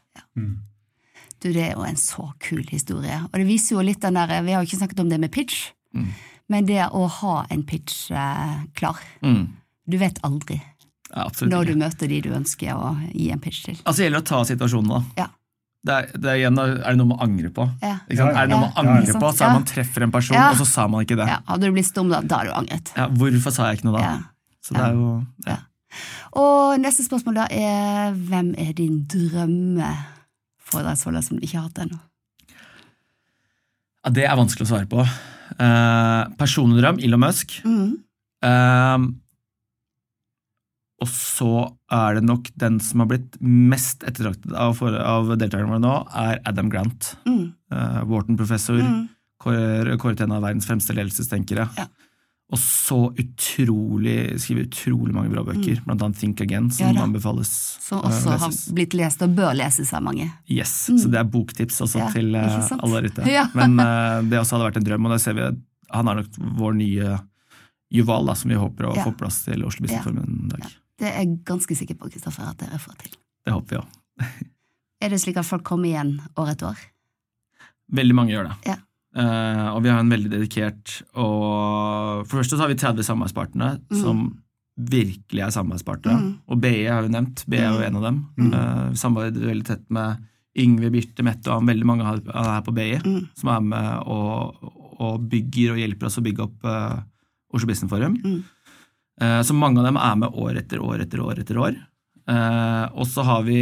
Du, 1.41 1.53
det 1.53 1.57
er 1.61 1.73
jo 1.75 1.83
en 1.85 1.97
så 2.01 2.33
kul 2.41 2.65
historie. 2.71 3.21
Og 3.29 3.33
det 3.35 3.47
viser 3.47 3.77
jo 3.77 3.83
litt 3.85 4.01
den 4.01 4.15
der 4.15 4.41
Vi 4.43 4.53
har 4.53 4.65
jo 4.65 4.67
ikke 4.71 4.81
snakket 4.81 5.01
om 5.01 5.11
det 5.11 5.21
med 5.21 5.31
pitch, 5.31 5.73
men 6.49 6.65
det 6.65 6.89
å 6.91 7.07
ha 7.21 7.45
en 7.51 7.63
pitch 7.65 8.11
eh, 8.11 8.65
klar. 8.75 8.97
Mm. 9.23 9.49
Du 9.87 9.99
vet 9.99 10.19
aldri 10.25 10.63
Ja, 11.11 11.25
absolutt 11.27 11.53
når 11.53 11.63
ikke. 11.63 11.73
du 11.73 11.79
møter 11.85 12.07
de 12.11 12.19
du 12.25 12.31
ønsker 12.35 12.71
å 12.75 12.77
gi 13.13 13.31
en 13.35 13.41
pitch 13.43 13.61
til. 13.67 13.77
Altså, 13.85 13.99
det 14.01 14.05
gjelder 14.09 14.23
å 14.23 14.29
ta 14.31 14.39
situasjonen, 14.49 14.91
da. 14.95 15.01
Ja. 15.25 15.29
Det 15.85 15.93
er, 15.93 16.05
det 16.17 16.29
er, 16.31 16.37
igjen, 16.41 16.59
er 16.59 16.69
det 16.81 16.97
noe 16.97 17.09
man 17.11 17.21
angrer 17.27 17.51
på? 17.53 17.65
Ja. 17.85 17.97
Er 18.09 18.17
det 18.17 18.49
noe 18.55 18.63
man 18.63 18.73
angrer 18.81 19.11
ja. 19.13 19.19
på, 19.21 19.29
så 19.37 19.41
er 19.45 19.51
man 19.53 19.67
treffer 19.69 20.01
en 20.07 20.13
person, 20.15 20.37
Ja. 20.39 20.47
og 20.55 20.59
så 20.63 20.67
sa 20.69 20.83
man 20.89 21.01
ikke 21.05 21.19
det. 21.21 21.27
Ja, 21.29 21.39
hadde 21.51 21.65
du 21.69 21.73
blitt 21.77 21.91
stum 21.91 22.09
da, 22.09 22.19
da 22.25 22.35
har 22.41 22.47
du 22.49 22.53
angret. 22.57 22.87
Ja, 22.97 23.05
hvorfor 23.21 23.51
sa 23.53 23.61
jeg 23.69 23.75
ikke 23.79 23.89
noe 23.91 23.99
da? 23.99 24.03
Ja. 24.07 24.17
Så 24.65 24.71
det 24.79 24.81
er 24.81 24.93
jo 24.97 25.09
ja. 25.45 25.59
Og 26.41 26.81
neste 26.83 27.05
spørsmål 27.05 27.35
da 27.37 27.45
er 27.53 28.17
hvem 28.17 28.55
er 28.59 28.73
din 28.75 29.05
drømmeforedragsholder 29.13 31.23
som 31.23 31.37
du 31.37 31.41
ikke 31.45 31.59
har 31.61 31.69
hatt 31.69 31.79
ennå? 31.85 31.99
Ja, 34.05 34.09
det 34.17 34.25
er 34.27 34.37
vanskelig 34.41 34.65
å 34.67 34.71
svare 34.73 34.89
på. 34.91 35.01
Uh, 35.61 36.23
personlig 36.41 36.81
drøm, 36.83 36.99
Elon 37.05 37.23
Musk. 37.23 37.49
Mm. 37.65 37.93
Eh, 38.45 38.99
og 41.03 41.09
så 41.11 41.49
er 41.93 42.15
det 42.21 42.23
nok 42.25 42.49
den 42.61 42.79
som 42.81 43.01
har 43.03 43.09
blitt 43.11 43.35
mest 43.43 44.05
ettertraktet 44.07 44.53
av, 44.55 44.77
for- 44.79 44.95
av 45.01 45.33
deltakerne 45.41 45.73
våre 45.75 45.83
nå, 45.83 45.95
er 46.15 46.39
Adam 46.47 46.71
Grant. 46.73 47.17
Mm. 47.27 47.53
Uh, 47.73 48.01
Wharton-professor. 48.09 48.79
Mm. 48.81 49.09
Kåret 49.45 50.17
til 50.17 50.25
en 50.29 50.33
av 50.39 50.43
verdens 50.47 50.65
fremste 50.69 50.95
ledelsestenkere. 50.97 51.67
Ja. 51.77 51.89
Og 52.55 52.61
så 52.61 52.99
utrolig, 53.19 54.15
skriver 54.41 54.67
utrolig 54.69 55.15
mange 55.17 55.33
bra 55.33 55.43
bøker, 55.45 55.81
blant 55.85 56.03
annet 56.05 56.19
Think 56.21 56.41
Again, 56.45 56.71
som 56.71 56.87
Mm. 56.93 56.95
Ja 56.99 57.03
anbefales 57.03 57.51
Som 57.83 57.99
uh, 57.99 58.09
også 58.09 58.37
har 58.39 58.53
blitt 58.77 58.95
lest 58.95 59.23
og 59.25 59.35
bør 59.35 59.55
leses 59.57 59.93
av 59.97 60.03
mange. 60.05 60.31
Yes, 60.49 60.87
Så 60.93 61.11
det 61.11 61.19
er 61.21 61.25
boktips 61.25 61.81
også 61.85 61.99
Ja, 62.05 62.09
til 62.15 62.35
uh, 62.37 62.71
alle 62.79 63.01
der 63.01 63.09
ute. 63.11 63.27
Ja. 63.33 63.47
Men 63.55 63.79
uh, 63.81 64.23
det 64.29 64.39
også 64.39 64.57
hadde 64.57 64.71
vært 64.71 64.77
en 64.81 64.85
drøm, 64.89 65.07
og 65.09 65.17
der 65.17 65.19
ser 65.25 65.35
vi 65.35 65.51
han 65.95 66.09
er 66.09 66.15
nok 66.23 66.39
vår 66.59 66.75
nye 66.79 67.19
Juval, 67.95 68.27
da, 68.27 68.35
som 68.35 68.51
vi 68.51 68.57
håper 68.59 68.89
å 68.89 68.95
få 69.05 69.13
plass 69.17 69.45
til 69.45 69.63
Oslo 69.65 69.85
Business. 69.85 70.03
Forum 70.03 70.19
en 70.25 70.49
dag. 70.51 70.65
Det 71.05 71.11
er 71.13 71.21
jeg 71.21 71.35
ganske 71.45 71.77
sikker 71.77 71.99
på, 72.01 72.09
Kristoffer, 72.15 72.47
at 72.49 72.63
dere 72.65 72.79
får 72.81 72.97
til. 73.03 73.17
Det 73.45 73.53
håper 73.53 73.75
vi 73.77 73.81
òg. 73.83 74.29
Er 75.05 75.13
det 75.13 75.19
slik 75.21 75.37
at 75.37 75.45
folk 75.45 75.65
kommer 75.69 75.91
igjen 75.91 76.15
år 76.41 76.55
etter 76.55 76.71
år? 76.71 76.81
Veldig 77.93 78.15
mange 78.17 78.33
gjør 78.33 78.47
det. 78.49 78.55
Ja. 78.71 78.77
Uh, 79.15 79.75
og 79.77 79.83
vi 79.85 79.91
har 79.93 80.01
en 80.03 80.09
veldig 80.11 80.31
dedikert 80.33 80.97
og 81.15 82.25
For 82.27 82.33
det 82.33 82.41
første 82.41 82.57
så 82.57 82.65
har 82.65 82.73
vi 82.73 82.79
30 82.81 83.05
samarbeidspartnere 83.07 83.77
Mm. 83.93 84.01
som 84.01 84.23
virkelig 84.75 85.43
er 85.45 85.53
samarbeidspartnere. 85.55 86.17
Mm. 86.19 86.33
Og 86.51 86.61
BE 86.65 86.87
har 86.89 87.03
vi 87.05 87.13
nevnt. 87.15 87.45
BE 87.47 87.61
er 87.63 87.77
jo 87.77 87.85
en 87.87 87.97
av 88.01 88.03
dem. 88.09 88.17
Eh, 88.41 88.89
vi 88.91 88.97
samarbeider 88.99 89.47
veldig 89.53 89.67
tett 89.69 89.85
med 89.95 90.25
Yngve, 90.59 90.91
Birte, 90.91 91.23
Mette 91.23 91.47
og 91.51 91.61
han, 91.61 91.69
veldig 91.69 91.87
mange 91.87 92.05
her 92.09 92.19
her 92.33 92.63
på 92.67 92.75
BI 92.75 92.89
Mm. 93.05 93.29
som 93.37 93.49
er 93.55 93.61
med 93.61 94.03
og, 94.09 94.73
og 94.99 95.29
bygger 95.31 95.73
og 95.77 95.79
hjelper 95.79 96.07
oss 96.09 96.19
å 96.19 96.25
bygge 96.27 96.43
opp 96.49 96.65
uh, 96.65 97.03
Oslo 97.55 97.67
Business 97.71 97.91
Forum. 97.93 98.17
Mm. 98.25 98.43
Eh, 99.21 99.41
så 99.47 99.55
mange 99.55 99.79
av 99.79 99.85
dem 99.87 99.97
er 100.01 100.17
med 100.17 100.35
år 100.35 100.57
etter 100.63 100.81
år 100.83 101.05
etter 101.05 101.21
år 101.23 101.39
etter 101.45 101.59
år. 101.63 101.77
Eh, 102.29 102.87
og 102.99 103.07
så 103.07 103.23
har 103.27 103.43
vi 103.47 103.61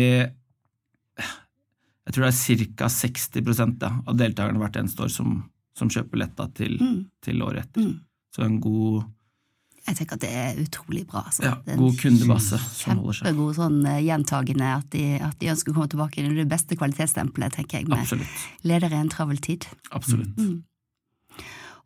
jeg 2.02 2.14
tror 2.16 2.24
det 2.26 2.32
er 2.32 2.66
ca. 2.76 2.88
60 2.90 3.78
da, 3.78 3.90
av 4.06 4.16
deltakerne 4.18 4.58
hvert 4.58 4.76
eneste 4.80 5.04
år 5.04 5.10
som, 5.12 5.36
som 5.78 5.90
kjøper 5.92 6.16
billetta 6.16 6.48
til, 6.56 6.78
Mm. 6.80 7.04
til 7.22 7.42
året 7.46 7.66
etter. 7.68 7.82
Mm. 7.86 8.00
Så 8.34 8.42
en 8.46 8.60
god, 8.60 9.04
Jeg 9.86 9.96
tenker 9.98 10.14
at 10.14 10.20
det 10.22 10.30
er 10.30 10.58
utrolig 10.62 11.06
bra. 11.10 11.24
Altså. 11.26 11.42
ja, 11.42 11.56
er 11.66 11.76
god 11.76 11.96
kundebase 11.98 12.58
som 12.58 12.98
holder 13.00 13.12
seg. 13.18 13.26
Kjempegod 13.26 13.56
sånn 13.56 13.78
eh, 13.90 14.00
gjentagende 14.06 14.68
at 14.78 14.90
de, 14.94 15.04
at 15.18 15.38
de 15.40 15.48
ønsker 15.50 15.72
å 15.72 15.74
komme 15.74 15.90
tilbake. 15.90 16.22
Det 16.22 16.30
er 16.30 16.36
det 16.38 16.48
beste 16.52 16.76
kvalitetsstempelet, 16.78 17.52
tenker 17.56 17.78
jeg, 17.80 17.88
med 17.90 17.98
Absolutt. 17.98 18.44
ledere 18.62 18.94
i 18.94 19.00
en 19.02 19.10
travel 19.10 19.40
tid. 19.42 19.66
Absolutt. 19.90 20.36
Mm. 20.38 20.62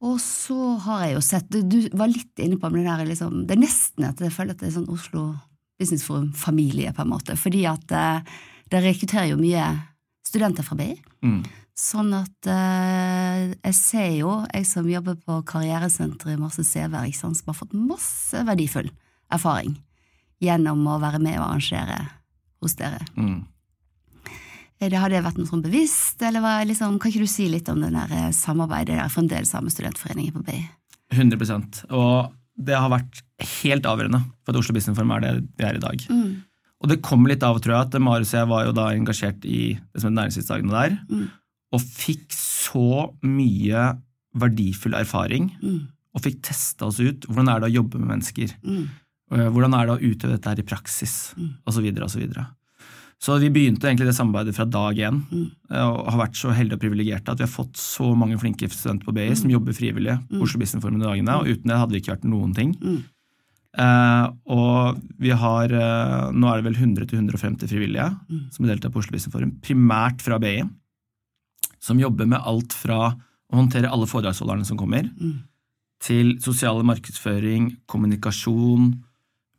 Og 0.05 0.19
så 0.21 0.77
har 0.85 1.07
jeg 1.07 1.15
jo 1.17 1.21
sett 1.25 1.55
Du, 1.57 1.79
var 1.97 2.11
litt 2.13 2.43
inne 2.43 2.59
på 2.61 2.69
det 2.75 2.83
der 2.85 3.05
liksom, 3.09 3.47
Det 3.49 3.57
er 3.57 3.63
nesten 3.63 4.05
at 4.05 4.21
jeg 4.21 4.35
føler 4.35 4.53
at 4.53 4.61
det 4.61 4.69
er 4.69 4.75
sånn 4.77 4.91
Oslo 4.93 5.31
Business 5.81 6.05
Forum-familie, 6.09 6.93
på 6.97 7.05
en 7.05 7.11
måte. 7.13 7.37
Fordi 7.37 7.67
at 7.69 7.93
eh, 7.93 8.37
det 8.73 8.81
rekrutterer 8.81 9.29
jo 9.29 9.41
mye 9.41 9.65
studenter 10.25 10.65
fra 10.65 10.79
BI. 10.79 10.95
Mm. 11.21 11.43
Sånn 11.77 12.15
at 12.17 12.49
eh, 12.49 13.43
jeg 13.53 13.77
ser 13.77 14.07
jo, 14.17 14.39
jeg 14.49 14.65
som 14.69 14.89
jobber 14.89 15.19
på 15.21 15.43
karrieresenteret 15.51 16.33
i 16.33 16.41
Marse 16.41 16.65
Sever, 16.65 17.05
ikke 17.05 17.21
som 17.21 17.35
har 17.53 17.59
fått 17.59 17.77
masse 17.77 18.41
verdifull 18.49 18.89
erfaring 19.33 19.75
gjennom 20.41 20.81
å 20.89 20.97
være 21.03 21.21
med 21.21 21.37
og 21.37 21.51
arrangere 21.51 21.99
hos 22.65 22.77
dere. 22.81 23.03
Mm. 23.21 23.45
Det 24.81 24.93
Har 24.93 25.09
det 25.09 25.23
vært 25.25 25.39
noe 25.41 25.49
sånn 25.49 25.63
bevisst, 25.65 26.21
eller 26.23 26.43
hva, 26.45 26.59
liksom, 26.69 26.99
kan 27.01 27.11
ikke 27.11 27.25
du 27.25 27.31
si 27.31 27.47
litt 27.49 27.69
om 27.73 27.81
det 27.81 27.93
der 27.95 28.11
eh, 28.13 28.31
samarbeidet 28.37 28.99
der 28.99 29.09
fremdeles 29.09 29.55
med 29.57 29.73
studentforeningen 29.73 30.35
på 30.37 30.43
BI? 30.45 30.59
100% 31.17 31.85
Og 31.97 32.33
det 32.59 32.77
har 32.77 32.91
vært 32.93 33.23
helt 33.63 33.87
avgjørende 33.89 34.21
for 34.45 34.53
at 34.53 34.59
Oslo 34.61 34.75
Business 34.77 34.97
Forum 34.99 35.13
er 35.17 35.21
det 35.25 35.33
vi 35.57 35.65
er 35.69 35.79
i 35.79 35.83
dag. 35.83 36.05
Mm. 36.11 36.43
Og 36.83 36.89
det 36.93 37.01
kommer 37.05 37.33
litt 37.33 37.43
av, 37.47 37.57
tror 37.65 37.73
jeg, 37.77 37.87
at 37.89 37.99
Marius 38.05 38.35
og 38.35 38.39
jeg 38.41 38.49
var 38.53 38.65
jo 38.69 38.73
da 38.77 38.87
engasjert 38.93 39.45
i 39.49 39.61
det 39.77 40.03
som 40.03 40.13
næringslivsdagene 40.17 40.73
der, 40.77 40.99
Mm. 41.09 41.27
og 41.73 41.81
fikk 41.81 42.27
så 42.37 43.13
mye 43.25 43.87
verdifull 44.37 44.95
erfaring, 44.95 45.51
Mm. 45.63 45.87
og 46.15 46.23
fikk 46.23 46.43
testa 46.43 46.87
oss 46.87 47.01
ut. 47.01 47.25
Hvordan 47.29 47.49
er 47.55 47.61
det 47.61 47.71
å 47.73 47.77
jobbe 47.83 47.99
med 47.99 48.09
mennesker? 48.13 48.53
Mm. 48.65 48.89
Eh, 49.33 49.49
Hvordan 49.51 49.75
er 49.75 49.87
det 49.87 49.97
å 49.97 50.05
utøve 50.13 50.33
dette 50.37 50.49
her 50.53 50.59
i 50.61 50.69
praksis? 50.69 51.35
Mm. 51.37 51.55
Og 51.67 51.73
så 51.75 51.83
videre 51.83 52.05
og 52.05 52.11
så 52.11 52.21
videre. 52.21 52.47
Så 53.19 53.39
vi 53.41 53.49
begynte 53.49 53.89
egentlig 53.89 54.11
det 54.11 54.15
samarbeidet 54.19 54.55
fra 54.55 54.67
dag 54.69 54.95
én, 55.01 55.23
Mm. 55.33 55.51
eh, 55.71 55.83
og 55.89 56.11
har 56.13 56.27
vært 56.27 56.37
så 56.37 56.53
heldige 56.53 56.75
og 56.77 56.81
privilegerte 56.85 57.31
at 57.33 57.39
vi 57.39 57.45
har 57.47 57.53
fått 57.65 57.73
så 57.81 58.15
mange 58.17 58.39
flinke 58.39 58.69
studenter 58.71 59.07
på 59.07 59.15
BI 59.15 59.35
som 59.35 59.51
jobber 59.51 59.73
frivillig 59.73 60.19
på 60.29 60.43
Oslo 60.43 60.59
Business 60.61 60.83
Forum 60.85 61.01
i 61.01 61.05
dagene, 61.07 61.35
og 61.41 61.47
uten 61.49 61.65
det 61.65 61.79
hadde 61.81 61.93
vi 61.93 62.01
ikke 62.03 62.17
vært 62.17 62.29
noen 62.29 62.55
ting. 62.55 62.75
Mm. 62.77 63.05
Eh, 63.79 64.31
og 64.49 65.01
vi 65.19 65.31
har 65.31 65.65
eh, 65.73 66.31
Nå 66.33 66.49
er 66.49 66.63
det 66.63 66.65
vel 66.65 66.79
100-150 66.97 67.69
frivillige 67.69 68.19
Mm. 68.31 68.53
som 68.53 68.67
deltar 68.67 68.91
på 68.91 68.99
Oslo 69.01 69.13
Business 69.13 69.33
Forum, 69.33 69.53
primært 69.63 70.21
fra 70.21 70.39
BI, 70.39 70.63
som 71.81 71.99
jobber 71.99 72.27
med 72.27 72.41
alt 72.45 72.73
fra 72.73 73.15
å 73.53 73.55
håndtere 73.57 73.91
alle 73.91 74.07
foredragsholderne 74.07 74.65
som 74.67 74.77
kommer, 74.77 75.05
Mm. 75.21 75.41
til 76.01 76.39
sosial 76.41 76.83
markedsføring, 76.85 77.77
kommunikasjon, 77.89 79.03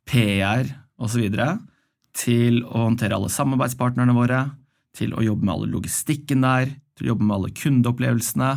PR 0.06 0.66
osv., 1.00 1.30
til 2.18 2.64
å 2.66 2.88
håndtere 2.88 3.18
alle 3.18 3.32
samarbeidspartnerne 3.32 4.16
våre, 4.18 4.44
til 4.98 5.14
å 5.14 5.24
jobbe 5.26 5.46
med 5.46 5.54
alle 5.54 5.72
logistikken 5.76 6.46
der, 6.46 6.72
til 6.98 7.08
å 7.08 7.12
jobbe 7.14 7.28
med 7.28 7.36
alle 7.38 7.54
kundeopplevelsene. 7.58 8.52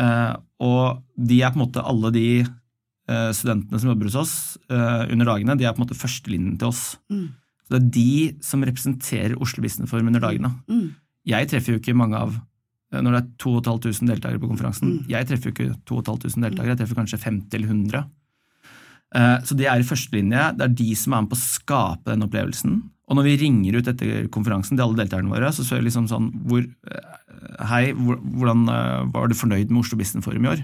Eh, 0.00 0.32
og 0.66 1.02
de 1.14 1.38
er 1.40 1.52
på 1.52 1.60
en 1.60 1.64
måte 1.64 1.84
alle 1.86 2.10
de 2.14 2.26
eh, 2.42 3.30
studentene 3.36 3.80
som 3.80 3.92
jobber 3.92 4.10
hos 4.10 4.18
oss 4.18 4.34
eh, 4.72 5.04
under 5.12 5.30
dagene, 5.30 5.58
de 5.58 5.68
er 5.68 5.76
på 5.76 5.82
en 5.82 5.86
måte 5.86 5.98
førstelinjen 5.98 6.58
til 6.60 6.72
oss. 6.72 6.84
Mm. 7.12 7.28
Så 7.62 7.74
det 7.76 7.80
er 7.80 7.90
de 7.94 8.44
som 8.44 8.66
representerer 8.66 9.38
Oslo 9.38 9.62
Business 9.62 9.90
Forum 9.92 10.10
under 10.10 10.24
dagene. 10.24 10.52
Mm. 10.70 10.88
Jeg 11.30 11.50
treffer 11.52 11.76
jo 11.76 11.82
ikke 11.82 11.98
mange 11.98 12.18
av 12.18 12.38
når 12.90 13.12
det 13.14 13.18
er 13.20 13.26
2500 13.38 14.08
deltakere 14.10 14.40
på 14.42 14.48
konferansen. 14.50 14.96
Mm. 14.96 15.10
Jeg 15.12 15.26
treffer 15.28 15.50
jo 15.50 15.54
ikke 15.54 15.74
2500 15.86 16.48
deltakere, 16.48 16.72
jeg 16.72 16.80
treffer 16.80 16.98
kanskje 16.98 17.20
50 17.22 17.60
eller 17.60 17.70
100. 17.70 18.00
Eh, 19.14 19.38
Så 19.42 19.56
de 19.58 19.66
er 19.66 19.80
i 19.80 19.86
førstelinje. 19.86 20.56
Det 20.56 20.64
er 20.68 20.74
de 20.82 20.94
som 20.94 21.12
er 21.14 21.22
med 21.24 21.30
på 21.32 21.38
å 21.38 21.42
skape 21.42 22.04
den 22.12 22.22
opplevelsen. 22.26 22.76
Og 23.10 23.16
når 23.18 23.26
vi 23.26 23.36
ringer 23.42 23.80
ut 23.80 23.88
etter 23.90 24.28
konferansen 24.30 24.76
til 24.78 24.84
alle 24.86 25.00
deltakerne 25.02 25.32
våre, 25.32 25.50
så 25.50 25.64
spør 25.66 25.80
vi 25.82 25.88
liksom 25.88 26.06
sånn 26.08 26.30
hvor, 26.46 26.62
eh, 26.62 27.16
Hei, 27.66 27.92
hvordan 27.92 28.68
eh, 28.68 29.04
var 29.12 29.28
du 29.28 29.34
fornøyd 29.34 29.70
med 29.70 29.80
Oslo 29.82 29.96
Business 29.98 30.24
Forum 30.24 30.44
i 30.44 30.48
år? 30.52 30.62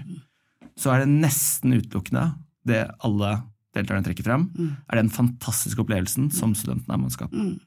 Så 0.77 0.91
er 0.93 1.03
det 1.03 1.09
nesten 1.09 1.73
utelukkende 1.73 2.35
det 2.65 2.83
alle 3.03 3.43
deltakerne 3.75 4.05
trekker 4.05 4.23
frem, 4.23 4.49
Mm. 4.55 4.77
er 4.89 4.95
den 5.01 5.09
fantastiske 5.09 5.79
opplevelsen 5.83 6.31
som 6.31 6.53
studentene 6.53 6.93
er 7.05 7.09
skape. 7.09 7.33
Mm. 7.33 7.59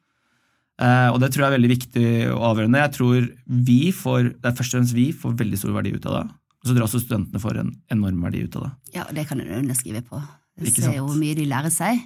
Eh, 0.81 1.09
og 1.13 1.21
det 1.21 1.31
tror 1.33 1.45
jeg 1.45 1.53
er 1.53 1.59
veldig 1.59 1.77
viktig 1.77 2.07
og 2.35 2.57
avgjørende. 2.57 2.81
Jeg 2.81 2.93
tror 2.97 3.29
vi 3.47 3.93
får, 3.93 4.41
det 4.41 4.49
er 4.49 4.57
først 4.57 4.75
og 4.75 4.81
fremst 4.81 4.95
vi 4.97 5.13
får 5.13 5.37
veldig 5.37 5.59
stor 5.59 5.73
verdi 5.77 5.93
ut 5.95 6.07
av 6.07 6.13
det. 6.25 6.31
Og 6.31 6.65
så 6.65 6.73
tror 6.75 6.81
jeg 6.81 6.89
også 6.89 7.03
studentene 7.05 7.41
får 7.41 7.59
en 7.61 7.73
enorm 7.91 8.21
verdi 8.25 8.45
ut 8.45 8.57
av 8.57 8.63
det. 8.63 8.73
Ja, 8.95 9.05
det 9.13 9.27
kan 9.29 9.39
du 9.39 9.45
underskrive 9.45 10.03
på. 10.03 10.23
Ikke 10.59 10.95
jo 10.97 11.07
hvor 11.07 11.19
mye 11.19 11.37
de 11.39 11.47
lærer 11.49 11.73
seg 11.73 12.01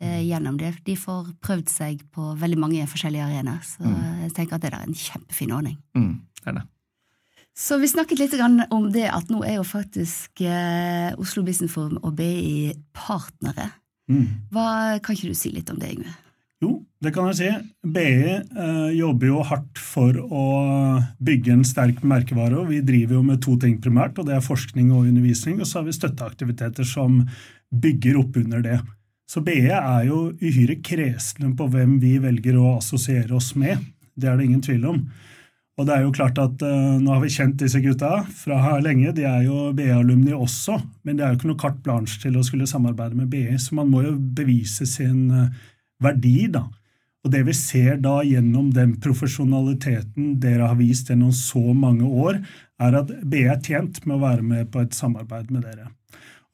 eh, 0.00 0.22
gjennom 0.26 0.56
det. 0.60 0.72
De 0.86 0.96
får 0.98 1.34
prøvd 1.44 1.68
seg 1.72 2.02
på 2.14 2.32
veldig 2.40 2.58
mange 2.58 2.88
forskjellige 2.90 3.28
arenaer, 3.28 3.62
så 3.66 3.84
jeg 4.24 4.34
tenker 4.36 4.58
at 4.58 4.64
det 4.64 4.72
er 4.72 4.82
en 4.82 4.98
kjempefin 4.98 5.54
ordning. 5.54 5.78
Mm, 5.98 6.14
det 6.42 6.52
er 6.52 6.60
det. 6.60 6.66
Så 7.58 7.80
vi 7.82 7.90
snakket 7.90 8.20
litt 8.20 8.34
om 8.70 8.86
det 8.94 9.08
at 9.10 9.30
nå 9.32 9.42
er 9.42 9.56
jo 9.58 9.66
faktisk 9.66 10.44
eh, 10.46 11.10
Oslo 11.18 11.42
Business 11.42 11.74
Forum 11.74 11.98
og 12.06 12.14
BI 12.20 12.70
partnere. 12.94 13.72
Mm. 14.06 14.46
Hva, 14.54 14.68
kan 15.02 15.16
ikke 15.16 15.32
du 15.32 15.38
si 15.38 15.50
litt 15.50 15.70
om 15.72 15.80
det, 15.82 15.90
Yngve? 15.96 16.14
Jo, 16.62 16.72
det 17.02 17.12
kan 17.14 17.28
jeg 17.30 17.38
si. 17.38 17.50
BI 17.86 18.04
eh, 18.34 18.88
jobber 18.94 19.30
jo 19.30 19.42
hardt 19.46 19.78
for 19.78 20.14
å 20.22 20.46
bygge 21.22 21.54
en 21.54 21.66
sterk 21.66 22.00
merkevare. 22.06 22.58
og 22.62 22.70
Vi 22.70 22.80
driver 22.86 23.18
jo 23.18 23.26
med 23.26 23.42
to 23.42 23.54
ting 23.62 23.76
primært, 23.82 24.18
og 24.18 24.26
det 24.30 24.34
er 24.38 24.46
forskning 24.46 24.90
og 24.94 25.10
undervisning. 25.10 25.58
Og 25.58 25.66
så 25.66 25.80
har 25.80 25.86
vi 25.86 25.94
støtteaktiviteter 25.98 26.86
som 26.86 27.20
bygger 27.74 28.18
opp 28.20 28.36
under 28.40 28.62
det. 28.64 28.78
Så 29.28 29.42
BE 29.44 29.68
er 29.76 30.04
jo 30.08 30.30
uhyre 30.40 30.78
kresne 30.84 31.52
på 31.56 31.66
hvem 31.68 31.98
vi 32.00 32.16
velger 32.22 32.56
å 32.56 32.78
assosiere 32.78 33.34
oss 33.36 33.52
med. 33.60 33.82
Det 34.16 34.28
er 34.28 34.38
det 34.38 34.48
ingen 34.48 34.64
tvil 34.64 34.86
om. 34.88 35.02
Og 35.78 35.86
det 35.86 35.94
er 35.94 36.02
jo 36.02 36.14
klart 36.14 36.38
at 36.42 36.62
uh, 36.64 36.96
Nå 36.98 37.12
har 37.12 37.20
vi 37.22 37.30
kjent 37.30 37.60
disse 37.60 37.78
gutta 37.84 38.24
fra 38.40 38.78
lenge. 38.82 39.12
De 39.14 39.26
er 39.28 39.44
jo 39.46 39.68
BE-alumni 39.76 40.34
også, 40.34 40.80
men 41.06 41.18
det 41.18 41.24
er 41.24 41.34
jo 41.34 41.38
ikke 41.38 41.50
noe 41.52 41.60
carte 41.60 41.84
blanche 41.84 42.18
til 42.24 42.38
å 42.38 42.44
skulle 42.46 42.66
samarbeide 42.66 43.18
med 43.18 43.30
BE, 43.30 43.54
Så 43.62 43.76
man 43.78 43.92
må 43.92 44.02
jo 44.06 44.16
bevise 44.16 44.88
sin 44.90 45.28
uh, 45.30 45.52
verdi, 46.02 46.48
da. 46.50 46.64
Og 47.26 47.32
det 47.34 47.44
vi 47.46 47.54
ser 47.54 47.98
da 48.02 48.20
gjennom 48.24 48.70
den 48.74 48.96
profesjonaliteten 49.02 50.36
dere 50.40 50.70
har 50.70 50.78
vist 50.78 51.10
gjennom 51.10 51.34
så 51.34 51.62
mange 51.74 52.06
år, 52.06 52.40
er 52.80 52.98
at 53.02 53.10
BE 53.26 53.44
er 53.52 53.62
tjent 53.62 54.00
med 54.06 54.16
å 54.16 54.22
være 54.22 54.46
med 54.46 54.70
på 54.72 54.82
et 54.82 54.96
samarbeid 54.96 55.50
med 55.54 55.66
dere. 55.66 55.90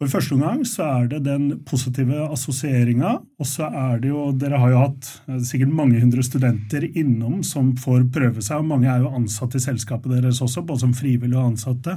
Og 0.02 0.08
I 0.08 0.10
første 0.10 0.34
omgang 0.34 0.64
så 0.66 0.86
er 0.88 1.04
det 1.12 1.20
den 1.28 1.44
positive 1.68 2.24
assosieringa, 2.34 3.12
og 3.38 3.46
så 3.46 3.68
er 3.68 4.00
det 4.02 4.10
jo 4.10 4.24
Dere 4.34 4.58
har 4.58 4.72
jo 4.72 4.80
hatt 4.82 5.10
eh, 5.30 5.38
sikkert 5.46 5.76
mange 5.76 6.00
hundre 6.02 6.24
studenter 6.26 6.88
innom 6.90 7.44
som 7.46 7.72
får 7.78 8.08
prøve 8.14 8.42
seg, 8.42 8.58
og 8.58 8.72
mange 8.72 8.90
er 8.90 9.04
jo 9.04 9.12
ansatt 9.14 9.54
i 9.54 9.62
selskapet 9.62 10.16
deres 10.16 10.42
også, 10.42 10.64
både 10.66 10.82
som 10.82 10.96
frivillige 10.98 11.38
og 11.38 11.52
ansatte. 11.52 11.94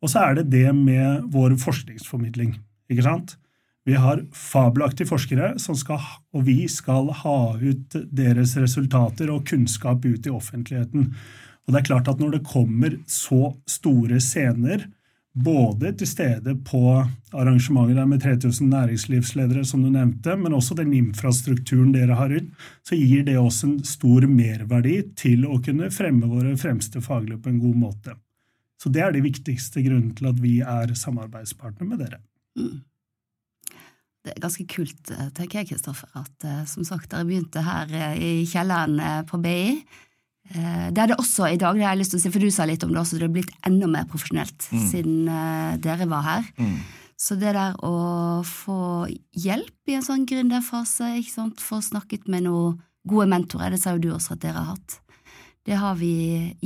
Og 0.00 0.10
så 0.10 0.24
er 0.24 0.40
det 0.40 0.50
det 0.50 0.66
med 0.74 1.30
vår 1.30 1.54
forskningsformidling. 1.60 2.56
ikke 2.90 3.06
sant? 3.06 3.36
Vi 3.86 3.94
har 3.96 4.24
fabelaktige 4.36 5.08
forskere 5.08 5.54
som 5.62 5.76
skal, 5.78 6.02
og 6.34 6.44
vi 6.46 6.66
skal 6.68 7.08
ha 7.22 7.38
ut 7.56 7.96
deres 8.12 8.56
resultater 8.60 9.30
og 9.32 9.46
kunnskap 9.48 10.04
ut 10.04 10.26
i 10.26 10.32
offentligheten. 10.34 11.12
Og 11.64 11.72
det 11.72 11.80
er 11.80 11.88
klart 11.88 12.10
at 12.10 12.20
når 12.20 12.36
det 12.36 12.48
kommer 12.48 12.98
så 13.08 13.54
store 13.68 14.20
scener, 14.20 14.88
både 15.32 15.92
til 15.98 16.08
stede 16.10 16.56
på 16.66 16.80
arrangementer 17.30 18.06
med 18.06 18.22
3000 18.22 18.70
næringslivsledere, 18.72 19.64
som 19.64 19.82
du 19.82 19.90
nevnte, 19.90 20.34
men 20.36 20.54
også 20.56 20.74
den 20.78 20.92
infrastrukturen 20.96 21.92
dere 21.94 22.18
har 22.18 22.34
ut, 22.34 22.50
så 22.86 22.98
gir 22.98 23.22
det 23.28 23.38
oss 23.38 23.62
en 23.64 23.78
stor 23.86 24.26
merverdi 24.26 24.96
til 25.18 25.46
å 25.46 25.60
kunne 25.62 25.92
fremme 25.94 26.30
våre 26.30 26.56
fremste 26.58 27.02
faglige 27.04 27.42
på 27.44 27.52
en 27.52 27.62
god 27.62 27.80
måte. 27.86 28.18
Så 28.80 28.90
det 28.90 29.04
er 29.04 29.14
de 29.14 29.22
viktigste 29.22 29.82
grunnene 29.84 30.16
til 30.18 30.30
at 30.30 30.38
vi 30.40 30.58
er 30.64 30.94
samarbeidspartner 30.96 31.86
med 31.86 32.00
dere. 32.02 32.22
Mm. 32.58 32.80
Det 34.20 34.34
er 34.34 34.42
ganske 34.42 34.66
kult, 34.68 35.10
eh, 35.14 35.28
tenker 35.36 35.60
jeg, 35.60 35.70
Kristoffer, 35.72 36.10
at 36.18 36.44
eh, 36.44 36.64
som 36.68 36.84
sagt, 36.84 37.08
dere 37.12 37.28
begynte 37.28 37.62
her 37.64 37.92
eh, 37.96 38.16
i 38.20 38.32
kjelleren 38.48 39.24
på 39.28 39.40
BI. 39.40 39.78
Det 40.50 40.98
er 40.98 41.12
det 41.12 41.18
også 41.20 41.46
i 41.46 41.58
dag, 41.60 41.76
det 41.78 41.84
har 41.86 41.94
jeg 41.94 42.00
lyst 42.00 42.14
til 42.14 42.18
å 42.18 42.22
si, 42.24 42.30
for 42.34 42.42
du 42.42 42.50
sa 42.50 42.64
litt 42.66 42.82
om 42.82 42.90
det 42.90 42.98
også, 42.98 43.20
det 43.20 43.28
har 43.28 43.34
blitt 43.36 43.52
enda 43.68 43.86
mer 43.90 44.08
profesjonelt 44.10 44.64
mm. 44.72 44.86
siden 44.90 45.28
dere 45.84 46.08
var 46.10 46.24
her. 46.26 46.48
Mm. 46.58 46.78
Så 47.20 47.36
det 47.38 47.52
der 47.54 47.76
å 47.86 47.92
få 48.48 48.80
hjelp 49.38 49.92
i 49.92 49.94
en 49.94 50.02
sånn 50.02 50.24
gründerfase, 50.26 51.12
ikke 51.20 51.34
sant, 51.36 51.62
få 51.62 51.78
snakket 51.84 52.26
med 52.32 52.48
noen 52.48 52.80
gode 53.06 53.28
mentorer, 53.30 53.70
det 53.76 53.78
sa 53.82 53.94
jo 53.94 54.02
du 54.02 54.08
også 54.16 54.34
at 54.34 54.42
dere 54.42 54.58
har 54.58 54.72
hatt, 54.72 54.98
det 55.68 55.78
har 55.78 55.94
vi 56.00 56.16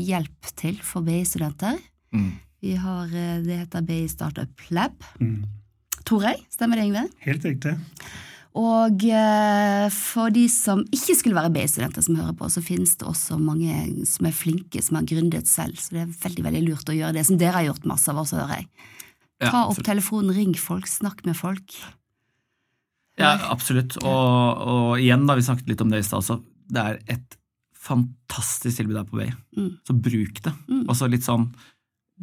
hjelp 0.01 0.55
til 0.57 0.81
for 0.81 1.05
BI-studenter. 1.05 1.77
Mm. 2.17 2.33
Vi 2.65 2.79
har 2.81 3.13
det 3.13 3.61
heter 3.67 3.85
BI 3.85 4.01
Startup 4.09 4.67
Lab. 4.73 4.97
Mm 5.21 5.45
tror 6.09 6.29
jeg. 6.29 6.45
Stemmer 6.53 6.81
det, 6.81 6.89
Yngve? 6.89 7.05
Helt 7.25 7.45
riktig. 7.49 7.75
Og 8.55 9.03
eh, 9.11 9.87
for 9.91 10.31
de 10.35 10.45
som 10.53 10.85
ikke 10.95 11.17
skulle 11.19 11.39
være 11.39 11.51
BI-studenter 11.57 12.05
som 12.07 12.19
hører 12.21 12.37
på, 12.39 12.47
så 12.53 12.63
finnes 12.63 12.93
det 13.01 13.09
også 13.11 13.39
mange 13.41 14.07
som 14.07 14.29
er 14.29 14.37
flinke, 14.37 14.83
som 14.85 15.01
har 15.01 15.09
gründet 15.11 15.51
selv. 15.51 15.81
Så 15.83 15.97
det 15.97 16.05
er 16.05 16.13
veldig 16.23 16.45
veldig 16.47 16.63
lurt 16.69 16.93
å 16.93 16.95
gjøre 16.95 17.17
det 17.17 17.25
som 17.27 17.41
dere 17.41 17.59
har 17.59 17.67
gjort 17.73 17.89
masse 17.91 18.13
av 18.13 18.21
også, 18.23 18.39
hører 18.39 18.63
jeg. 18.63 18.69
Ta 19.43 19.65
opp 19.67 19.81
telefonen, 19.85 20.31
ring 20.37 20.55
folk, 20.55 20.87
snakk 20.89 21.25
med 21.27 21.35
folk. 21.37 21.75
Ja, 23.19 23.35
absolutt. 23.51 23.99
Og, 24.03 24.63
og 24.71 25.03
igjen, 25.03 25.27
da 25.27 25.37
vi 25.39 25.47
snakket 25.47 25.75
litt 25.75 25.83
om 25.83 25.91
det 25.91 26.05
i 26.05 26.07
stad, 26.07 26.25
så 26.27 26.39
det 26.71 26.85
er 26.85 27.01
et 27.17 27.39
fantastisk 27.85 28.81
tilbud 28.81 28.97
der 28.97 29.09
på 29.09 29.19
BI. 29.19 29.29
Mm. 29.59 29.71
Så 29.87 29.99
bruk 29.99 30.41
det. 30.47 30.55
Mm. 30.71 30.85
Og 30.87 30.95
så 30.99 31.11
litt 31.11 31.27
sånn 31.27 31.51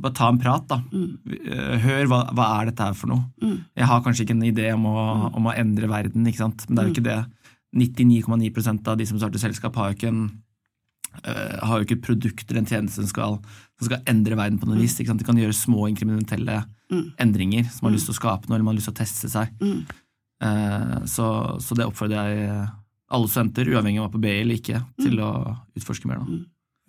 bare 0.01 0.17
ta 0.17 0.29
en 0.31 0.39
prat, 0.41 0.63
da. 0.69 0.79
Mm. 0.91 1.35
Eh, 1.37 1.75
hør 1.85 2.09
hva, 2.11 2.21
hva, 2.35 2.47
er 2.59 2.71
dette 2.71 2.87
her 2.87 2.97
for 2.97 3.11
noe. 3.11 3.25
Mm. 3.41 3.57
Jeg 3.77 3.89
har 3.91 4.05
kanskje 4.05 4.25
ikke 4.25 4.37
en 4.37 4.47
idé 4.47 4.71
om 4.75 4.87
å, 4.89 4.95
mm. 4.97 5.27
om 5.39 5.49
å 5.49 5.55
endre 5.63 5.91
verden, 5.91 6.27
ikke 6.29 6.43
sant? 6.43 6.65
men 6.67 6.77
det 6.77 6.83
er 6.83 6.89
jo 6.89 6.93
mm. 6.93 6.97
ikke 6.97 7.09
det. 7.09 7.19
99,9% 7.81 8.91
av 8.91 8.97
de 8.99 9.07
som 9.07 9.19
starter 9.21 9.41
selskap, 9.41 9.77
har 9.79 9.91
jo 9.91 9.99
ikke 9.99 10.11
en 10.11 10.23
uh, 11.23 11.57
har 11.67 11.79
jo 11.79 11.87
ikke 11.87 12.01
produkter 12.07 12.55
eller 12.55 12.65
en 12.65 12.71
tjeneste 12.71 12.99
som 12.99 13.09
skal, 13.11 13.39
som 13.79 13.87
skal, 13.87 14.03
endre 14.11 14.37
verden 14.39 14.59
på 14.59 14.69
noe 14.69 14.79
vis. 14.81 14.97
Ikke 14.99 15.13
sant? 15.13 15.23
De 15.23 15.27
kan 15.27 15.39
gjøre 15.39 15.55
små 15.55 15.87
inkrementelle 15.91 16.61
mm. 16.91 17.05
endringer 17.23 17.67
som 17.71 17.87
har 17.87 17.95
lyst 17.95 18.09
til 18.09 18.15
å 18.17 18.19
skape 18.19 18.49
noe, 18.49 18.57
eller 18.57 18.67
man 18.67 18.75
har 18.75 18.81
lyst 18.81 18.91
til 18.91 18.97
å 18.97 19.01
teste 19.01 19.31
seg. 19.31 19.55
Uh, 20.41 20.97
så, 21.09 21.27
så, 21.63 21.77
det 21.77 21.87
oppfordrer 21.87 22.31
jeg 22.35 22.69
alle 23.11 23.27
studenter, 23.27 23.67
uavhengig 23.71 23.99
av 23.99 24.07
om 24.07 24.07
man 24.07 24.11
er 24.11 24.15
på 24.17 24.23
BI 24.23 24.37
eller 24.39 24.59
ikke, 24.59 24.83
til 25.01 25.19
å 25.23 25.31
utforske 25.77 26.09
mer. 26.09 26.23
da. 26.23 26.41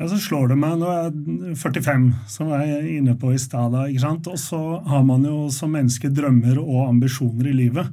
Ja, 0.03 0.09
Så 0.11 0.16
slår 0.18 0.48
det 0.50 0.57
meg, 0.59 0.80
nå 0.80 0.88
er 0.90 1.05
jeg 1.05 1.53
45, 1.61 2.09
som 2.26 2.48
jeg 2.50 2.70
er 2.74 2.86
inne 2.90 3.12
på 3.14 3.28
i 3.30 3.38
stad, 3.38 3.76
og 3.76 4.38
så 4.40 4.59
har 4.82 5.05
man 5.07 5.22
jo 5.22 5.44
som 5.55 5.70
menneske 5.70 6.11
drømmer 6.11 6.59
og 6.59 6.88
ambisjoner 6.88 7.53
i 7.53 7.55
livet. 7.55 7.86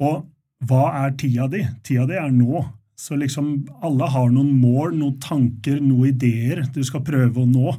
Og 0.00 0.24
hva 0.64 0.86
er 1.02 1.12
tida 1.20 1.44
di? 1.52 1.60
Tida 1.84 2.06
di 2.08 2.16
er 2.16 2.32
nå. 2.32 2.64
Så 2.96 3.20
liksom 3.20 3.66
alle 3.84 4.08
har 4.08 4.32
noen 4.32 4.54
mål, 4.56 4.96
noen 4.96 5.20
tanker, 5.20 5.76
noen 5.84 6.14
ideer 6.14 6.64
du 6.72 6.80
skal 6.88 7.04
prøve 7.04 7.44
å 7.44 7.50
nå. 7.50 7.76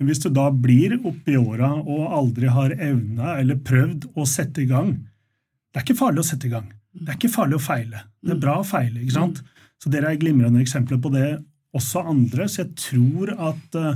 Men 0.00 0.10
hvis 0.10 0.24
du 0.26 0.30
da 0.34 0.50
blir 0.50 0.98
oppi 0.98 1.38
åra 1.38 1.76
og 1.78 2.10
aldri 2.10 2.50
har 2.50 2.74
evna 2.74 3.36
eller 3.38 3.62
prøvd 3.62 4.10
å 4.18 4.26
sette 4.26 4.66
i 4.66 4.68
gang 4.68 4.96
Det 5.70 5.78
er 5.78 5.86
ikke 5.86 6.00
farlig 6.02 6.24
å 6.24 6.26
sette 6.26 6.48
i 6.48 6.56
gang. 6.56 6.66
Det 6.90 7.12
er 7.12 7.20
ikke 7.20 7.30
farlig 7.30 7.60
å 7.60 7.62
feile. 7.62 8.02
Det 8.18 8.34
er 8.34 8.42
bra 8.42 8.58
å 8.58 8.66
feile. 8.66 8.98
ikke 8.98 9.14
sant? 9.14 9.44
Så 9.78 9.92
dere 9.94 10.10
er 10.10 10.18
glimrende 10.18 10.58
eksempler 10.64 10.98
på 10.98 11.14
det 11.14 11.36
også 11.76 12.04
andre. 12.08 12.48
Så 12.50 12.64
jeg 12.64 12.72
tror 12.80 13.32
at 13.36 13.78
uh, 13.78 13.94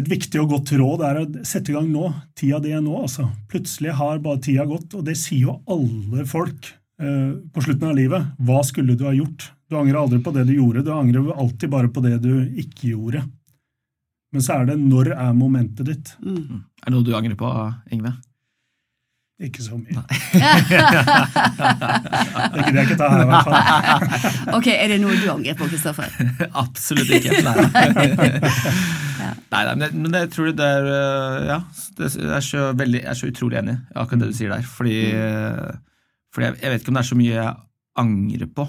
et 0.00 0.10
viktig 0.10 0.40
og 0.42 0.54
godt 0.54 0.74
råd 0.80 1.06
er 1.06 1.20
å 1.20 1.28
sette 1.46 1.72
i 1.72 1.76
gang 1.76 1.88
nå. 1.92 2.10
Tida 2.38 2.60
di 2.64 2.74
er 2.76 2.84
nå, 2.84 2.94
altså. 3.02 3.28
Plutselig 3.50 3.96
har 3.98 4.22
bare 4.24 4.42
tida 4.44 4.66
gått, 4.68 4.94
og 4.96 5.06
det 5.06 5.18
sier 5.20 5.50
jo 5.50 5.58
alle 5.70 6.26
folk 6.28 6.72
uh, 7.02 7.36
på 7.52 7.66
slutten 7.66 7.90
av 7.90 7.98
livet. 7.98 8.30
Hva 8.40 8.62
skulle 8.66 8.96
du 8.98 9.06
ha 9.08 9.16
gjort? 9.16 9.50
Du 9.70 9.76
angrer 9.78 10.00
aldri 10.00 10.18
på 10.24 10.32
det 10.34 10.48
du 10.48 10.56
gjorde, 10.56 10.82
du 10.82 10.90
angrer 10.94 11.30
alltid 11.30 11.70
bare 11.70 11.92
på 11.94 12.02
det 12.02 12.16
du 12.24 12.32
ikke 12.58 12.90
gjorde. 12.90 13.22
Men 14.34 14.42
så 14.42 14.56
er 14.60 14.66
det 14.70 14.80
når 14.80 15.12
er 15.14 15.30
momentet 15.34 15.86
ditt? 15.86 16.10
Mm. 16.22 16.64
Er 16.82 16.88
det 16.88 16.94
noe 16.94 17.06
du 17.06 17.14
angrer 17.14 17.38
på, 17.38 17.50
Ingve? 17.94 18.14
Ikke 19.40 19.62
så 19.64 19.78
mye. 19.80 19.96
det 22.52 22.64
gidder 22.66 22.76
jeg 22.76 22.84
ikke 22.90 22.98
ta 23.00 23.06
her, 23.08 23.22
i 23.22 23.28
hvert 23.30 23.46
fall. 23.46 23.56
ok, 24.58 24.66
Er 24.74 24.88
det 24.92 24.98
noe 25.00 25.16
du 25.16 25.30
angrer 25.32 25.56
på, 25.56 25.68
Kristoffer? 25.70 26.12
Absolutt 26.64 27.08
ikke. 27.16 27.38
Nei, 27.46 27.54
ja. 29.16 29.30
nei, 29.54 29.62
nei 29.64 29.88
men, 29.94 30.10
det, 30.12 30.20
jeg 30.26 30.32
tror 30.34 30.52
det 30.58 30.66
er 30.66 30.84
øh, 30.90 31.38
Ja, 31.48 31.58
det 31.96 32.10
er 32.20 32.44
så 32.44 32.66
veldig, 32.76 33.00
jeg 33.00 33.10
er 33.14 33.20
så 33.22 33.30
utrolig 33.32 33.62
enig 33.62 33.78
i 33.78 33.96
akkurat 34.02 34.26
det 34.26 34.28
du 34.28 34.36
sier 34.36 34.52
der. 34.52 34.68
Fordi, 34.76 34.98
mm. 35.16 35.80
fordi 36.36 36.50
jeg, 36.50 36.60
jeg, 36.60 36.74
vet 36.74 36.84
ikke 36.84 36.92
om 36.92 37.00
det 37.00 37.04
er 37.04 37.12
så 37.12 37.20
mye 37.22 37.34
jeg 37.38 37.56
angrer 38.04 38.54
på. 38.60 38.68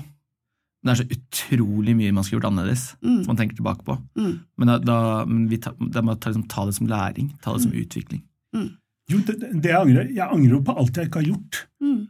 Men 0.81 0.87
det 0.87 0.93
er 0.93 1.01
så 1.03 1.19
utrolig 1.19 1.93
mye 1.99 2.15
man 2.15 2.23
skulle 2.25 2.39
gjort 2.39 2.49
annerledes, 2.53 2.85
mm. 3.03 3.19
som 3.25 3.33
man 3.33 3.43
tenker 3.43 3.59
tilbake 3.59 3.83
på. 3.85 3.99
Mm. 4.15 4.35
Men 4.55 4.71
da, 4.71 4.79
da, 4.81 4.99
men 5.27 5.49
vi 5.51 5.59
ta, 5.61 5.75
da 5.77 5.99
må 6.05 6.15
ta, 6.15 6.31
liksom, 6.31 6.47
ta, 6.47 6.63
det 6.69 6.79
som 6.79 6.87
læring, 6.89 7.33
ta 7.43 7.57
det 7.57 7.65
som 7.67 7.75
mm. 7.75 7.81
utvikling. 7.83 8.23
Mm. 8.55 8.69
Jo, 9.11 9.21
det, 9.27 9.37
det 9.51 9.71
jeg 9.71 9.77
angrer 9.77 10.09
Jeg 10.15 10.27
angrer 10.27 10.57
jo 10.57 10.63
på 10.65 10.75
alt 10.79 10.97
jeg 10.97 11.09
ikke 11.09 11.21
har 11.21 11.29
gjort. 11.29 11.61
Mm. 11.83 12.01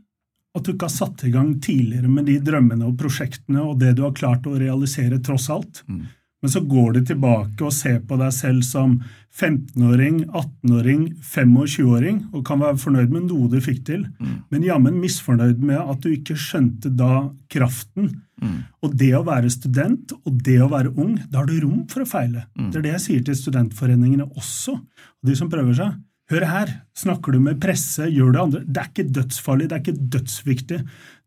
At 0.51 0.65
du 0.65 0.73
ikke 0.73 0.89
har 0.89 0.95
satt 0.95 1.23
i 1.27 1.33
gang 1.33 1.51
tidligere 1.63 2.11
med 2.11 2.27
de 2.27 2.39
drømmene 2.43 2.87
og 2.89 2.97
prosjektene 2.99 3.63
og 3.63 3.77
det 3.79 3.95
du 3.97 4.03
har 4.03 4.17
klart 4.17 4.49
å 4.49 4.57
realisere, 4.59 5.21
tross 5.23 5.47
alt. 5.53 5.83
Mm. 5.87 6.09
Men 6.41 6.49
så 6.49 6.59
går 6.65 6.95
du 6.95 7.03
tilbake 7.05 7.65
og 7.67 7.73
ser 7.73 7.99
på 8.09 8.17
deg 8.17 8.33
selv 8.33 8.65
som 8.65 8.95
15-åring, 9.31 10.23
18-åring, 10.25 11.03
25-åring 11.21 12.17
og 12.33 12.43
kan 12.47 12.63
være 12.63 12.81
fornøyd 12.81 13.13
med 13.13 13.27
noe 13.29 13.49
du 13.51 13.59
fikk 13.63 13.83
til, 13.87 14.07
mm. 14.17 14.33
men 14.51 14.65
jammen 14.65 14.97
misfornøyd 14.99 15.61
med 15.63 15.79
at 15.79 16.01
du 16.01 16.09
ikke 16.11 16.35
skjønte 16.35 16.91
da 16.97 17.29
kraften. 17.51 18.09
Mm. 18.41 18.57
Og 18.81 18.95
det 18.97 19.11
å 19.15 19.23
være 19.27 19.53
student 19.53 20.15
og 20.17 20.41
det 20.43 20.57
å 20.65 20.71
være 20.71 20.95
ung, 20.97 21.13
da 21.29 21.43
har 21.43 21.49
du 21.51 21.59
rom 21.61 21.85
for 21.91 22.03
å 22.03 22.09
feile. 22.09 22.47
Mm. 22.57 22.71
Det 22.71 22.81
er 22.81 22.87
det 22.87 22.95
jeg 22.97 23.05
sier 23.05 23.27
til 23.27 23.37
studentforeningene 23.37 24.27
også, 24.33 24.75
og 24.81 25.29
de 25.29 25.37
som 25.37 25.51
prøver 25.51 25.77
seg. 25.77 25.93
Hør 26.31 26.45
her, 26.47 26.69
snakker 26.95 27.35
du 27.35 27.41
med 27.43 27.59
presse, 27.59 28.05
gjør 28.07 28.31
det 28.31 28.39
andre 28.41 28.59
Det 28.63 28.79
er 28.79 28.89
ikke 28.91 29.11
dødsfarlig, 29.17 29.65
det 29.67 29.75
er 29.75 29.81
ikke 29.83 30.11
dødsviktig. 30.15 30.77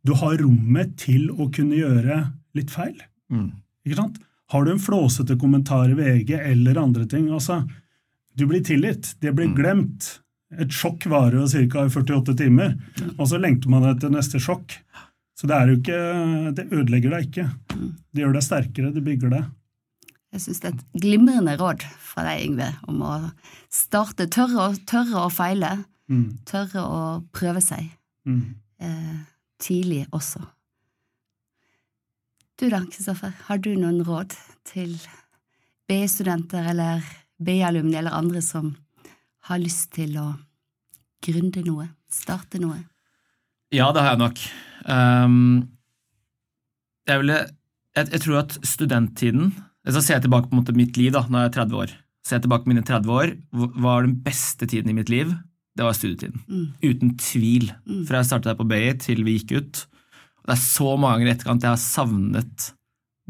Du 0.04 0.14
har 0.16 0.38
rommet 0.40 0.94
til 1.00 1.26
å 1.32 1.50
kunne 1.52 1.76
gjøre 1.76 2.20
litt 2.56 2.72
feil. 2.72 2.96
Mm. 3.28 3.50
Ikke 3.84 3.98
sant? 3.98 4.16
Har 4.52 4.64
du 4.64 4.72
en 4.72 4.80
flåsete 4.80 5.36
kommentar 5.40 5.92
i 5.92 5.96
VG 5.98 6.36
eller 6.38 6.80
andre 6.80 7.04
ting, 7.10 7.28
altså 7.32 7.62
Du 8.34 8.46
blir 8.50 8.64
tilgitt. 8.64 9.12
Det 9.20 9.34
blir 9.36 9.50
mm. 9.52 9.56
glemt. 9.58 10.08
Et 10.58 10.72
sjokk 10.72 11.04
varer 11.10 11.42
jo 11.42 11.68
ca. 11.68 11.84
48 11.90 12.36
timer, 12.38 12.74
og 13.18 13.28
så 13.28 13.38
lengter 13.42 13.70
man 13.72 13.84
etter 13.90 14.12
neste 14.12 14.40
sjokk. 14.40 14.78
Så 15.34 15.50
det 15.50 15.56
er 15.56 15.68
jo 15.68 15.78
ikke 15.80 16.00
Det 16.56 16.66
ødelegger 16.70 17.16
deg 17.16 17.28
ikke. 17.28 17.46
Det 18.14 18.24
gjør 18.24 18.36
deg 18.38 18.46
sterkere, 18.46 18.94
det 18.94 19.04
bygger 19.04 19.36
deg. 19.36 19.52
Jeg 20.34 20.42
syns 20.42 20.60
det 20.64 20.70
er 20.72 20.76
et 20.80 21.00
glimrende 21.04 21.52
råd 21.60 21.84
fra 22.02 22.24
deg, 22.26 22.40
Yngve, 22.48 22.68
om 22.90 23.02
å 23.06 23.12
starte, 23.72 24.26
tørre, 24.34 24.64
å- 24.72 24.80
tørre 24.90 25.20
å 25.24 25.30
feile. 25.30 25.84
Mm. 26.10 26.24
Tørre 26.48 26.82
å 26.82 27.02
prøve 27.32 27.62
seg. 27.62 27.86
Mm. 28.26 28.56
Eh, 28.82 29.18
tidlig 29.62 30.02
også. 30.12 30.42
Du 32.58 32.68
da, 32.70 32.80
Kristoffer, 32.86 33.32
har 33.48 33.58
du 33.62 33.72
noen 33.78 34.02
råd 34.06 34.34
til 34.68 34.96
BI-studenter 35.90 36.66
eller 36.70 37.02
BI-alumni 37.42 37.96
eller 37.98 38.14
andre 38.14 38.42
som 38.42 38.74
har 39.48 39.58
lyst 39.62 39.90
til 39.96 40.14
å 40.20 40.28
gründe 41.24 41.64
noe, 41.66 41.88
starte 42.12 42.60
noe? 42.62 42.78
Ja, 43.74 43.90
det 43.92 44.02
har 44.04 44.14
jeg 44.14 44.22
nok. 44.22 44.42
Um, 44.86 45.68
jeg, 47.08 47.20
ville, 47.24 47.40
jeg, 47.96 48.10
jeg 48.14 48.22
tror 48.26 48.38
at 48.44 48.58
studenttiden 48.64 49.54
Så 49.84 50.00
ser 50.00 50.16
jeg 50.16 50.24
tilbake 50.26 50.48
på 50.48 50.76
mitt 50.76 50.96
liv 50.96 51.12
da, 51.12 51.24
når 51.28 51.44
jeg 51.44 51.50
er 51.50 51.56
30 51.58 51.80
år. 51.82 51.96
Ser 52.24 52.38
jeg 52.38 52.46
tilbake 52.46 52.64
på 52.64 52.72
mine 52.72 52.84
30 52.86 53.10
år, 53.12 53.34
hva 53.52 53.68
var 53.84 54.06
den 54.06 54.14
beste 54.24 54.68
tiden 54.70 54.92
i 54.92 54.96
mitt 54.96 55.10
liv? 55.12 55.34
Det 55.74 55.84
var 55.84 55.96
studietiden. 55.96 56.40
Mm. 56.48 56.66
Uten 56.80 57.10
tvil. 57.20 57.68
Mm. 57.84 58.04
Fra 58.08 58.20
jeg 58.20 58.30
startet 58.30 58.52
her 58.52 58.58
på 58.60 58.68
BI 58.70 58.86
til 59.02 59.20
vi 59.26 59.36
gikk 59.36 59.56
ut. 59.58 59.82
Og 60.40 60.48
det 60.48 60.54
er 60.56 60.62
så 60.62 60.94
mange 60.94 61.18
ganger 61.18 61.30
i 61.30 61.34
etterkant 61.34 61.66
jeg 61.66 61.74
har 61.74 61.82
savnet 61.82 62.70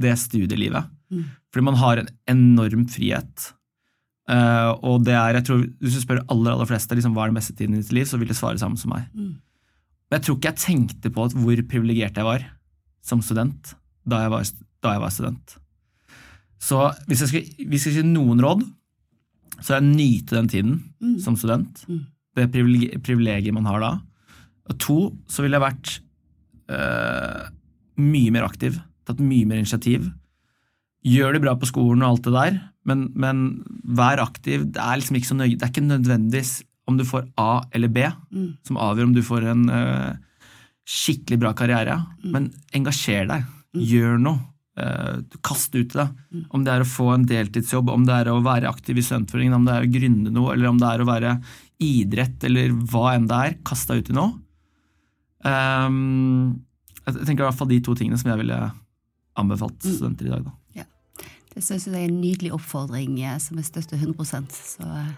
det 0.04 0.14
studielivet. 0.20 0.90
Mm. 1.10 1.26
Fordi 1.50 1.66
man 1.70 1.80
har 1.80 2.02
en 2.02 2.12
enorm 2.30 2.84
frihet. 2.90 3.48
Uh, 4.30 4.72
og 4.86 5.02
det 5.04 5.12
er, 5.12 5.36
jeg 5.36 5.44
tror, 5.44 5.64
Hvis 5.84 5.98
du 5.98 6.00
spør 6.00 6.22
aller 6.32 6.54
aller 6.54 6.68
fleste 6.68 6.96
liksom, 6.96 7.12
hva 7.12 7.26
er 7.26 7.32
den 7.32 7.36
beste 7.36 7.52
tiden 7.56 7.76
i 7.76 7.82
ditt 7.82 7.92
liv, 7.92 8.06
så 8.08 8.20
vil 8.20 8.30
de 8.30 8.36
svare 8.36 8.60
sammen 8.60 8.80
som 8.80 8.94
meg. 8.94 9.08
Mm. 9.12 9.34
Men 10.08 10.18
jeg 10.18 10.26
tror 10.26 10.38
ikke 10.38 10.52
jeg 10.52 10.62
tenkte 10.62 11.12
på 11.12 11.26
at 11.26 11.36
hvor 11.36 11.64
privilegert 11.68 12.20
jeg 12.20 12.28
var 12.28 12.46
som 13.04 13.20
student 13.24 13.74
da 14.08 14.22
jeg 14.24 14.32
var, 14.32 14.48
da 14.84 14.94
jeg 14.96 15.02
var 15.02 15.12
student. 15.12 15.56
Så 16.60 16.78
hvis 17.08 17.20
jeg 17.24 17.28
skal, 17.28 17.66
hvis 17.68 17.84
jeg 17.86 17.94
skal 17.96 18.02
gi 18.04 18.12
noen 18.14 18.40
råd, 18.40 18.62
så 19.60 19.76
er 19.76 19.80
det 19.84 19.94
nyte 19.96 20.36
den 20.36 20.48
tiden 20.48 20.74
Mm. 21.00 21.18
som 21.20 21.36
student. 21.36 21.84
Mm. 21.88 22.06
Det 22.36 22.50
privileg- 22.52 23.02
privilegiet 23.02 23.52
man 23.54 23.64
har 23.66 23.80
da. 23.80 23.92
Og 24.70 24.78
to, 24.78 24.96
så 25.28 25.42
ville 25.42 25.58
jeg 25.58 25.62
vært 25.66 26.00
øh, 26.72 27.48
mye 28.00 28.30
mer 28.32 28.46
aktiv. 28.48 28.78
Tatt 29.06 29.20
mye 29.20 29.44
mer 29.46 29.60
initiativ. 29.60 30.06
Gjør 31.04 31.34
det 31.36 31.42
bra 31.44 31.54
på 31.60 31.68
skolen 31.68 32.02
og 32.02 32.14
alt 32.14 32.22
det 32.24 32.32
der, 32.32 32.60
men, 32.88 33.10
men 33.14 33.42
vær 33.84 34.22
aktiv. 34.24 34.64
Det 34.72 34.80
er 34.80 34.96
liksom 34.96 35.16
ikke 35.18 35.28
så 35.28 35.36
nøye. 35.36 35.58
Det 35.58 35.62
er 35.66 35.72
ikke 35.74 35.84
nødvendigvis 35.86 36.62
om 36.88 36.96
du 36.98 37.04
får 37.04 37.28
A 37.40 37.62
eller 37.72 37.88
B 37.92 37.98
Mm. 38.32 38.56
som 38.64 38.76
avgjør 38.80 39.04
om 39.10 39.14
du 39.14 39.22
får 39.22 39.44
en 39.52 39.68
øh, 39.70 40.16
skikkelig 40.88 41.38
bra 41.40 41.52
karriere, 41.56 41.98
men 42.24 42.50
engasjer 42.74 43.28
deg. 43.28 43.44
Gjør 43.74 44.18
noe. 44.20 44.40
Uh, 44.74 45.20
kast 45.46 45.74
ut 45.76 45.92
i 45.94 45.98
det. 46.00 46.06
Om 46.50 46.64
det 46.66 46.72
er 46.72 46.82
å 46.82 46.88
få 46.88 47.12
en 47.14 47.26
deltidsjobb, 47.30 47.92
om 47.94 48.06
det 48.08 48.16
er 48.16 48.32
å 48.32 48.40
være 48.42 48.70
aktiv 48.70 48.98
i 48.98 49.04
studentforeningen, 49.06 49.54
om 49.60 49.68
det 49.68 49.76
er 49.76 49.86
å 49.86 49.92
gründe 49.92 50.32
noe, 50.34 50.54
eller 50.56 50.72
om 50.72 50.80
det 50.82 50.88
er 50.90 51.04
å 51.04 51.08
være 51.08 51.34
idrett, 51.84 52.48
eller 52.48 52.74
hva 52.90 53.12
enn 53.14 53.28
det 53.30 53.40
er. 53.48 53.58
Kast 53.66 53.90
deg 53.90 54.02
ut 54.02 54.10
i 54.10 54.18
noe. 54.18 54.34
Um, 55.44 56.64
jeg 57.04 57.26
tenker 57.28 57.44
i 57.44 57.46
hvert 57.46 57.60
fall 57.60 57.70
de 57.70 57.80
to 57.84 57.94
tingene 57.98 58.18
som 58.18 58.32
jeg 58.32 58.42
ville 58.42 58.58
anbefalt 59.38 59.78
studenter 59.84 60.30
i 60.30 60.34
dag. 60.34 60.46
Da. 60.48 60.58
Det 61.54 61.62
synes 61.62 61.86
jeg 61.86 61.94
er 61.94 62.08
en 62.08 62.18
nydelig 62.18 62.50
oppfordring 62.56 63.18
som 63.22 63.42
som 63.54 63.58
jeg 63.60 63.68
støtter 63.68 63.96
100 63.96 64.24
Så 64.50 64.82
eh, 64.82 65.10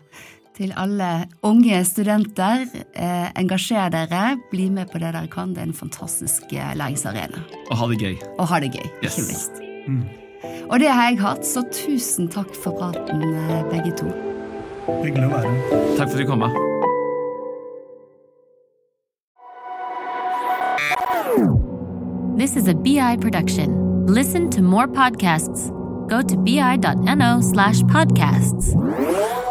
til 0.56 0.72
alle 0.76 1.26
unge 1.44 1.78
studenter, 1.84 2.64
eh, 2.94 3.26
engasjer 3.36 3.90
dere, 3.92 4.36
bli 4.50 4.68
med 4.72 4.88
på 4.92 4.98
det 5.02 5.12
dere 5.14 5.28
kan. 5.32 5.52
Det 5.54 5.62
er 5.62 5.68
en 5.70 5.76
fantastisk 5.76 6.52
eh, 6.52 6.72
læringsarena. 6.76 7.42
Og 7.70 7.76
ha 7.76 7.88
det 7.92 7.98
gøy. 8.00 8.16
Og 8.38 8.46
ha 8.48 8.60
det 8.60 8.72
gøy, 8.72 8.86
Yes. 9.04 9.18
ikke 9.18 9.26
minst. 9.28 9.60
Mm. 9.88 10.04
Og 10.70 10.80
det 10.80 10.88
har 10.88 11.10
jeg 11.10 11.20
hatt, 11.20 11.44
så 11.46 11.62
tusen 11.72 12.28
takk 12.32 12.54
for 12.54 12.72
praten, 12.78 13.22
eh, 13.22 13.62
begge 13.70 13.92
to. 14.00 14.08
Hyggelig 15.02 15.26
å 15.26 15.34
være 15.34 15.50
her. 15.50 15.96
Takk 15.98 16.08
for 16.10 16.16
at 16.16 16.24
du 16.24 16.26
kom. 16.26 16.38
Med. 16.38 16.62
This 22.36 22.56
is 22.56 22.68
a 22.68 22.74
BI 22.74 23.16
production. 23.16 24.06
Listen 24.06 24.50
to 24.50 24.62
more 24.62 24.86
podcasts. 24.86 25.70
Go 26.08 26.22
to 26.22 26.36
bi.no 26.36 27.40
slash 27.40 27.80
podcasts. 27.82 29.45